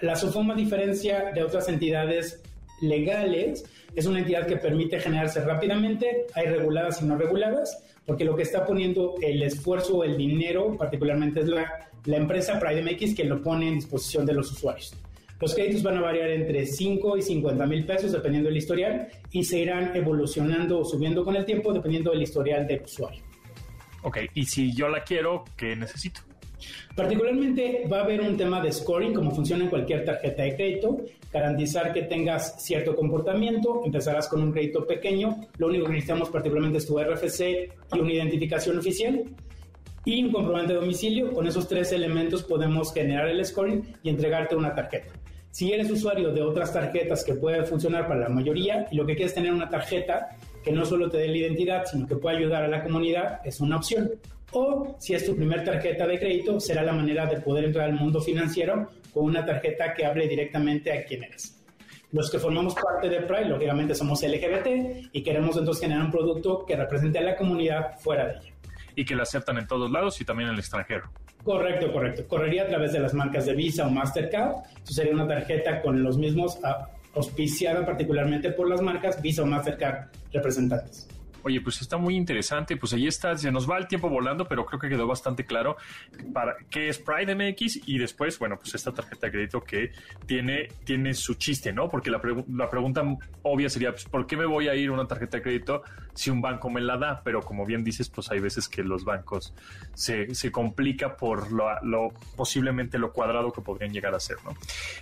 La 0.00 0.16
SOFOM, 0.16 0.50
a 0.50 0.54
diferencia 0.54 1.30
de 1.34 1.42
otras 1.42 1.68
entidades 1.68 2.42
legales, 2.80 3.64
es 3.94 4.06
una 4.06 4.20
entidad 4.20 4.46
que 4.46 4.56
permite 4.56 4.98
generarse 4.98 5.40
rápidamente. 5.40 6.26
Hay 6.34 6.46
reguladas 6.46 7.02
y 7.02 7.04
no 7.04 7.16
reguladas, 7.16 7.84
porque 8.06 8.24
lo 8.24 8.34
que 8.34 8.42
está 8.42 8.64
poniendo 8.64 9.14
el 9.20 9.42
esfuerzo, 9.42 10.04
el 10.04 10.16
dinero, 10.16 10.76
particularmente 10.78 11.40
es 11.40 11.48
la, 11.48 11.90
la 12.06 12.16
empresa 12.16 12.58
PrideMX 12.58 13.14
que 13.14 13.24
lo 13.24 13.42
pone 13.42 13.68
en 13.68 13.74
disposición 13.74 14.26
de 14.26 14.34
los 14.34 14.50
usuarios. 14.50 14.94
Los 15.40 15.54
créditos 15.54 15.82
van 15.82 15.98
a 15.98 16.00
variar 16.00 16.30
entre 16.30 16.64
5 16.64 17.16
y 17.16 17.22
50 17.22 17.66
mil 17.66 17.84
pesos 17.84 18.12
dependiendo 18.12 18.48
del 18.48 18.58
historial 18.58 19.08
y 19.32 19.42
se 19.42 19.58
irán 19.58 19.90
evolucionando 19.94 20.78
o 20.78 20.84
subiendo 20.84 21.24
con 21.24 21.34
el 21.34 21.44
tiempo 21.44 21.72
dependiendo 21.72 22.12
del 22.12 22.22
historial 22.22 22.64
del 22.66 22.82
usuario. 22.82 23.22
Ok, 24.04 24.18
y 24.34 24.44
si 24.44 24.72
yo 24.72 24.88
la 24.88 25.02
quiero, 25.02 25.44
¿qué 25.56 25.74
necesito? 25.74 26.20
Particularmente 26.94 27.84
va 27.90 28.00
a 28.00 28.04
haber 28.04 28.20
un 28.20 28.36
tema 28.36 28.60
de 28.60 28.72
scoring, 28.72 29.14
como 29.14 29.30
funciona 29.30 29.64
en 29.64 29.70
cualquier 29.70 30.04
tarjeta 30.04 30.42
de 30.42 30.54
crédito, 30.54 31.00
garantizar 31.32 31.92
que 31.92 32.02
tengas 32.02 32.62
cierto 32.62 32.94
comportamiento, 32.94 33.82
empezarás 33.84 34.28
con 34.28 34.42
un 34.42 34.52
crédito 34.52 34.86
pequeño, 34.86 35.40
lo 35.58 35.68
único 35.68 35.86
que 35.86 35.92
necesitamos 35.92 36.28
particularmente 36.28 36.78
es 36.78 36.86
tu 36.86 36.98
RFC 36.98 37.70
y 37.94 37.98
una 37.98 38.12
identificación 38.12 38.78
oficial 38.78 39.24
y 40.04 40.24
un 40.24 40.32
comprobante 40.32 40.72
de 40.74 40.80
domicilio. 40.80 41.32
Con 41.32 41.46
esos 41.46 41.68
tres 41.68 41.92
elementos 41.92 42.42
podemos 42.42 42.92
generar 42.92 43.28
el 43.28 43.44
scoring 43.44 43.82
y 44.02 44.10
entregarte 44.10 44.56
una 44.56 44.74
tarjeta. 44.74 45.12
Si 45.50 45.70
eres 45.70 45.90
usuario 45.90 46.32
de 46.32 46.40
otras 46.40 46.72
tarjetas 46.72 47.24
que 47.24 47.34
pueden 47.34 47.66
funcionar 47.66 48.08
para 48.08 48.20
la 48.20 48.28
mayoría 48.30 48.86
y 48.90 48.96
lo 48.96 49.04
que 49.04 49.14
quieres 49.14 49.34
tener 49.34 49.52
una 49.52 49.68
tarjeta 49.68 50.38
que 50.64 50.72
no 50.72 50.86
solo 50.86 51.10
te 51.10 51.18
dé 51.18 51.28
la 51.28 51.36
identidad, 51.36 51.84
sino 51.84 52.06
que 52.06 52.16
pueda 52.16 52.38
ayudar 52.38 52.64
a 52.64 52.68
la 52.68 52.82
comunidad, 52.82 53.40
es 53.44 53.60
una 53.60 53.76
opción 53.76 54.10
o 54.52 54.96
si 54.98 55.14
es 55.14 55.24
tu 55.24 55.34
primer 55.34 55.64
tarjeta 55.64 56.06
de 56.06 56.18
crédito, 56.18 56.60
será 56.60 56.82
la 56.82 56.92
manera 56.92 57.26
de 57.26 57.40
poder 57.40 57.64
entrar 57.64 57.90
al 57.90 57.94
mundo 57.94 58.20
financiero 58.20 58.88
con 59.12 59.24
una 59.24 59.44
tarjeta 59.44 59.94
que 59.94 60.04
hable 60.04 60.28
directamente 60.28 60.92
a 60.92 61.04
quién 61.04 61.24
eres. 61.24 61.58
Los 62.12 62.30
que 62.30 62.38
formamos 62.38 62.74
parte 62.74 63.08
de 63.08 63.22
Pride, 63.22 63.46
lógicamente 63.46 63.94
somos 63.94 64.22
LGBT 64.22 65.08
y 65.12 65.22
queremos 65.22 65.56
entonces 65.56 65.82
generar 65.82 66.04
un 66.04 66.10
producto 66.10 66.66
que 66.66 66.76
represente 66.76 67.18
a 67.18 67.22
la 67.22 67.36
comunidad 67.36 67.98
fuera 68.00 68.26
de 68.26 68.32
ella. 68.34 68.52
Y 68.94 69.04
que 69.06 69.16
la 69.16 69.22
aceptan 69.22 69.56
en 69.56 69.66
todos 69.66 69.90
lados 69.90 70.20
y 70.20 70.24
también 70.26 70.48
en 70.48 70.54
el 70.54 70.60
extranjero. 70.60 71.10
Correcto, 71.42 71.90
correcto. 71.90 72.28
Correría 72.28 72.64
a 72.64 72.68
través 72.68 72.92
de 72.92 73.00
las 73.00 73.14
marcas 73.14 73.46
de 73.46 73.54
Visa 73.54 73.86
o 73.86 73.90
Mastercard. 73.90 74.56
Entonces 74.68 74.94
sería 74.94 75.14
una 75.14 75.26
tarjeta 75.26 75.80
con 75.80 76.02
los 76.02 76.18
mismos, 76.18 76.58
ah, 76.62 76.88
auspiciada 77.14 77.84
particularmente 77.84 78.52
por 78.52 78.68
las 78.68 78.82
marcas 78.82 79.20
Visa 79.22 79.42
o 79.42 79.46
Mastercard 79.46 80.08
representantes. 80.32 81.08
Oye, 81.44 81.60
pues 81.60 81.80
está 81.80 81.96
muy 81.96 82.16
interesante. 82.16 82.76
Pues 82.76 82.92
ahí 82.92 83.06
está, 83.06 83.36
se 83.36 83.50
nos 83.50 83.68
va 83.68 83.78
el 83.78 83.88
tiempo 83.88 84.08
volando, 84.08 84.46
pero 84.46 84.64
creo 84.66 84.80
que 84.80 84.88
quedó 84.88 85.06
bastante 85.06 85.44
claro 85.44 85.76
para 86.32 86.56
qué 86.70 86.88
es 86.88 86.98
Pride 86.98 87.34
MX 87.34 87.88
y 87.88 87.98
después, 87.98 88.38
bueno, 88.38 88.56
pues 88.58 88.74
esta 88.74 88.92
tarjeta 88.92 89.26
de 89.26 89.32
crédito 89.32 89.62
que 89.62 89.92
tiene, 90.26 90.68
tiene 90.84 91.14
su 91.14 91.34
chiste, 91.34 91.72
¿no? 91.72 91.88
Porque 91.88 92.10
la, 92.10 92.20
la 92.48 92.70
pregunta 92.70 93.02
obvia 93.42 93.68
sería, 93.68 93.92
pues, 93.92 94.04
¿por 94.04 94.26
qué 94.26 94.36
me 94.36 94.46
voy 94.46 94.68
a 94.68 94.74
ir 94.74 94.90
una 94.90 95.06
tarjeta 95.06 95.38
de 95.38 95.42
crédito 95.42 95.82
si 96.14 96.30
un 96.30 96.40
banco 96.40 96.70
me 96.70 96.80
la 96.80 96.96
da? 96.96 97.22
Pero 97.24 97.40
como 97.40 97.66
bien 97.66 97.84
dices, 97.84 98.08
pues 98.08 98.30
hay 98.30 98.40
veces 98.40 98.68
que 98.68 98.82
los 98.82 99.04
bancos 99.04 99.54
se, 99.94 100.34
se 100.34 100.52
complica 100.52 101.16
por 101.16 101.52
lo, 101.52 101.64
lo, 101.82 102.12
posiblemente 102.36 102.98
lo 102.98 103.12
cuadrado 103.12 103.52
que 103.52 103.60
podrían 103.60 103.92
llegar 103.92 104.14
a 104.14 104.20
ser, 104.20 104.36
¿no? 104.44 104.54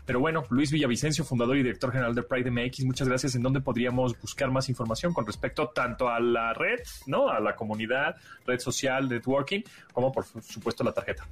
Pero 0.07 0.20
bueno, 0.20 0.45
Luis 0.51 0.70
Villavicencio, 0.70 1.24
fundador 1.24 1.57
y 1.57 1.62
director 1.62 1.93
general 1.93 2.14
de 2.14 2.22
Pride 2.22 2.51
MX, 2.51 2.84
muchas 2.84 3.09
gracias. 3.09 3.34
¿En 3.34 3.43
dónde 3.43 3.61
podríamos 3.61 4.18
buscar 4.20 4.51
más 4.51 4.68
información 4.68 5.12
con 5.12 5.26
respecto 5.26 5.68
tanto 5.68 6.09
al 6.09 6.30
la 6.31 6.55
red, 6.55 6.81
¿no? 7.07 7.28
A 7.28 7.41
la 7.41 7.55
comunidad, 7.55 8.16
red 8.47 8.59
social, 8.59 9.09
networking, 9.09 9.61
como 9.93 10.11
por 10.11 10.24
supuesto 10.24 10.83
la 10.85 10.93
tarjeta. 10.93 11.26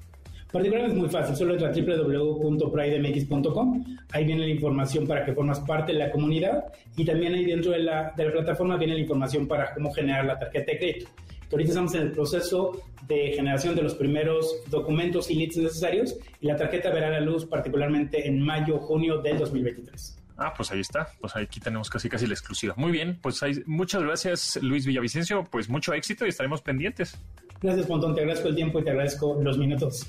Particularmente 0.51 0.97
es 0.97 1.03
muy 1.03 1.11
fácil, 1.11 1.37
solo 1.37 1.53
entra 1.53 1.69
a 1.69 1.73
www.pridemx.com, 1.73 3.85
ahí 4.13 4.25
viene 4.25 4.47
la 4.47 4.51
información 4.51 5.07
para 5.07 5.23
que 5.25 5.35
formas 5.35 5.61
parte 5.61 5.93
de 5.93 5.99
la 5.99 6.11
comunidad 6.11 6.73
y 6.97 7.05
también 7.05 7.35
ahí 7.35 7.45
dentro 7.45 7.73
de 7.73 7.81
la, 7.81 8.15
de 8.17 8.25
la 8.25 8.33
plataforma 8.33 8.79
viene 8.79 8.95
la 8.95 9.01
información 9.01 9.47
para 9.47 9.75
cómo 9.75 9.93
generar 9.93 10.25
la 10.25 10.39
tarjeta 10.39 10.73
de 10.73 10.79
crédito. 10.79 11.11
Ahorita 11.53 11.71
estamos 11.71 11.95
en 11.95 12.03
el 12.03 12.13
proceso 12.13 12.81
de 13.07 13.33
generación 13.33 13.75
de 13.75 13.83
los 13.83 13.95
primeros 13.95 14.63
documentos 14.71 15.31
y 15.31 15.35
leads 15.35 15.59
necesarios 15.59 16.17
y 16.41 16.47
la 16.47 16.57
tarjeta 16.57 16.91
verá 16.91 17.11
la 17.11 17.21
luz 17.21 17.45
particularmente 17.47 18.27
en 18.27 18.41
mayo, 18.41 18.79
junio 18.79 19.19
del 19.19 19.39
2023. 19.39 20.18
Ah, 20.39 20.55
pues 20.57 20.71
ahí 20.71 20.81
está. 20.81 21.09
Pues 21.21 21.35
aquí 21.35 21.59
tenemos 21.59 21.91
casi 21.91 22.09
casi 22.09 22.27
la 22.27 22.35
exclusiva. 22.35 22.75
Muy 22.77 22.93
bien, 22.93 23.19
pues 23.21 23.43
hay, 23.43 23.63
muchas 23.67 24.03
gracias 24.03 24.59
Luis 24.63 24.87
Villavicencio. 24.87 25.45
Pues 25.51 25.69
mucho 25.69 25.93
éxito 25.93 26.25
y 26.25 26.29
estaremos 26.29 26.63
pendientes. 26.63 27.19
Gracias, 27.61 27.87
Pontón. 27.87 28.15
Te 28.15 28.21
agradezco 28.21 28.49
el 28.49 28.55
tiempo 28.55 28.79
y 28.79 28.85
te 28.85 28.91
agradezco 28.91 29.39
los 29.43 29.59
minutos. 29.59 30.07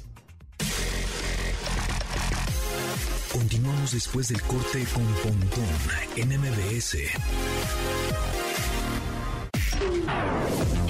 Continuamos 3.31 3.91
después 3.91 4.27
del 4.27 4.41
corte 4.43 4.85
con 4.93 5.05
Pontón 5.23 5.65
en 6.15 6.39
MBS. 6.39 6.97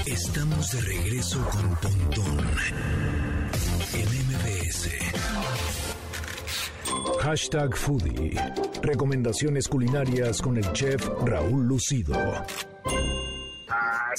Estamos 0.06 0.72
de 0.72 0.82
regreso 0.82 1.46
con 1.50 1.76
Pontón 1.78 2.40
en 3.94 4.08
MBS. 4.28 4.90
Hashtag 7.22 7.76
Foodie. 7.76 8.34
Recomendaciones 8.82 9.67
culinarias 9.67 10.41
con 10.41 10.57
el 10.57 10.72
chef 10.72 11.05
Raúl 11.26 11.67
Lucido. 11.67 12.15
Ah, 13.70 14.13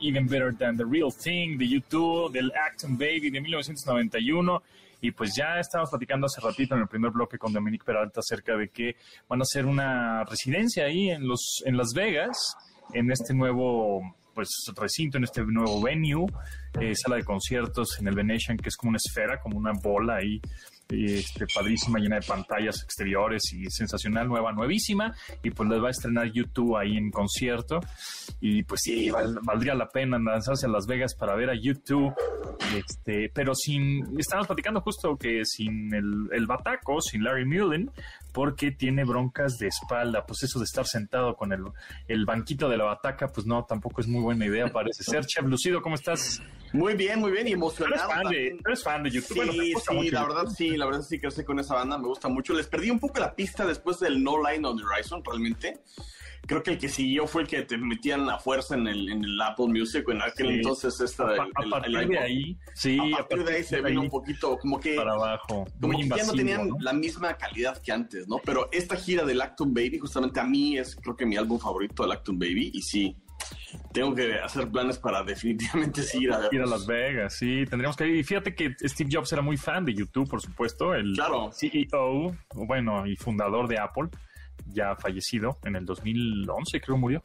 Even 0.00 0.26
Better 0.26 0.56
Than 0.56 0.78
The 0.78 0.84
Real 0.84 1.12
Thing 1.12 1.58
de 1.58 1.68
YouTube, 1.68 2.32
del 2.32 2.50
Acton 2.52 2.96
Baby 2.96 3.30
de 3.30 3.40
1991. 3.42 4.62
Y 5.02 5.10
pues 5.10 5.34
ya 5.36 5.60
estábamos 5.60 5.90
platicando 5.90 6.26
hace 6.26 6.40
ratito 6.40 6.74
en 6.74 6.80
el 6.80 6.88
primer 6.88 7.10
bloque 7.10 7.38
con 7.38 7.52
Dominique 7.52 7.84
Peralta 7.84 8.20
acerca 8.20 8.56
de 8.56 8.70
que 8.70 8.96
van 9.28 9.40
a 9.40 9.42
hacer 9.42 9.66
una 9.66 10.24
residencia 10.24 10.86
ahí 10.86 11.10
en, 11.10 11.28
los, 11.28 11.62
en 11.66 11.76
Las 11.76 11.92
Vegas, 11.94 12.36
en 12.94 13.12
este 13.12 13.34
nuevo 13.34 14.00
pues 14.34 14.48
recinto, 14.76 15.18
en 15.18 15.24
este 15.24 15.42
nuevo 15.42 15.82
venue, 15.82 16.26
eh, 16.80 16.94
sala 16.94 17.16
de 17.16 17.24
conciertos 17.24 17.98
en 18.00 18.08
el 18.08 18.14
Venetian, 18.14 18.56
que 18.56 18.68
es 18.68 18.76
como 18.76 18.90
una 18.90 18.98
esfera, 19.04 19.40
como 19.40 19.58
una 19.58 19.72
bola 19.72 20.16
ahí 20.16 20.40
este, 20.90 21.46
padrísima, 21.54 21.98
llena 21.98 22.16
de 22.20 22.26
pantallas 22.26 22.82
exteriores 22.82 23.52
y 23.52 23.66
sensacional, 23.70 24.28
nueva, 24.28 24.52
nuevísima. 24.52 25.14
Y 25.42 25.50
pues 25.50 25.68
les 25.68 25.82
va 25.82 25.88
a 25.88 25.90
estrenar 25.90 26.32
YouTube 26.32 26.76
ahí 26.76 26.96
en 26.96 27.10
concierto. 27.10 27.80
Y 28.40 28.62
pues 28.62 28.80
sí, 28.84 29.10
val- 29.10 29.38
valdría 29.42 29.74
la 29.74 29.88
pena 29.88 30.18
lanzarse 30.18 30.66
a 30.66 30.68
Las 30.70 30.86
Vegas 30.86 31.14
para 31.14 31.34
ver 31.34 31.50
a 31.50 31.54
YouTube. 31.54 32.12
Este, 32.76 33.30
pero 33.34 33.54
sin, 33.54 34.18
estábamos 34.18 34.46
platicando 34.48 34.80
justo 34.80 35.16
que 35.16 35.44
sin 35.44 35.94
el, 35.94 36.28
el 36.32 36.46
bataco, 36.46 37.00
sin 37.00 37.22
Larry 37.24 37.44
Mullen, 37.46 37.90
porque 38.38 38.70
tiene 38.70 39.04
broncas 39.04 39.58
de 39.58 39.66
espalda. 39.66 40.24
Pues 40.24 40.44
eso 40.44 40.60
de 40.60 40.64
estar 40.64 40.86
sentado 40.86 41.34
con 41.34 41.52
el, 41.52 41.64
el 42.06 42.24
banquito 42.24 42.68
de 42.68 42.76
la 42.76 42.84
bataca, 42.84 43.26
pues 43.26 43.48
no, 43.48 43.64
tampoco 43.64 44.00
es 44.00 44.06
muy 44.06 44.22
buena 44.22 44.46
idea, 44.46 44.68
parece 44.72 45.02
ser. 45.02 45.26
Chef 45.26 45.44
Lucido, 45.44 45.82
¿cómo 45.82 45.96
estás? 45.96 46.40
Muy 46.72 46.94
bien, 46.94 47.18
muy 47.18 47.32
bien, 47.32 47.48
y 47.48 47.54
Tú 47.54 47.66
eres 47.66 47.76
emocionado. 47.78 48.08
fan 48.10 48.18
de, 48.18 48.22
también. 48.22 48.56
tú 48.58 48.62
eres 48.68 48.82
fan 48.84 49.02
de 49.02 49.10
YouTube. 49.10 49.28
Sí, 49.34 49.34
Bueno, 49.40 49.52
sí, 49.52 49.72
mucho 49.72 49.90
la 49.92 50.04
YouTube. 50.04 50.28
verdad 50.36 50.50
sí, 50.56 50.76
la 50.76 50.86
verdad 50.86 51.02
sí 51.02 51.18
crecí 51.18 51.42
con 51.42 51.58
esa 51.58 51.74
banda, 51.74 51.98
me 51.98 52.06
gusta 52.06 52.28
mucho. 52.28 52.54
Les 52.54 52.68
perdí 52.68 52.90
un 52.90 53.00
poco 53.00 53.18
la 53.18 53.34
pista 53.34 53.66
después 53.66 53.98
del 53.98 54.22
No 54.22 54.36
Line 54.48 54.64
on 54.68 54.76
the 54.76 54.84
Horizon, 54.84 55.20
realmente. 55.24 55.80
Creo 56.46 56.62
que 56.62 56.70
el 56.72 56.78
que 56.78 56.88
siguió 56.88 57.26
fue 57.26 57.42
el 57.42 57.48
que 57.48 57.62
te 57.62 57.76
metían 57.76 58.28
a 58.30 58.38
fuerza 58.38 58.74
en 58.74 58.86
el, 58.86 59.08
en 59.10 59.24
el 59.24 59.40
Apple 59.40 59.66
Music, 59.68 60.04
en 60.08 60.22
aquel 60.22 60.48
Sí. 60.48 60.54
entonces 60.54 61.00
esta 61.00 61.26
del 61.28 61.40
a, 61.40 61.44
el- 61.62 61.70
partir 61.70 61.98
el 61.98 62.08
de 62.08 62.18
ahí, 62.18 62.58
sí, 62.74 62.98
a 62.98 63.18
partir 63.18 63.44
de 63.44 63.56
ahí 63.56 63.64
se 63.64 63.80
vino 63.82 64.00
un 64.00 64.08
poquito 64.08 64.56
como 64.58 64.80
que 64.80 64.94
para 64.94 65.12
abajo, 65.12 65.66
como 65.80 65.92
que 65.92 65.98
ya 65.98 66.02
invasivo, 66.04 66.26
no 66.32 66.36
tenían 66.36 66.68
¿no? 66.68 66.76
la 66.80 66.92
misma 66.92 67.34
calidad 67.34 67.82
que 67.82 67.92
antes, 67.92 68.26
¿no? 68.28 68.38
Pero 68.44 68.68
esta 68.72 68.96
gira 68.96 69.24
del 69.24 69.40
Acton 69.42 69.74
Baby, 69.74 69.98
justamente 69.98 70.40
a 70.40 70.44
mí 70.44 70.78
es 70.78 70.96
creo 70.96 71.16
que 71.16 71.26
mi 71.26 71.36
álbum 71.36 71.58
favorito, 71.58 72.04
el 72.04 72.12
Acton 72.12 72.38
Baby, 72.38 72.70
y 72.72 72.82
sí, 72.82 73.16
tengo 73.92 74.14
que 74.14 74.34
hacer 74.38 74.68
planes 74.70 74.98
para 74.98 75.22
definitivamente 75.22 76.02
sí 76.02 76.22
ir 76.24 76.32
a. 76.32 76.48
Ir 76.50 76.62
a 76.62 76.66
Las 76.66 76.86
Vegas, 76.86 77.34
sí, 77.34 77.64
tendríamos 77.68 77.96
que 77.96 78.06
ir. 78.06 78.16
Y 78.16 78.24
fíjate 78.24 78.54
que 78.54 78.74
Steve 78.84 79.10
Jobs 79.12 79.32
era 79.32 79.42
muy 79.42 79.56
fan 79.56 79.84
de 79.84 79.94
YouTube, 79.94 80.28
por 80.28 80.40
supuesto, 80.40 80.94
el 80.94 81.12
Claro. 81.14 81.50
CEO, 81.52 82.34
bueno, 82.54 83.06
y 83.06 83.16
fundador 83.16 83.68
de 83.68 83.78
Apple, 83.78 84.08
ya 84.72 84.94
fallecido 84.96 85.58
en 85.64 85.76
el 85.76 85.84
2011, 85.84 86.80
creo 86.80 86.96
murió, 86.96 87.20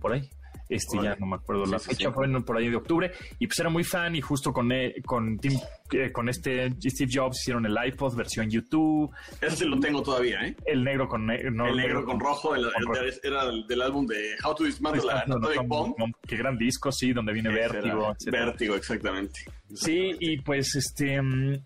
por 0.00 0.12
ahí. 0.12 0.28
Este 0.66 0.96
ya 1.02 1.14
no 1.16 1.26
me 1.26 1.36
acuerdo 1.36 1.66
la 1.66 1.78
Sí, 1.78 1.90
fecha, 1.90 2.08
sí. 2.08 2.14
fue 2.14 2.24
en- 2.24 2.42
por 2.42 2.56
ahí 2.56 2.70
de 2.70 2.76
octubre, 2.76 3.12
y 3.38 3.46
pues 3.46 3.58
era 3.58 3.68
muy 3.68 3.84
fan 3.84 4.16
y 4.16 4.22
justo 4.22 4.50
con, 4.50 4.72
eh, 4.72 4.94
con, 5.04 5.38
Tim- 5.38 5.60
eh, 5.92 6.10
con 6.10 6.26
este 6.30 6.70
Steve 6.80 7.10
Jobs 7.12 7.38
hicieron 7.42 7.66
el 7.66 7.76
iPod 7.86 8.16
versión 8.16 8.48
YouTube, 8.50 9.10
Ese 9.42 9.66
lo 9.66 9.78
tengo 9.78 10.02
todavía, 10.02 10.40
¿eh? 10.46 10.56
el 10.64 10.82
negro 10.82 11.06
con 11.06 11.26
ne- 11.26 11.50
no, 11.50 11.66
el 11.66 11.76
negro 11.76 12.06
con 12.06 12.18
rojo, 12.18 12.54
el- 12.54 12.66
con 12.86 12.96
el- 12.96 13.12
era 13.22 13.44
del, 13.44 13.66
del 13.66 13.82
álbum 13.82 14.06
de 14.06 14.36
How 14.42 14.54
to 14.54 14.64
Dismantle 14.64 15.04
la 15.04 15.24
No, 15.26 15.36
no, 15.38 15.48
Bomb. 15.64 15.94
Qué 16.26 16.36
gran 16.38 16.56
disco, 16.56 16.90
sí, 16.90 17.12
donde 17.12 17.34
viene 17.34 17.50
Vértigo. 17.50 18.14
Vértigo, 18.32 18.74
exactamente. 18.74 19.40
Sí, 19.74 20.12
y 20.18 20.40
pues 20.40 20.74
este. 20.76 21.20
mm, 21.20 21.58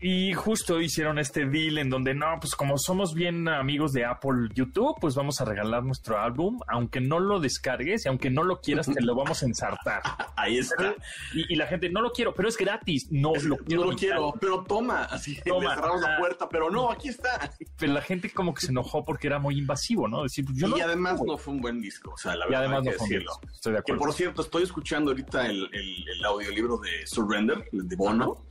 Y 0.00 0.34
justo 0.34 0.80
hicieron 0.80 1.18
este 1.18 1.46
deal 1.46 1.78
en 1.78 1.88
donde 1.88 2.14
no, 2.14 2.26
pues 2.40 2.54
como 2.54 2.76
somos 2.78 3.14
bien 3.14 3.48
amigos 3.48 3.92
de 3.92 4.04
Apple 4.04 4.48
YouTube, 4.54 4.96
pues 5.00 5.14
vamos 5.14 5.40
a 5.40 5.44
regalar 5.44 5.82
nuestro 5.82 6.20
álbum, 6.20 6.60
aunque 6.68 7.00
no 7.00 7.20
lo 7.20 7.40
descargues 7.40 8.04
y 8.04 8.08
aunque 8.08 8.28
no 8.30 8.42
lo 8.42 8.60
quieras, 8.60 8.86
te 8.92 9.00
lo 9.02 9.14
vamos 9.16 9.42
a 9.42 9.46
ensartar. 9.46 10.02
Ahí 10.36 10.58
está. 10.58 10.94
Y, 11.32 11.52
y 11.52 11.56
la 11.56 11.66
gente, 11.66 11.88
no 11.88 12.02
lo 12.02 12.12
quiero, 12.12 12.34
pero 12.34 12.48
es 12.48 12.56
gratis. 12.56 13.08
No 13.10 13.32
lo 13.34 13.56
quiero. 13.56 13.82
No 13.84 13.90
lo 13.90 13.96
digital". 13.96 13.96
quiero, 14.18 14.34
pero 14.40 14.64
toma, 14.64 15.04
así 15.04 15.40
Toma, 15.44 15.70
le 15.70 15.74
cerramos 15.74 16.00
la 16.02 16.08
ajá. 16.08 16.18
puerta, 16.18 16.48
pero 16.50 16.70
no, 16.70 16.90
aquí 16.90 17.08
está. 17.08 17.50
Pero 17.78 17.92
la 17.92 18.02
gente 18.02 18.30
como 18.30 18.52
que 18.54 18.60
se 18.66 18.70
enojó 18.72 19.04
porque 19.04 19.26
era 19.26 19.38
muy 19.38 19.58
invasivo, 19.58 20.06
¿no? 20.08 20.22
Decir, 20.22 20.44
pues 20.44 20.58
yo 20.58 20.66
y 20.66 20.70
no. 20.70 20.76
además 20.84 21.20
no 21.24 21.36
fue 21.38 21.54
un 21.54 21.60
buen 21.60 21.80
disco, 21.80 22.12
o 22.12 22.16
sea, 22.18 22.36
la 22.36 22.46
y 22.46 22.50
verdad 22.50 22.60
además 22.66 22.78
hay 22.80 22.84
no 22.86 22.90
que 22.92 22.96
fue 22.98 23.04
un 23.06 23.10
decirlo. 23.10 23.32
disco. 23.40 23.54
Estoy 23.54 23.72
de 23.72 23.76
Que 23.78 23.80
acuerdo. 23.92 24.00
por 24.04 24.12
cierto, 24.12 24.42
estoy 24.42 24.62
escuchando 24.64 25.10
ahorita 25.12 25.46
el, 25.46 25.68
el- 25.72 26.04
el 26.08 26.24
audiolibro 26.24 26.78
de 26.78 27.06
Surrender, 27.06 27.64
de 27.72 27.96
Bono, 27.96 28.46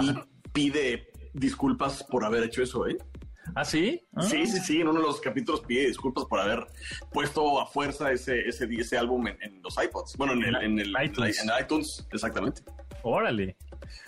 y 0.00 0.12
pide 0.56 1.10
disculpas 1.34 2.02
por 2.02 2.24
haber 2.24 2.44
hecho 2.44 2.62
eso, 2.62 2.88
¿eh? 2.88 2.96
¿Ah, 3.54 3.64
sí? 3.64 4.02
Ah. 4.14 4.22
Sí, 4.22 4.46
sí, 4.46 4.58
sí, 4.58 4.80
en 4.80 4.88
uno 4.88 5.00
de 5.00 5.06
los 5.06 5.20
capítulos 5.20 5.60
pide 5.60 5.86
disculpas 5.86 6.24
por 6.24 6.40
haber 6.40 6.66
puesto 7.12 7.60
a 7.60 7.66
fuerza 7.66 8.10
ese, 8.10 8.40
ese, 8.48 8.64
ese 8.64 8.96
álbum 8.96 9.26
en, 9.26 9.36
en 9.42 9.62
los 9.62 9.76
iPods. 9.76 10.16
Bueno, 10.16 10.32
en 10.32 10.42
el, 10.44 10.56
en 10.56 10.78
el 10.78 10.94
iTunes. 11.04 11.42
en 11.42 11.50
iTunes, 11.62 12.08
exactamente. 12.10 12.62
Órale. 13.02 13.56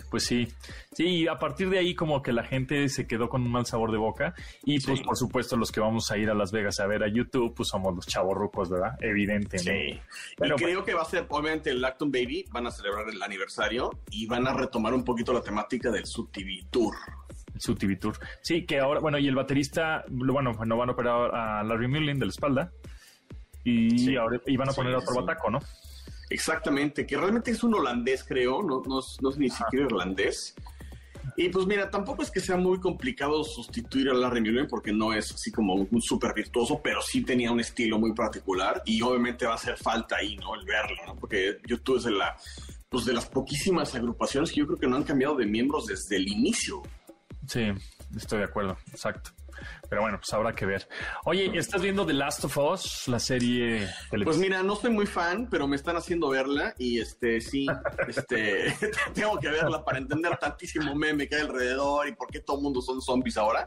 Pues 0.09 0.23
sí, 0.25 0.47
sí, 0.93 1.05
y 1.05 1.27
a 1.27 1.37
partir 1.37 1.69
de 1.69 1.77
ahí 1.79 1.93
como 1.93 2.21
que 2.23 2.33
la 2.33 2.43
gente 2.43 2.89
se 2.89 3.05
quedó 3.07 3.29
con 3.29 3.43
un 3.43 3.51
mal 3.51 3.65
sabor 3.65 3.91
de 3.91 3.97
boca 3.97 4.33
y 4.63 4.79
pues 4.79 4.99
Sí. 4.99 5.05
por 5.05 5.15
supuesto 5.15 5.55
los 5.55 5.71
que 5.71 5.79
vamos 5.79 6.09
a 6.11 6.17
ir 6.17 6.29
a 6.29 6.33
Las 6.33 6.51
Vegas 6.51 6.79
a 6.79 6.87
ver 6.87 7.03
a 7.03 7.07
YouTube 7.07 7.53
pues 7.55 7.69
somos 7.69 7.93
los 7.95 8.07
chavorrucos, 8.07 8.69
¿verdad? 8.69 8.97
Evidente. 9.01 9.57
¿no? 9.57 9.63
Sí. 9.63 9.99
Pero 10.37 10.55
y 10.55 10.63
creo 10.63 10.83
que 10.83 10.93
va 10.93 11.03
a 11.03 11.05
ser, 11.05 11.25
obviamente, 11.29 11.69
el 11.69 11.83
Acton 11.85 12.11
Baby. 12.11 12.45
Van 12.51 12.65
a 12.67 12.71
celebrar 12.71 13.07
el 13.09 13.21
aniversario 13.21 13.91
y 14.09 14.25
van 14.25 14.47
a 14.47 14.53
retomar 14.53 14.93
un 14.93 15.03
poquito 15.03 15.31
la 15.33 15.41
temática 15.41 15.91
del 15.91 16.05
Sub 16.05 16.31
TV 16.31 16.61
Tour. 16.71 16.95
Su 17.57 17.75
TV 17.75 17.95
Tour. 17.97 18.17
Sí, 18.41 18.65
que 18.65 18.79
ahora, 18.79 18.99
bueno, 19.01 19.17
y 19.19 19.27
el 19.27 19.35
baterista, 19.35 20.03
bueno, 20.07 20.53
no 20.65 20.77
van 20.77 20.89
a 20.89 20.91
operar 20.93 21.35
a 21.35 21.63
Larry 21.63 21.87
Mullen 21.87 22.17
de 22.17 22.25
la 22.25 22.31
espalda 22.31 22.71
y 23.63 23.99
Sí. 23.99 24.15
ahora 24.15 24.39
y 24.45 24.55
van 24.57 24.69
a 24.69 24.73
poner 24.73 24.93
sí, 24.93 24.97
otro 25.03 25.13
sí. 25.13 25.19
bataco, 25.19 25.49
¿no? 25.51 25.59
Exactamente, 26.29 27.05
que 27.07 27.17
realmente 27.17 27.51
es 27.51 27.63
un 27.63 27.73
holandés, 27.75 28.23
creo, 28.23 28.61
no, 28.61 28.81
no, 28.85 28.99
es- 28.99 29.17
no 29.21 29.29
es 29.29 29.37
ni 29.37 29.49
siquiera 29.49 29.85
irlandés. 29.85 30.53
Y 31.35 31.47
pues 31.49 31.65
mira, 31.65 31.89
tampoco 31.89 32.21
es 32.21 32.31
que 32.31 32.39
sea 32.41 32.57
muy 32.57 32.79
complicado 32.79 33.43
sustituir 33.43 34.09
a 34.09 34.13
Larry 34.13 34.41
Mullen 34.41 34.67
porque 34.67 34.91
no 34.91 35.13
es 35.13 35.31
así 35.31 35.51
como 35.51 35.73
un 35.75 36.01
súper 36.01 36.33
virtuoso, 36.33 36.81
pero 36.83 37.01
sí 37.01 37.23
tenía 37.23 37.51
un 37.51 37.59
estilo 37.61 37.97
muy 37.97 38.13
particular 38.13 38.81
y 38.85 39.01
obviamente 39.01 39.45
va 39.45 39.53
a 39.53 39.55
hacer 39.55 39.77
falta 39.77 40.17
ahí, 40.17 40.35
¿no? 40.37 40.55
El 40.55 40.65
verlo, 40.65 40.97
¿no? 41.07 41.15
Porque 41.15 41.59
YouTube 41.65 41.97
es 41.97 42.03
de, 42.05 42.11
la, 42.11 42.35
pues 42.89 43.05
de 43.05 43.13
las 43.13 43.25
poquísimas 43.25 43.95
agrupaciones 43.95 44.51
que 44.51 44.57
yo 44.57 44.67
creo 44.67 44.79
que 44.79 44.87
no 44.87 44.97
han 44.97 45.03
cambiado 45.03 45.35
de 45.35 45.45
miembros 45.45 45.85
desde 45.85 46.17
el 46.17 46.27
inicio. 46.27 46.81
Sí, 47.47 47.67
estoy 48.17 48.39
de 48.39 48.45
acuerdo, 48.45 48.77
exacto. 48.91 49.31
Pero 49.89 50.01
bueno, 50.01 50.17
pues 50.19 50.31
habrá 50.33 50.53
que 50.53 50.65
ver. 50.65 50.87
Oye, 51.25 51.51
¿estás 51.57 51.81
viendo 51.81 52.05
The 52.05 52.13
Last 52.13 52.45
of 52.45 52.57
Us, 52.57 53.07
la 53.07 53.19
serie 53.19 53.79
Pues 53.79 54.09
televisiva? 54.09 54.41
mira, 54.43 54.63
no 54.63 54.75
soy 54.75 54.91
muy 54.91 55.05
fan, 55.05 55.47
pero 55.49 55.67
me 55.67 55.75
están 55.75 55.95
haciendo 55.95 56.29
verla 56.29 56.73
y 56.77 56.99
este 56.99 57.41
sí, 57.41 57.65
este 58.07 58.73
tengo 59.13 59.39
que 59.39 59.49
verla 59.49 59.83
para 59.83 59.97
entender 59.97 60.37
tantísimo 60.37 60.95
meme 60.95 61.27
que 61.27 61.35
hay 61.35 61.41
alrededor 61.41 62.07
y 62.07 62.13
por 62.13 62.27
qué 62.29 62.39
todo 62.39 62.57
el 62.57 62.63
mundo 62.63 62.81
son 62.81 63.01
zombies 63.01 63.37
ahora. 63.37 63.65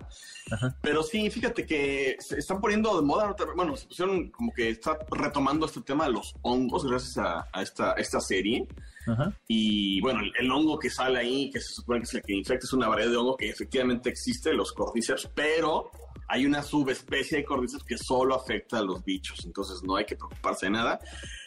Pero 0.82 1.02
sí, 1.02 1.30
fíjate 1.30 1.64
que 1.64 2.16
se 2.18 2.38
están 2.38 2.60
poniendo 2.60 2.94
de 3.00 3.06
moda, 3.06 3.34
bueno, 3.56 3.76
se 3.76 3.86
pusieron 3.86 4.30
como 4.30 4.52
que 4.52 4.68
está 4.70 4.98
retomando 5.10 5.66
este 5.66 5.80
tema 5.80 6.04
de 6.04 6.12
los 6.12 6.34
hongos 6.42 6.84
gracias 6.84 7.16
a, 7.18 7.48
a 7.52 7.62
esta, 7.62 7.92
esta 7.92 8.20
serie. 8.20 8.66
Ajá. 9.06 9.36
Y 9.48 10.00
bueno, 10.00 10.20
el, 10.20 10.32
el 10.38 10.50
hongo 10.50 10.78
que 10.78 10.90
sale 10.90 11.18
ahí, 11.18 11.50
que 11.50 11.60
se 11.60 11.74
supone 11.74 12.00
que 12.00 12.04
es 12.04 12.14
el 12.14 12.22
que 12.22 12.34
infecta, 12.34 12.66
es 12.66 12.72
una 12.72 12.88
variedad 12.88 13.10
de 13.10 13.16
hongo 13.16 13.36
que 13.36 13.48
efectivamente 13.48 14.10
existe, 14.10 14.52
los 14.52 14.72
cordyceps, 14.72 15.30
pero 15.34 15.90
hay 16.28 16.46
una 16.46 16.62
subespecie 16.62 17.38
de 17.38 17.44
cordyceps 17.44 17.84
que 17.84 17.98
solo 17.98 18.34
afecta 18.34 18.78
a 18.78 18.82
los 18.82 19.04
bichos, 19.04 19.44
entonces 19.44 19.82
no 19.82 19.96
hay 19.96 20.06
que 20.06 20.16
preocuparse 20.16 20.66
de 20.66 20.72
nada. 20.72 20.98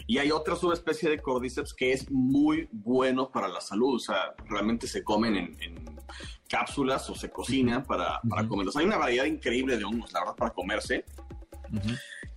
Y 0.07 0.19
hay 0.19 0.29
otra 0.31 0.55
subespecie 0.55 1.09
de 1.09 1.19
cordyceps 1.19 1.73
que 1.73 1.91
es 1.91 2.11
muy 2.11 2.67
bueno 2.71 3.31
para 3.31 3.47
la 3.47 3.61
salud, 3.61 3.95
o 3.95 3.99
sea, 3.99 4.35
realmente 4.47 4.85
se 4.85 5.03
comen 5.03 5.35
en, 5.35 5.61
en 5.61 5.99
cápsulas 6.47 7.09
o 7.09 7.15
se 7.15 7.31
cocinan 7.31 7.83
para, 7.83 8.19
para 8.29 8.47
comerlos. 8.47 8.75
Hay 8.75 8.85
una 8.85 8.97
variedad 8.97 9.25
increíble 9.25 9.77
de 9.77 9.83
hongos, 9.83 10.13
la 10.13 10.19
verdad, 10.19 10.35
para 10.35 10.51
comerse. 10.51 11.05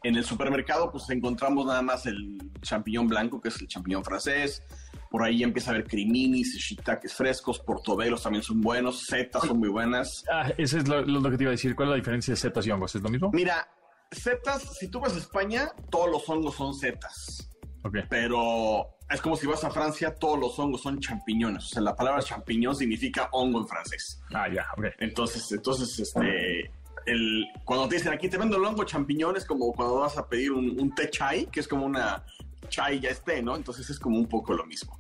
En 0.03 0.17
el 0.17 0.25
supermercado, 0.25 0.91
pues 0.91 1.11
encontramos 1.11 1.67
nada 1.67 1.83
más 1.83 2.07
el 2.07 2.39
champiñón 2.63 3.09
blanco, 3.09 3.41
que 3.41 3.49
es 3.49 3.61
el 3.61 3.69
champiñón 3.69 4.05
francés. 4.05 4.63
Por 5.11 5.23
ahí 5.23 5.43
empieza 5.43 5.71
a 5.71 5.75
haber 5.75 5.87
criminis, 5.87 6.57
shiitakes 6.57 7.15
frescos, 7.15 7.59
portobelos 7.59 8.23
también 8.23 8.43
son 8.43 8.61
buenos, 8.61 9.07
setas 9.07 9.43
son 9.45 9.59
muy 9.59 9.69
buenas. 9.69 10.25
Ah, 10.31 10.51
ese 10.59 10.79
es 10.79 10.89
lo, 10.89 11.03
lo 11.03 11.31
que 11.31 11.37
te 11.37 11.45
iba 11.45 11.51
a 11.51 11.53
decir. 11.53 11.75
¿Cuál 11.75 11.89
es 11.89 11.91
la 11.91 11.97
diferencia 11.97 12.33
de 12.33 12.37
setas 12.37 12.67
y 12.67 12.71
hongos? 12.71 12.95
¿Es 12.95 13.03
lo 13.03 13.09
mismo? 13.09 13.31
Mira, 13.33 13.69
setas, 14.11 14.77
si 14.79 14.89
tú 14.89 15.01
vas 15.01 15.15
a 15.15 15.19
España, 15.19 15.73
todos 15.91 16.11
los 16.11 16.29
hongos 16.29 16.55
son 16.55 16.75
setas. 16.75 17.51
Ok. 17.85 17.99
Pero 18.09 18.99
es 19.11 19.21
como 19.21 19.37
si 19.37 19.47
vas 19.47 19.65
a 19.65 19.71
Francia, 19.71 20.15
todos 20.15 20.39
los 20.39 20.59
hongos 20.59 20.83
son 20.83 21.01
champiñones. 21.01 21.65
O 21.65 21.69
sea, 21.69 21.83
la 21.83 21.97
palabra 21.97 22.23
champiñón 22.23 22.77
significa 22.77 23.29
hongo 23.33 23.61
en 23.61 23.67
francés. 23.67 24.21
Ah, 24.35 24.49
ya, 24.53 24.67
ok. 24.77 24.87
Entonces, 24.99 25.51
entonces, 25.53 25.99
este, 25.99 26.71
el, 27.07 27.47
cuando 27.65 27.89
te 27.89 27.97
dicen 27.97 28.13
aquí 28.13 28.29
te 28.29 28.37
vendo 28.37 28.57
el 28.57 28.65
hongo 28.65 28.85
champiñón 28.85 29.37
es 29.37 29.45
como 29.45 29.73
cuando 29.73 30.01
vas 30.01 30.19
a 30.19 30.29
pedir 30.29 30.53
un, 30.53 30.79
un 30.79 30.95
té 30.95 31.09
chai, 31.09 31.47
que 31.47 31.61
es 31.61 31.69
como 31.69 31.87
una 31.87 32.25
chai 32.69 33.01
ya 33.01 33.11
esté, 33.11 33.43
¿no? 33.43 33.57
Entonces 33.57 33.89
es 33.91 33.99
como 33.99 34.17
un 34.19 34.27
poco 34.27 34.53
lo 34.55 34.65
mismo. 34.67 34.99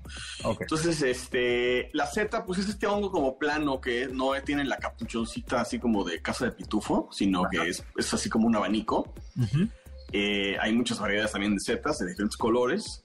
Entonces, 0.60 1.00
este, 1.02 1.90
la 1.92 2.06
seta, 2.06 2.44
pues 2.44 2.58
es 2.60 2.68
este 2.68 2.86
hongo 2.86 3.10
como 3.10 3.38
plano 3.38 3.80
que 3.80 4.08
no 4.08 4.32
tiene 4.44 4.64
la 4.64 4.76
capuchoncita 4.78 5.60
así 5.60 5.78
como 5.78 6.04
de 6.04 6.20
casa 6.22 6.46
de 6.46 6.52
pitufo, 6.52 7.08
sino 7.12 7.44
que 7.50 7.68
es, 7.68 7.84
es 7.96 8.14
así 8.14 8.28
como 8.28 8.46
un 8.46 8.56
abanico. 8.56 9.12
Eh, 10.12 10.56
hay 10.60 10.72
muchas 10.72 10.98
variedades 10.98 11.32
también 11.32 11.54
de 11.54 11.60
setas 11.60 11.98
de 11.98 12.06
diferentes 12.06 12.36
colores. 12.36 13.04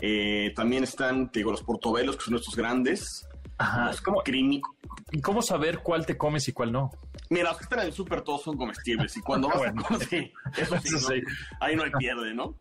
Eh, 0.00 0.52
también 0.56 0.84
están, 0.84 1.30
te 1.30 1.40
digo, 1.40 1.50
los 1.50 1.62
portobelos, 1.62 2.16
que 2.16 2.24
son 2.24 2.34
estos 2.34 2.56
grandes. 2.56 3.26
Ajá. 3.58 3.86
Los 3.86 4.00
como 4.00 4.22
crimi. 4.22 4.60
¿Y 5.12 5.20
cómo 5.20 5.42
saber 5.42 5.78
cuál 5.78 6.04
te 6.06 6.16
comes 6.16 6.48
y 6.48 6.52
cuál 6.52 6.72
no? 6.72 6.90
Mira, 7.30 7.48
los 7.50 7.58
que 7.58 7.64
están 7.64 7.78
en 7.80 7.86
el 7.86 7.92
súper 7.92 8.22
todos 8.22 8.42
son 8.42 8.56
comestibles. 8.56 9.16
Y 9.16 9.20
cuando 9.20 9.48
vas 9.54 9.58
Bueno. 9.58 9.82
a 9.88 9.98
sí, 10.00 10.32
eso 10.56 10.76
ahí 11.60 11.76
no 11.76 11.84
hay 11.84 11.90
pierde, 11.92 12.34
¿no? 12.34 12.56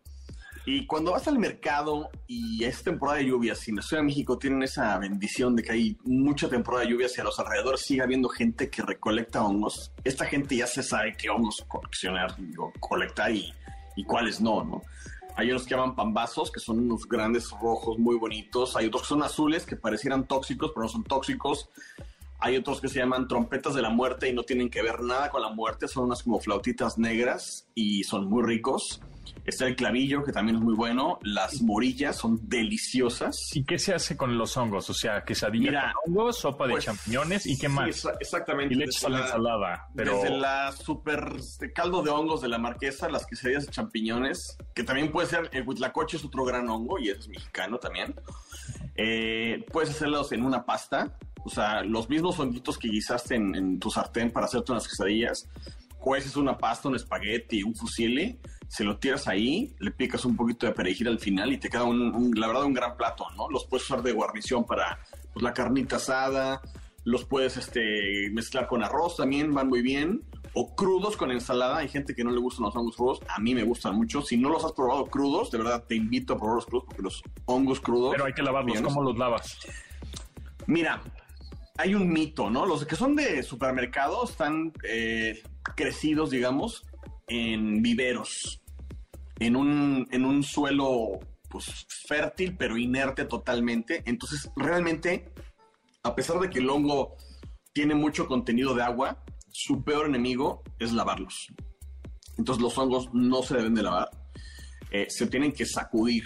Y 0.66 0.86
cuando 0.86 1.12
vas 1.12 1.28
al 1.28 1.40
mercado 1.40 2.10
y 2.28 2.64
es 2.64 2.84
temporada 2.84 3.18
de 3.18 3.26
lluvias, 3.26 3.68
y 3.68 3.72
en 3.72 3.78
la 3.78 3.82
Ciudad 3.82 4.04
México 4.04 4.38
tienen 4.38 4.62
esa 4.62 4.98
bendición 5.00 5.56
de 5.56 5.64
que 5.64 5.72
hay 5.72 5.98
mucha 6.04 6.48
temporada 6.48 6.84
de 6.86 6.92
lluvias 6.92 7.18
y 7.18 7.22
a 7.22 7.24
los 7.24 7.40
alrededores 7.40 7.82
sigue 7.82 8.02
habiendo 8.02 8.30
gente 8.30 8.70
que 8.70 8.84
recolecta 8.84 9.44
hongos, 9.44 9.92
esta 10.04 10.26
gente 10.26 10.56
ya 10.56 10.68
se 10.68 10.84
sabe 10.84 11.16
qué 11.18 11.30
hongos 11.30 11.66
coleccionar 11.68 12.36
o 12.60 12.72
colectar 12.80 13.32
y, 13.32 13.52
y 13.96 14.04
cuáles 14.04 14.40
no, 14.40 14.64
¿no? 14.64 14.82
Hay 15.36 15.50
unos 15.50 15.64
que 15.64 15.76
llaman 15.76 15.96
pambazos, 15.96 16.52
que 16.52 16.60
son 16.60 16.80
unos 16.80 17.08
grandes 17.08 17.50
rojos 17.52 17.98
muy 17.98 18.18
bonitos. 18.18 18.76
Hay 18.76 18.88
otros 18.88 19.04
que 19.04 19.08
son 19.08 19.24
azules, 19.24 19.66
que 19.66 19.76
parecieran 19.76 20.28
tóxicos, 20.28 20.72
pero 20.74 20.84
no 20.84 20.90
son 20.90 21.04
tóxicos. 21.04 21.70
Hay 22.40 22.58
otros 22.58 22.82
que 22.82 22.90
se 22.90 23.00
llaman 23.00 23.28
trompetas 23.28 23.74
de 23.74 23.82
la 23.82 23.90
muerte 23.90 24.28
y 24.28 24.34
no 24.34 24.44
tienen 24.44 24.70
que 24.70 24.82
ver 24.82 25.02
nada 25.02 25.30
con 25.30 25.42
la 25.42 25.50
muerte. 25.50 25.88
Son 25.88 26.06
unas 26.06 26.24
como 26.24 26.40
flautitas 26.40 26.98
negras 26.98 27.68
y 27.76 28.04
son 28.04 28.28
muy 28.28 28.44
ricos. 28.44 29.02
Está 29.46 29.66
el 29.68 29.76
clavillo, 29.76 30.24
que 30.24 30.32
también 30.32 30.58
es 30.58 30.62
muy 30.64 30.76
bueno. 30.76 31.18
Las 31.24 31.62
morillas 31.62 32.16
son 32.16 32.40
deliciosas. 32.48 33.56
¿Y 33.56 33.64
qué 33.64 33.80
se 33.80 33.94
hace 33.94 34.16
con 34.16 34.38
los 34.38 34.56
hongos? 34.58 34.90
O 34.90 34.94
sea, 34.94 35.24
quesadilla 35.24 35.70
Mira, 35.72 35.94
con 36.04 36.18
hongos, 36.18 36.38
sopa 36.40 36.66
de 36.68 36.74
pues, 36.74 36.86
champiñones 36.86 37.46
y 37.46 37.58
qué 37.58 37.68
Sí, 37.68 37.74
más. 37.74 37.88
exa- 37.90 38.16
exactamente. 38.20 38.74
y 38.74 38.78
le 38.78 38.86
echas 38.86 39.06
a 39.06 39.10
la 39.10 39.18
Desde 39.18 39.30
ensalada, 39.30 39.88
pero 39.96 40.16
Desde 40.22 40.30
la 40.38 40.72
super 40.72 41.34
este, 41.38 41.74
caldo 41.74 42.04
de 42.04 42.12
hongos 42.12 42.42
de 42.42 42.50
la 42.50 42.58
marquesa, 42.60 43.10
las 43.10 43.26
quesadillas 43.26 43.66
de 43.66 43.72
champiñones, 43.72 44.58
que 44.76 44.84
también 44.84 45.12
puede 45.12 45.28
ser, 45.28 45.50
el 45.54 45.68
huitlacoche 45.68 46.18
es 46.18 46.26
otro 46.26 46.44
gran 46.46 46.70
hongo 46.70 47.00
y 47.00 47.10
es 47.10 47.28
mexicano 47.28 47.78
también. 47.78 48.14
Eh, 48.96 49.66
puedes 49.72 49.90
hacerlos 49.90 50.32
en 50.32 50.44
una 50.44 50.66
pasta, 50.66 51.18
o 51.44 51.50
sea, 51.50 51.84
los 51.84 52.10
mismos 52.10 52.40
honguitos 52.40 52.78
que 52.78 52.90
guisaste 52.90 53.36
en, 53.36 53.56
en 53.56 53.80
tu 53.80 53.90
sartén 53.90 54.32
para 54.32 54.46
hacerte 54.46 54.72
unas 54.72 54.88
quesadillas. 54.88 55.50
Cueces 55.98 56.36
una 56.36 56.58
pasta, 56.58 56.90
un 56.90 56.96
espagueti, 56.96 57.64
un 57.64 57.76
fusilli, 57.76 58.40
se 58.72 58.86
lo 58.86 58.98
tiras 58.98 59.28
ahí, 59.28 59.76
le 59.80 59.92
picas 59.92 60.24
un 60.24 60.38
poquito 60.38 60.66
de 60.66 60.72
perejil 60.72 61.10
al 61.10 61.20
final 61.20 61.52
y 61.52 61.58
te 61.58 61.68
queda 61.70 61.84
un, 61.84 62.16
un- 62.16 62.32
la 62.40 62.48
verdad 62.48 62.64
un 62.64 62.74
gran 62.74 62.96
plato, 62.96 63.26
¿no? 63.36 63.50
Los 63.50 63.66
puedes 63.66 63.84
usar 63.86 64.02
de 64.02 64.14
guarnición 64.14 64.64
para 64.66 64.98
pues, 65.34 65.44
la 65.44 65.54
carnita 65.54 65.98
asada, 65.98 66.62
los 67.04 67.26
puedes 67.26 67.58
este, 67.58 68.30
mezclar 68.32 68.68
con 68.68 68.82
arroz 68.82 69.18
también, 69.18 69.54
van 69.54 69.68
muy 69.68 69.82
bien. 69.82 70.22
O 70.54 70.76
crudos 70.76 71.16
con 71.18 71.32
ensalada. 71.32 71.78
Hay 71.78 71.88
gente 71.90 72.14
que 72.14 72.24
no 72.26 72.32
le 72.32 72.40
gustan 72.40 72.66
los 72.66 72.76
hongos 72.76 72.96
crudos. 72.98 73.20
A 73.30 73.40
mí 73.40 73.56
me 73.56 73.64
gustan 73.64 73.96
mucho. 73.96 74.22
Si 74.22 74.36
no 74.38 74.50
los 74.50 74.64
has 74.66 74.74
probado 74.74 75.06
crudos, 75.06 75.50
de 75.50 75.58
verdad 75.58 75.86
te 75.88 75.96
invito 75.96 76.34
a 76.34 76.38
probarlos 76.38 76.66
crudos 76.66 76.86
porque 76.88 77.02
los 77.02 77.24
hongos 77.46 77.80
crudos. 77.80 78.12
pero 78.12 78.26
hay 78.26 78.34
que 78.34 78.42
lavarlos. 78.44 78.74
bien, 78.74 78.84
¿Cómo 78.84 79.02
los 79.02 79.18
lavas? 79.18 79.58
Mira, 80.68 81.02
hay 81.78 81.96
un 81.96 82.12
mito, 82.12 82.50
¿no? 82.50 82.66
Los 82.66 82.86
que 82.86 82.96
son 82.96 83.16
de 83.16 83.44
supermercado 83.44 84.24
están 84.26 84.74
eh, 84.84 85.42
crecidos, 85.76 86.30
digamos, 86.32 86.84
en 87.28 87.82
viveros, 87.82 88.61
en 89.40 89.56
un, 89.56 90.08
en 90.12 90.26
un 90.26 90.44
suelo 90.44 91.20
pues, 91.50 91.86
fértil, 92.08 92.56
pero 92.58 92.78
inerte 92.78 93.26
totalmente. 93.26 94.04
Entonces, 94.06 94.50
realmente, 94.56 95.32
a 96.04 96.16
pesar 96.16 96.40
de 96.40 96.50
que 96.50 96.60
el 96.60 96.70
hongo 96.70 97.16
tiene 97.74 97.96
mucho 97.96 98.28
contenido 98.28 98.74
de 98.74 98.84
agua, 98.84 99.24
su 99.50 99.84
peor 99.84 100.08
enemigo 100.08 100.64
es 100.80 100.94
lavarlos. 100.94 101.48
Entonces, 102.38 102.62
los 102.62 102.78
hongos 102.78 103.10
no 103.14 103.44
se 103.44 103.58
deben 103.58 103.76
de 103.76 103.84
lavar. 103.84 104.10
Eh, 104.92 105.08
se 105.10 105.28
tienen 105.28 105.52
que 105.52 105.66
sacudir. 105.66 106.24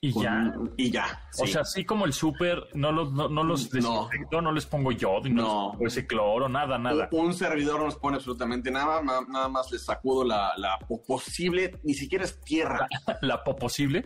Y 0.00 0.12
con- 0.12 0.22
ya. 0.22 0.52
Y 0.76 0.90
ya. 0.92 1.22
O 1.40 1.46
sea, 1.46 1.62
así 1.62 1.84
como 1.84 2.04
el 2.04 2.12
súper, 2.12 2.68
no 2.74 2.92
los, 2.92 3.12
no, 3.12 3.28
no 3.28 3.42
los 3.42 3.72
No. 3.74 4.04
desinfecto, 4.08 4.40
no 4.40 4.52
les 4.52 4.64
pongo 4.64 4.92
yodo 4.92 5.26
y 5.26 5.30
no, 5.30 5.42
No. 5.42 5.62
les 5.64 5.72
pongo 5.72 5.86
ese 5.88 6.06
cloro, 6.06 6.48
nada, 6.48 6.78
nada. 6.78 7.08
Un, 7.10 7.26
un 7.26 7.34
servidor 7.34 7.80
no 7.80 7.86
nos 7.86 7.96
pone 7.96 8.16
absolutamente 8.16 8.70
nada, 8.70 9.02
ma- 9.02 9.26
nada 9.28 9.48
más 9.48 9.72
les 9.72 9.84
sacudo 9.84 10.24
la, 10.24 10.52
la 10.56 10.78
po- 10.78 11.02
posible, 11.02 11.78
ni 11.82 11.94
siquiera 11.94 12.24
es 12.24 12.40
tierra, 12.42 12.86
La 13.22 13.42
posible. 13.42 14.04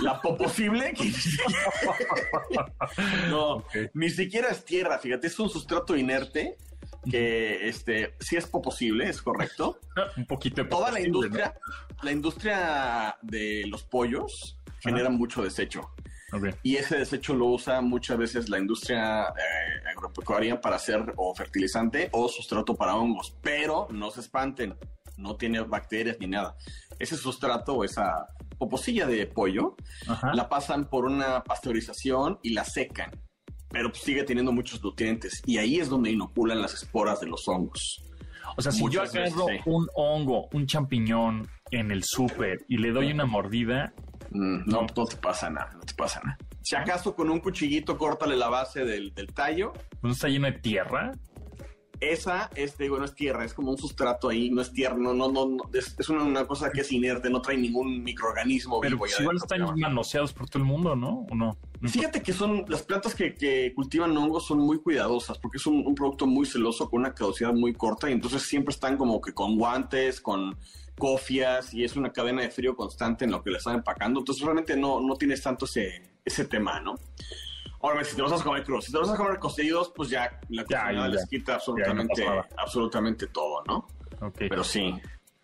la 0.00 0.20
po- 0.20 0.36
posible, 0.36 0.92
no, 3.30 3.64
ni 3.94 4.10
siquiera 4.10 4.48
es 4.48 4.64
tierra, 4.64 4.98
fíjate, 4.98 5.28
es 5.28 5.38
un 5.38 5.48
sustrato 5.50 5.96
inerte 5.96 6.56
que 7.10 7.68
este 7.68 8.16
sí 8.18 8.36
es 8.36 8.46
posible, 8.46 9.08
es 9.08 9.22
correcto. 9.22 9.78
Un 10.16 10.26
poquito 10.26 10.62
de 10.62 10.68
Toda 10.68 10.90
la 10.90 11.00
industria, 11.00 11.54
la 12.02 12.12
industria 12.12 13.16
de 13.22 13.64
los 13.68 13.84
pollos 13.84 14.57
genera 14.80 15.10
mucho 15.10 15.42
desecho. 15.42 15.90
Y 16.62 16.76
ese 16.76 16.98
desecho 16.98 17.34
lo 17.34 17.46
usa 17.46 17.80
muchas 17.80 18.18
veces 18.18 18.48
la 18.50 18.58
industria 18.58 19.28
eh, 19.28 19.88
agropecuaria 19.96 20.60
para 20.60 20.76
hacer 20.76 21.14
o 21.16 21.34
fertilizante 21.34 22.10
o 22.12 22.28
sustrato 22.28 22.74
para 22.74 22.96
hongos. 22.96 23.36
Pero 23.40 23.88
no 23.90 24.10
se 24.10 24.20
espanten, 24.20 24.76
no 25.16 25.36
tiene 25.36 25.60
bacterias 25.60 26.18
ni 26.20 26.26
nada. 26.26 26.54
Ese 26.98 27.16
sustrato 27.16 27.76
o 27.76 27.84
esa 27.84 28.26
poposilla 28.58 29.06
de 29.06 29.26
pollo 29.26 29.76
Ajá. 30.06 30.34
la 30.34 30.48
pasan 30.48 30.90
por 30.90 31.06
una 31.06 31.42
pasteurización 31.44 32.38
y 32.42 32.50
la 32.50 32.64
secan. 32.64 33.10
Pero 33.70 33.92
sigue 33.94 34.24
teniendo 34.24 34.52
muchos 34.52 34.82
nutrientes. 34.82 35.42
Y 35.46 35.58
ahí 35.58 35.78
es 35.78 35.88
donde 35.88 36.10
inoculan 36.10 36.60
las 36.60 36.74
esporas 36.74 37.20
de 37.20 37.26
los 37.26 37.46
hongos. 37.48 38.02
O 38.56 38.62
sea, 38.62 38.72
si 38.72 38.82
yo 38.90 39.02
veces, 39.02 39.16
agarro 39.16 39.46
sí. 39.46 39.60
un 39.66 39.86
hongo, 39.94 40.48
un 40.52 40.66
champiñón 40.66 41.48
en 41.70 41.90
el 41.90 42.02
súper 42.02 42.64
y 42.68 42.78
le 42.78 42.92
doy 42.92 43.12
una 43.12 43.26
mordida, 43.26 43.92
no, 44.30 44.86
no 44.96 45.04
te 45.06 45.16
pasa 45.16 45.50
nada, 45.50 45.72
no 45.74 45.80
te 45.80 45.94
pasa 45.94 46.20
nada. 46.24 46.38
Si 46.62 46.76
acaso 46.76 47.14
con 47.14 47.30
un 47.30 47.40
cuchillito 47.40 47.96
córtale 47.96 48.36
la 48.36 48.48
base 48.48 48.84
del, 48.84 49.14
del 49.14 49.32
tallo 49.32 49.72
¿no 50.02 50.10
está 50.12 50.28
lleno 50.28 50.46
de 50.46 50.52
tierra? 50.52 51.12
Esa 52.00 52.48
es, 52.54 52.76
te 52.76 52.84
digo, 52.84 52.96
no 52.96 53.04
es 53.06 53.14
tierra, 53.16 53.44
es 53.44 53.52
como 53.52 53.72
un 53.72 53.78
sustrato 53.78 54.28
ahí, 54.28 54.50
no 54.50 54.62
es 54.62 54.72
tierra, 54.72 54.94
no, 54.96 55.12
no, 55.14 55.32
no, 55.32 55.56
es, 55.74 55.96
es 55.98 56.08
una, 56.08 56.22
una 56.22 56.46
cosa 56.46 56.70
que 56.70 56.82
es 56.82 56.92
inerte, 56.92 57.28
no 57.28 57.42
trae 57.42 57.56
ningún 57.56 58.04
microorganismo 58.04 58.78
Pero 58.80 58.90
vivo. 58.94 59.00
pues 59.00 59.18
igual 59.18 59.36
están 59.36 59.58
pero- 59.66 59.76
manoseados 59.76 60.32
por 60.32 60.48
todo 60.48 60.62
el 60.62 60.68
mundo, 60.68 60.94
¿no? 60.94 61.26
¿O 61.28 61.34
no? 61.34 61.58
No 61.80 61.88
Fíjate 61.88 62.22
que 62.22 62.32
son 62.32 62.64
las 62.68 62.82
plantas 62.84 63.16
que, 63.16 63.34
que 63.34 63.72
cultivan 63.74 64.16
hongos 64.16 64.46
son 64.46 64.58
muy 64.60 64.78
cuidadosas 64.80 65.38
porque 65.38 65.56
es 65.56 65.66
un, 65.66 65.84
un 65.84 65.94
producto 65.96 66.24
muy 66.28 66.46
celoso 66.46 66.88
con 66.88 67.00
una 67.00 67.14
caducidad 67.14 67.52
muy 67.52 67.72
corta 67.72 68.08
y 68.08 68.12
entonces 68.12 68.42
siempre 68.42 68.72
están 68.72 68.96
como 68.96 69.20
que 69.20 69.32
con 69.34 69.56
guantes, 69.58 70.20
con 70.20 70.56
cofias 70.98 71.72
y 71.72 71.84
es 71.84 71.96
una 71.96 72.12
cadena 72.12 72.42
de 72.42 72.50
frío 72.50 72.74
constante 72.76 73.24
en 73.24 73.30
lo 73.30 73.42
que 73.42 73.50
le 73.50 73.58
están 73.58 73.76
empacando. 73.76 74.20
Entonces 74.20 74.44
realmente 74.44 74.76
no, 74.76 75.00
no 75.00 75.14
tienes 75.16 75.42
tanto 75.42 75.64
ese, 75.64 76.12
ese 76.24 76.44
tema, 76.44 76.80
¿no? 76.80 76.94
Ahora, 77.80 78.02
si 78.04 78.16
te 78.16 78.22
vas 78.22 78.38
a 78.40 78.42
comer 78.44 78.64
crudos, 78.64 78.86
si 78.86 78.92
te 78.92 78.98
vas 78.98 79.08
a 79.08 79.16
comer 79.16 79.38
cocidos, 79.38 79.92
pues 79.94 80.10
ya 80.10 80.40
la 80.48 80.64
cocina 80.64 80.92
ya. 80.92 81.08
les 81.08 81.26
quita 81.28 81.54
absolutamente, 81.54 82.24
no 82.26 82.44
absolutamente 82.56 83.26
todo, 83.28 83.62
¿no? 83.66 83.88
Ok. 84.20 84.36
Pero 84.50 84.64
sí, 84.64 84.94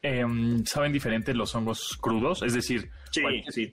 Em, 0.06 0.62
¿Saben 0.66 0.92
diferentes 0.92 1.34
los 1.34 1.54
hongos 1.54 1.96
crudos? 1.98 2.42
Es 2.42 2.52
decir, 2.52 2.90
Sí, 3.10 3.22
cuál- 3.22 3.42
sí. 3.48 3.72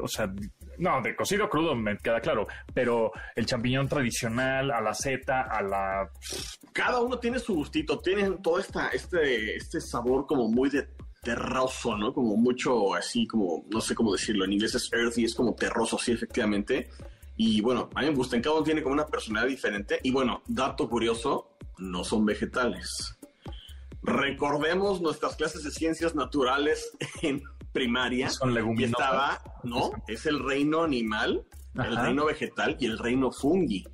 o 0.00 0.06
sea, 0.06 0.32
no, 0.78 1.02
de 1.02 1.16
cocido 1.16 1.48
crudo 1.50 1.74
me 1.74 1.98
queda 1.98 2.20
claro, 2.20 2.46
pero 2.72 3.10
el 3.34 3.44
champiñón 3.44 3.88
tradicional, 3.88 4.70
a 4.70 4.80
la 4.80 4.94
seta, 4.94 5.40
a 5.42 5.60
la... 5.62 6.08
cada 6.72 7.00
uno 7.00 7.18
tiene 7.18 7.40
su 7.40 7.54
gustito, 7.56 7.98
tienen 7.98 8.40
todo 8.40 8.60
esta, 8.60 8.90
este, 8.90 9.56
este 9.56 9.80
sabor 9.80 10.26
como 10.28 10.48
muy 10.48 10.70
de 10.70 10.86
terroso, 11.24 11.96
¿no? 11.96 12.12
Como 12.12 12.36
mucho 12.36 12.94
así, 12.94 13.26
como, 13.26 13.64
no 13.70 13.80
sé 13.80 13.94
cómo 13.94 14.12
decirlo, 14.12 14.44
en 14.44 14.52
inglés 14.52 14.74
es 14.74 14.92
earthy, 14.92 15.24
es 15.24 15.34
como 15.34 15.54
terroso, 15.54 15.98
sí, 15.98 16.12
efectivamente. 16.12 16.90
Y 17.36 17.60
bueno, 17.60 17.90
a 17.94 18.02
mí 18.02 18.06
me 18.08 18.14
gustan, 18.14 18.40
cada 18.40 18.56
uno 18.56 18.64
tiene 18.64 18.82
como 18.82 18.92
una 18.92 19.06
personalidad 19.06 19.48
diferente. 19.48 19.98
Y 20.02 20.12
bueno, 20.12 20.42
dato 20.46 20.88
curioso, 20.88 21.56
no 21.78 22.04
son 22.04 22.24
vegetales. 22.24 23.18
Recordemos 24.02 25.00
nuestras 25.00 25.34
clases 25.34 25.64
de 25.64 25.70
ciencias 25.70 26.14
naturales 26.14 26.92
en 27.22 27.42
primaria. 27.72 28.30
Son 28.30 28.50
y 28.50 28.54
leguminosas. 28.54 29.00
estaba, 29.00 29.42
no, 29.64 29.90
es 30.06 30.26
el 30.26 30.38
reino 30.38 30.82
animal, 30.82 31.44
el 31.74 31.96
reino 31.96 32.26
vegetal 32.26 32.76
y 32.78 32.86
el 32.86 32.98
reino 32.98 33.32
fungi. 33.32 33.84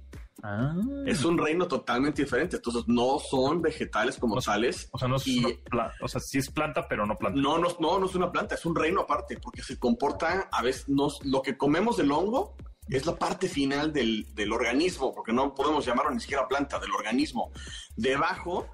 Ah. 0.43 0.75
Es 1.07 1.25
un 1.25 1.37
reino 1.39 1.67
totalmente 1.69 2.23
diferente. 2.23 2.57
Entonces 2.57 2.85
no 2.87 3.19
son 3.19 3.61
vegetales 3.63 4.17
como 4.19 4.37
O 4.37 4.41
sea, 4.41 4.55
tales. 4.55 4.89
O 4.93 4.99
sea, 4.99 5.09
no 5.09 5.17
es 5.17 5.27
y 5.27 5.39
una 5.45 5.55
pla- 5.71 5.93
o 6.01 6.09
sea, 6.09 6.21
sí 6.21 6.39
es 6.39 6.51
planta, 6.51 6.87
pero 6.89 7.07
no 7.07 7.17
planta. 7.17 7.41
no, 7.41 7.59
no, 7.59 7.69
no, 7.79 7.99
no 7.99 8.07
es 8.07 8.15
una 8.15 8.31
planta, 8.33 8.55
es 8.55 8.65
un 8.67 8.75
reino 8.75 9.03
aparte, 9.03 9.39
porque 9.43 9.63
se 9.63 9.79
comporta 9.79 10.49
a 10.53 10.63
veces, 10.63 10.89
nos, 10.89 11.25
lo 11.25 11.43
que 11.43 11.57
comemos 11.57 11.97
del 11.97 12.11
hongo 12.13 12.57
es 12.89 13.07
la 13.07 13.17
parte 13.17 13.49
final 13.49 13.93
del, 13.93 14.27
del 14.35 14.53
organismo, 14.53 15.13
porque 15.15 15.33
no 15.33 15.55
podemos 15.55 15.85
llamarlo 15.87 16.11
ni 16.11 16.21
siquiera 16.21 16.49
planta, 16.49 16.79
del 16.81 16.91
organismo. 16.93 17.53
Debajo 17.97 18.67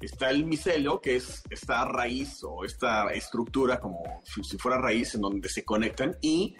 está 0.00 0.30
el 0.30 0.44
micelio, 0.44 1.00
que 1.00 1.16
es 1.16 1.42
esta 1.50 1.84
raíz 1.86 2.40
o 2.44 2.64
esta 2.64 3.08
estructura 3.14 3.80
como 3.80 4.02
si, 4.24 4.44
si 4.44 4.58
fuera 4.58 4.78
raíz 4.78 5.14
en 5.14 5.22
donde 5.22 5.48
se 5.48 5.64
conectan 5.64 6.16
y 6.20 6.54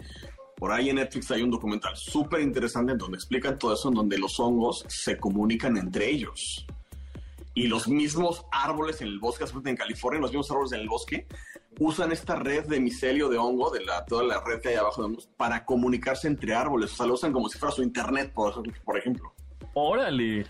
por 0.57 0.71
ahí 0.71 0.89
en 0.89 0.95
Netflix 0.95 1.31
hay 1.31 1.41
un 1.41 1.51
documental 1.51 1.95
súper 1.95 2.41
interesante 2.41 2.93
en 2.93 2.97
donde 2.97 3.17
explican 3.17 3.57
todo 3.57 3.73
eso, 3.73 3.89
en 3.89 3.95
donde 3.95 4.17
los 4.17 4.39
hongos 4.39 4.85
se 4.87 5.17
comunican 5.17 5.77
entre 5.77 6.09
ellos. 6.09 6.65
Y 7.53 7.67
los 7.67 7.87
mismos 7.87 8.45
árboles 8.51 9.01
en 9.01 9.07
el 9.07 9.19
bosque, 9.19 9.45
en 9.65 9.75
California, 9.75 10.19
los 10.19 10.31
mismos 10.31 10.51
árboles 10.51 10.73
en 10.73 10.81
el 10.81 10.89
bosque, 10.89 11.27
usan 11.79 12.11
esta 12.11 12.35
red 12.35 12.65
de 12.65 12.79
micelio 12.79 13.29
de 13.29 13.37
hongo, 13.37 13.69
de 13.69 13.83
la, 13.83 14.05
toda 14.05 14.23
la 14.23 14.41
red 14.43 14.61
que 14.61 14.69
hay 14.69 14.75
abajo 14.75 15.01
de 15.01 15.07
hongos, 15.07 15.29
para 15.37 15.65
comunicarse 15.65 16.27
entre 16.27 16.53
árboles. 16.53 16.93
O 16.93 16.95
sea, 16.95 17.05
lo 17.05 17.13
usan 17.13 17.31
como 17.31 17.47
si 17.49 17.57
fuera 17.57 17.73
su 17.73 17.83
internet, 17.83 18.33
por 18.33 18.97
ejemplo. 18.97 19.33
Órale. 19.73 20.45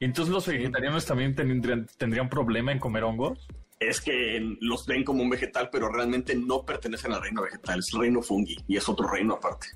Entonces 0.00 0.32
los 0.32 0.46
vegetarianos 0.46 1.04
también 1.04 1.34
tendrían 1.34 2.28
problema 2.30 2.72
en 2.72 2.78
comer 2.78 3.04
hongos. 3.04 3.46
Es 3.80 4.00
que 4.02 4.56
los 4.60 4.86
ven 4.86 5.04
como 5.04 5.22
un 5.22 5.30
vegetal, 5.30 5.70
pero 5.72 5.88
realmente 5.88 6.34
no 6.36 6.64
pertenecen 6.66 7.12
al 7.14 7.22
reino 7.22 7.42
vegetal, 7.42 7.78
es 7.78 7.92
el 7.94 8.00
reino 8.00 8.20
fungi 8.22 8.56
y 8.68 8.76
es 8.76 8.86
otro 8.88 9.08
reino 9.08 9.34
aparte. 9.34 9.68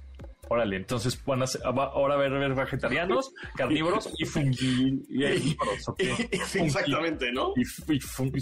Órale, 0.50 0.76
entonces 0.76 1.18
van 1.24 1.42
a 1.42 1.46
ser- 1.46 1.62
va- 1.62 1.86
ahora 1.86 2.16
va 2.16 2.24
a 2.24 2.26
haber 2.26 2.55
vegetarianos, 2.55 3.32
carnívoros 3.57 4.11
y 4.18 4.26
fungívoros. 4.26 5.88
¿o 5.88 5.94
qué? 5.96 6.14
Sí, 6.46 6.59
exactamente, 6.59 7.32
¿no? 7.32 7.55
Y, 7.57 7.64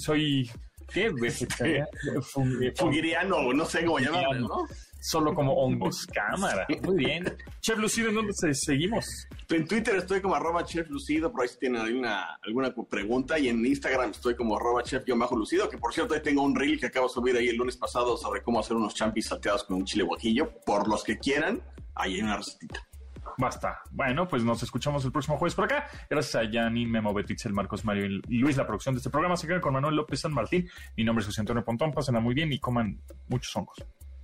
soy 0.01 0.51
¿qué? 0.93 1.11
vegetariano. 1.11 1.87
Fun- 2.23 2.59
Fungiriano, 2.77 3.53
no 3.53 3.65
sé 3.65 3.85
cómo 3.85 4.01
llamarlo, 4.01 4.49
¿no? 4.49 4.67
Solo 5.05 5.35
como 5.35 5.53
hongos. 5.55 6.07
Cámara. 6.15 6.65
Muy 6.85 6.97
bien. 6.97 7.25
Chef 7.61 7.77
Lucido, 7.77 8.09
¿en 8.11 8.15
dónde 8.15 8.33
se- 8.35 8.55
seguimos? 8.55 9.05
En 9.49 9.67
Twitter 9.67 9.97
estoy 9.97 10.21
como 10.23 10.35
arroba 10.37 10.65
chef 10.65 10.89
lucido, 10.89 11.31
por 11.33 11.43
ahí 11.43 11.49
si 11.49 11.59
tienen 11.59 11.81
alguna, 11.83 12.39
alguna 12.43 12.73
pregunta. 12.89 13.39
Y 13.39 13.49
en 13.49 13.67
Instagram 13.67 14.13
estoy 14.13 14.37
como 14.37 14.57
arroba 14.57 14.83
que 14.85 15.79
por 15.79 15.93
cierto 15.93 16.15
ahí 16.15 16.23
tengo 16.23 16.43
un 16.43 16.55
reel 16.55 16.79
que 16.79 16.87
acabo 16.87 17.09
de 17.09 17.13
subir 17.15 17.37
ahí 17.37 17.49
el 17.49 17.57
lunes 17.57 17.77
pasado 17.77 18.17
sobre 18.17 18.43
cómo 18.43 18.61
hacer 18.61 18.77
unos 18.77 18.95
champis 18.95 19.27
salteados 19.27 19.65
con 19.65 19.77
un 19.79 19.85
chile 19.85 20.05
guajillo. 20.05 20.53
Por 20.65 20.89
los 20.89 21.03
que 21.03 21.19
quieran, 21.19 21.61
ahí 21.97 22.15
hay 22.15 22.23
una 22.23 22.37
recetita. 22.37 22.87
Basta. 23.39 23.81
Bueno, 23.91 24.29
pues 24.29 24.45
nos 24.45 24.63
escuchamos 24.63 25.05
el 25.05 25.11
próximo 25.13 25.37
jueves 25.37 25.55
por 25.55 25.65
acá. 25.65 25.89
Gracias 26.09 26.35
a 26.37 26.51
Yanni, 26.51 26.87
Memo, 26.87 27.13
Betixel, 27.13 27.53
Marcos, 27.53 27.85
Mario 27.85 28.07
y 28.29 28.39
Luis, 28.39 28.57
la 28.57 28.67
producción 28.67 28.95
de 28.95 28.99
este 28.99 29.11
programa. 29.11 29.37
Se 29.37 29.47
quedan 29.47 29.61
con 29.61 29.73
Manuel 29.73 29.97
López 29.97 30.21
San 30.21 30.33
Martín. 30.33 30.69
Mi 30.97 31.03
nombre 31.05 31.23
es 31.23 31.27
José 31.27 31.41
Antonio 31.41 31.65
Pontón. 31.65 31.93
Pásenla 31.93 32.21
muy 32.21 32.35
bien 32.35 32.53
y 32.53 32.59
coman 32.61 33.01
muchos 33.29 33.55
hongos. 33.57 33.85